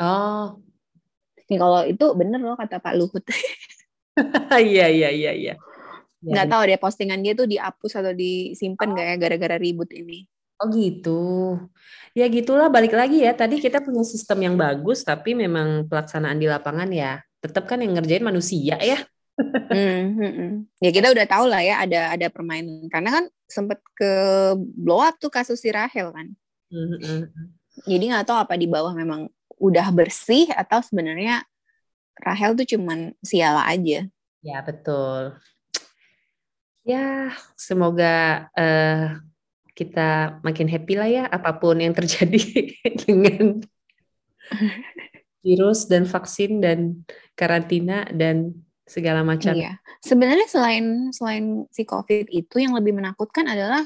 oh 0.00 0.60
nih 1.46 1.58
kalau 1.58 1.80
itu 1.86 2.06
bener 2.18 2.40
loh 2.42 2.56
kata 2.58 2.82
Pak 2.82 2.94
Luhut 2.98 3.24
iya 4.72 4.86
iya 4.90 5.08
iya 5.12 5.32
iya 5.32 5.54
nggak 6.26 6.48
tahu 6.50 6.62
deh 6.66 6.80
postingan 6.80 7.20
dia 7.22 7.36
tuh 7.36 7.46
dihapus 7.46 7.92
atau 8.02 8.12
disimpan 8.16 8.88
nggak 8.92 9.06
oh. 9.06 9.10
ya 9.12 9.16
gara-gara 9.20 9.56
ribut 9.60 9.90
ini 9.94 10.26
Oh 10.56 10.72
gitu. 10.72 11.20
Ya 12.16 12.24
gitulah 12.32 12.72
balik 12.72 12.96
lagi 12.96 13.20
ya. 13.20 13.36
Tadi 13.36 13.60
kita 13.60 13.84
punya 13.84 14.00
sistem 14.00 14.40
yang 14.40 14.56
bagus 14.56 15.04
tapi 15.04 15.36
memang 15.36 15.84
pelaksanaan 15.84 16.40
di 16.40 16.48
lapangan 16.48 16.88
ya 16.88 17.20
tetap 17.44 17.68
kan 17.68 17.78
yang 17.84 17.92
ngerjain 17.96 18.24
manusia 18.24 18.80
ya. 18.80 18.98
hmm, 19.76 20.04
hmm, 20.16 20.32
hmm. 20.32 20.52
Ya 20.80 20.90
kita 20.90 21.12
udah 21.12 21.26
tahu 21.28 21.44
lah 21.52 21.60
ya 21.60 21.84
ada 21.84 22.16
ada 22.16 22.26
permainan 22.32 22.88
karena 22.88 23.20
kan 23.20 23.24
sempet 23.44 23.78
ke 23.92 24.10
blow 24.56 25.04
up 25.04 25.20
tuh 25.20 25.28
kasus 25.28 25.60
si 25.60 25.68
Rahel 25.68 26.08
kan. 26.08 26.32
Hmm, 26.72 26.86
hmm, 26.88 27.00
hmm. 27.04 27.46
Jadi 27.84 28.04
nggak 28.08 28.24
tahu 28.24 28.38
apa 28.40 28.54
di 28.56 28.64
bawah 28.64 28.96
memang 28.96 29.28
udah 29.60 29.92
bersih 29.92 30.48
atau 30.52 30.80
sebenarnya 30.80 31.44
Rahel 32.16 32.56
tuh 32.56 32.64
cuman 32.64 33.12
siala 33.20 33.68
aja. 33.68 34.08
Ya 34.40 34.58
betul. 34.64 35.36
Ya 36.86 37.34
semoga 37.58 38.48
uh, 38.56 39.20
kita 39.76 40.40
makin 40.40 40.70
happy 40.70 40.94
lah 40.96 41.08
ya 41.10 41.24
apa 41.28 41.60
pun 41.60 41.76
yang 41.76 41.92
terjadi 41.92 42.40
dengan 43.04 43.60
virus 45.44 45.84
dan 45.86 46.08
vaksin 46.08 46.64
dan 46.64 47.04
karantina 47.36 48.08
dan 48.10 48.56
segala 48.86 49.22
macam. 49.22 49.54
Iya. 49.54 49.78
Sebenarnya 50.02 50.46
selain 50.50 51.14
selain 51.14 51.44
si 51.70 51.86
COVID 51.86 52.30
itu 52.30 52.56
yang 52.58 52.74
lebih 52.74 52.94
menakutkan 52.94 53.46
adalah 53.46 53.82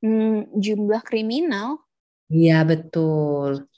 hmm, 0.00 0.54
jumlah 0.56 1.04
kriminal. 1.04 1.83
Iya 2.32 2.64
betul. 2.64 3.68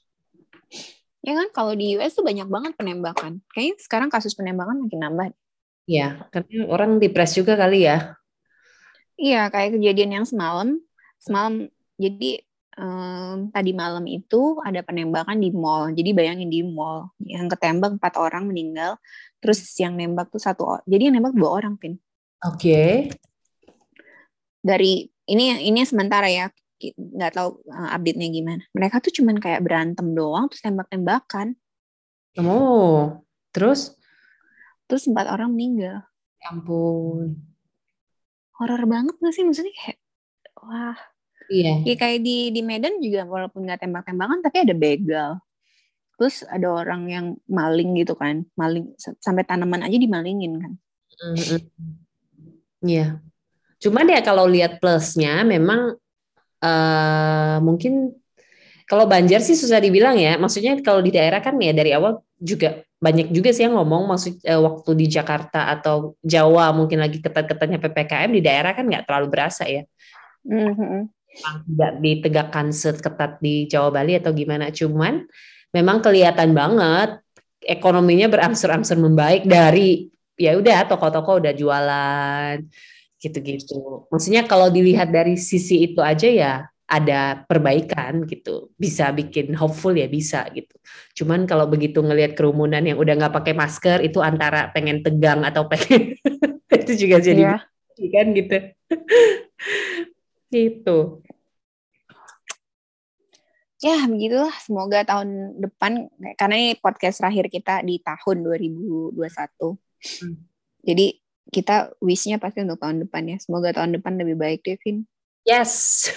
Ya 1.27 1.33
kan 1.35 1.49
kalau 1.51 1.75
di 1.75 1.99
US 1.99 2.15
tuh 2.15 2.23
banyak 2.23 2.47
banget 2.47 2.73
penembakan. 2.79 3.43
Kayaknya 3.51 3.75
sekarang 3.83 4.09
kasus 4.11 4.39
penembakan 4.39 4.87
makin 4.87 5.01
nambah. 5.03 5.27
Iya, 5.87 6.27
karena 6.35 6.67
orang 6.71 6.99
depres 6.99 7.35
juga 7.35 7.59
kali 7.59 7.87
ya. 7.87 8.15
Iya, 9.19 9.51
kayak 9.51 9.79
kejadian 9.79 10.23
yang 10.23 10.27
semalam 10.27 10.79
semalam 11.17 11.67
jadi 11.97 12.45
um, 12.77 13.49
tadi 13.51 13.73
malam 13.73 14.05
itu 14.07 14.61
ada 14.63 14.85
penembakan 14.85 15.41
di 15.41 15.51
mall. 15.51 15.91
Jadi 15.93 16.13
bayangin 16.13 16.53
di 16.53 16.61
mall 16.63 17.11
yang 17.25 17.49
ketembak 17.49 17.97
empat 17.97 18.15
orang 18.21 18.47
meninggal, 18.47 19.01
terus 19.41 19.65
yang 19.81 19.97
nembak 19.97 20.29
tuh 20.31 20.41
satu 20.41 20.63
orang. 20.77 20.85
Jadi 20.87 21.03
yang 21.11 21.15
nembak 21.19 21.35
dua 21.35 21.51
orang, 21.57 21.75
Pin. 21.81 21.97
Oke. 22.45 22.61
Okay. 22.61 22.93
Dari 24.61 25.09
ini 25.27 25.67
ini 25.67 25.81
sementara 25.83 26.29
ya, 26.29 26.53
nggak 26.81 27.33
tahu 27.37 27.61
uh, 27.69 27.91
update-nya 27.97 28.29
gimana. 28.29 28.63
Mereka 28.77 29.01
tuh 29.01 29.13
cuman 29.23 29.37
kayak 29.41 29.65
berantem 29.65 30.13
doang, 30.13 30.49
terus 30.53 30.63
tembak-tembakan. 30.65 31.57
Oh, 32.41 33.25
terus? 33.53 33.97
Terus 34.87 35.09
empat 35.09 35.33
orang 35.33 35.51
meninggal. 35.57 36.05
Ya 36.41 36.53
ampun. 36.53 37.41
Horor 38.57 38.85
banget 38.89 39.17
gak 39.21 39.35
sih? 39.37 39.45
Maksudnya 39.45 39.73
kayak, 39.73 39.99
wah 40.61 40.97
Iya. 41.47 41.83
Ya, 41.87 41.95
kayak 41.95 42.21
di 42.27 42.51
di 42.51 42.61
Medan 42.63 42.99
juga 42.99 43.23
walaupun 43.27 43.67
nggak 43.67 43.87
tembak-tembakan 43.87 44.43
tapi 44.43 44.67
ada 44.67 44.75
begal. 44.75 45.31
Terus 46.17 46.43
ada 46.49 46.69
orang 46.73 47.03
yang 47.13 47.27
maling 47.45 47.93
gitu 48.01 48.17
kan, 48.17 48.49
maling 48.57 48.97
sampai 48.99 49.45
tanaman 49.45 49.85
aja 49.85 49.97
dimalingin 50.01 50.59
kan. 50.59 50.73
Iya. 51.37 51.61
Mm-hmm. 52.83 53.09
Cuman 53.77 54.07
ya 54.09 54.21
kalau 54.25 54.49
lihat 54.49 54.81
plusnya 54.81 55.45
memang 55.45 56.01
uh, 56.67 57.57
mungkin 57.63 58.11
kalau 58.91 59.07
Banjar 59.07 59.43
sih 59.43 59.55
susah 59.55 59.79
dibilang 59.79 60.19
ya. 60.19 60.35
Maksudnya 60.35 60.83
kalau 60.83 60.99
di 60.99 61.15
daerah 61.15 61.39
kan 61.39 61.55
ya 61.63 61.71
dari 61.71 61.95
awal 61.95 62.23
juga 62.37 62.83
banyak 62.99 63.31
juga 63.31 63.55
sih 63.55 63.63
yang 63.63 63.79
ngomong 63.79 64.11
maksud 64.11 64.43
uh, 64.43 64.61
waktu 64.67 64.91
di 64.99 65.07
Jakarta 65.07 65.71
atau 65.71 66.19
Jawa 66.27 66.75
mungkin 66.75 66.99
lagi 66.99 67.23
ketat-ketatnya 67.23 67.79
PPKM 67.79 68.31
di 68.35 68.43
daerah 68.43 68.75
kan 68.75 68.83
nggak 68.91 69.07
terlalu 69.07 69.27
berasa 69.31 69.63
ya. 69.71 69.87
Mm-hmm 70.47 71.17
tidak 71.45 71.93
ditegakkan 72.01 72.73
seketat 72.73 73.39
di 73.45 73.69
Jawa 73.69 73.93
Bali 73.93 74.17
atau 74.17 74.33
gimana 74.33 74.73
cuman 74.73 75.25
memang 75.73 76.01
kelihatan 76.01 76.57
banget 76.57 77.21
ekonominya 77.61 78.31
berangsur-angsur 78.33 78.97
membaik 78.97 79.45
dari 79.45 80.09
ya 80.37 80.57
udah 80.57 80.89
toko-toko 80.89 81.41
udah 81.41 81.53
jualan 81.53 82.57
gitu-gitu. 83.21 84.09
Maksudnya 84.13 84.45
kalau 84.45 84.69
dilihat 84.69 85.09
dari 85.13 85.37
sisi 85.41 85.89
itu 85.89 86.01
aja 86.05 86.29
ya 86.29 86.53
ada 86.87 87.43
perbaikan 87.49 88.29
gitu. 88.29 88.71
Bisa 88.79 89.11
bikin 89.11 89.57
hopeful 89.57 89.97
ya 89.97 90.07
bisa 90.07 90.47
gitu. 90.55 90.77
Cuman 91.23 91.49
kalau 91.49 91.67
begitu 91.67 92.05
ngelihat 92.05 92.39
kerumunan 92.39 92.83
yang 92.85 93.01
udah 93.01 93.15
nggak 93.17 93.35
pakai 93.35 93.55
masker 93.57 94.05
itu 94.05 94.23
antara 94.23 94.71
pengen 94.71 95.03
tegang 95.03 95.43
atau 95.43 95.67
pengen 95.67 96.15
itu 96.83 96.93
juga 96.95 97.19
jadi 97.19 97.43
yeah. 97.57 98.11
kan 98.13 98.27
gitu. 98.37 98.57
gitu 100.55 100.99
ya 103.87 104.09
begitulah 104.09 104.55
semoga 104.65 105.05
tahun 105.05 105.61
depan 105.61 106.09
karena 106.41 106.55
ini 106.57 106.71
podcast 106.81 107.21
terakhir 107.21 107.53
kita 107.53 107.85
di 107.85 108.01
tahun 108.01 108.43
2021 108.43 109.15
hmm. 109.15 110.37
jadi 110.83 111.07
kita 111.51 111.95
wishnya 112.03 112.37
pasti 112.43 112.63
untuk 112.67 112.81
tahun 112.83 113.07
depan 113.07 113.23
ya 113.27 113.37
semoga 113.39 113.75
tahun 113.77 113.99
depan 114.01 114.19
lebih 114.19 114.37
baik 114.39 114.61
Devin 114.67 115.07
yes 115.47 116.11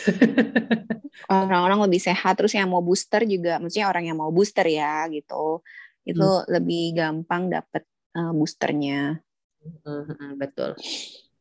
orang-orang 1.31 1.89
lebih 1.89 2.01
sehat 2.01 2.37
terus 2.37 2.53
yang 2.57 2.69
mau 2.69 2.81
booster 2.81 3.25
juga 3.25 3.61
maksudnya 3.61 3.89
orang 3.89 4.09
yang 4.09 4.17
mau 4.17 4.33
booster 4.33 4.65
ya 4.65 5.05
gitu 5.13 5.61
itu 6.07 6.25
hmm. 6.25 6.47
lebih 6.49 6.83
gampang 6.97 7.53
dapet 7.53 7.85
uh, 8.17 8.33
boosternya 8.33 9.21
hmm, 9.61 10.39
betul 10.41 10.73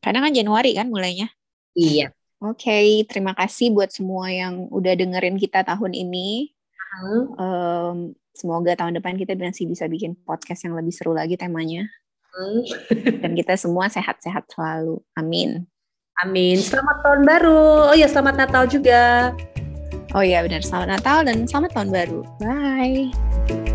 karena 0.04 0.18
kan 0.20 0.32
Januari 0.36 0.76
kan 0.76 0.88
mulainya 0.92 1.32
iya 1.72 2.12
Oke, 2.38 2.70
okay, 2.70 3.02
terima 3.02 3.34
kasih 3.34 3.74
buat 3.74 3.90
semua 3.90 4.30
yang 4.30 4.70
udah 4.70 4.94
dengerin 4.94 5.42
kita 5.42 5.66
tahun 5.66 5.90
ini. 5.90 6.54
Hmm. 6.78 7.34
Um, 7.34 7.98
semoga 8.30 8.78
tahun 8.78 8.94
depan 8.94 9.18
kita 9.18 9.34
masih 9.34 9.66
bisa 9.66 9.90
bikin 9.90 10.14
podcast 10.22 10.62
yang 10.62 10.78
lebih 10.78 10.94
seru 10.94 11.10
lagi 11.10 11.34
temanya. 11.34 11.90
Dan 13.22 13.32
kita 13.36 13.54
semua 13.56 13.88
sehat-sehat 13.88 14.48
selalu. 14.52 15.00
Amin. 15.16 15.66
Amin. 16.18 16.58
Selamat 16.58 16.98
tahun 17.06 17.22
baru. 17.22 17.94
Oh 17.94 17.96
ya, 17.96 18.10
selamat 18.10 18.34
Natal 18.34 18.64
juga. 18.66 19.30
Oh 20.16 20.24
iya 20.24 20.40
benar, 20.40 20.64
selamat 20.64 20.88
Natal 20.98 21.18
dan 21.28 21.44
selamat 21.44 21.70
tahun 21.76 21.90
baru. 21.92 22.20
Bye. 22.40 23.67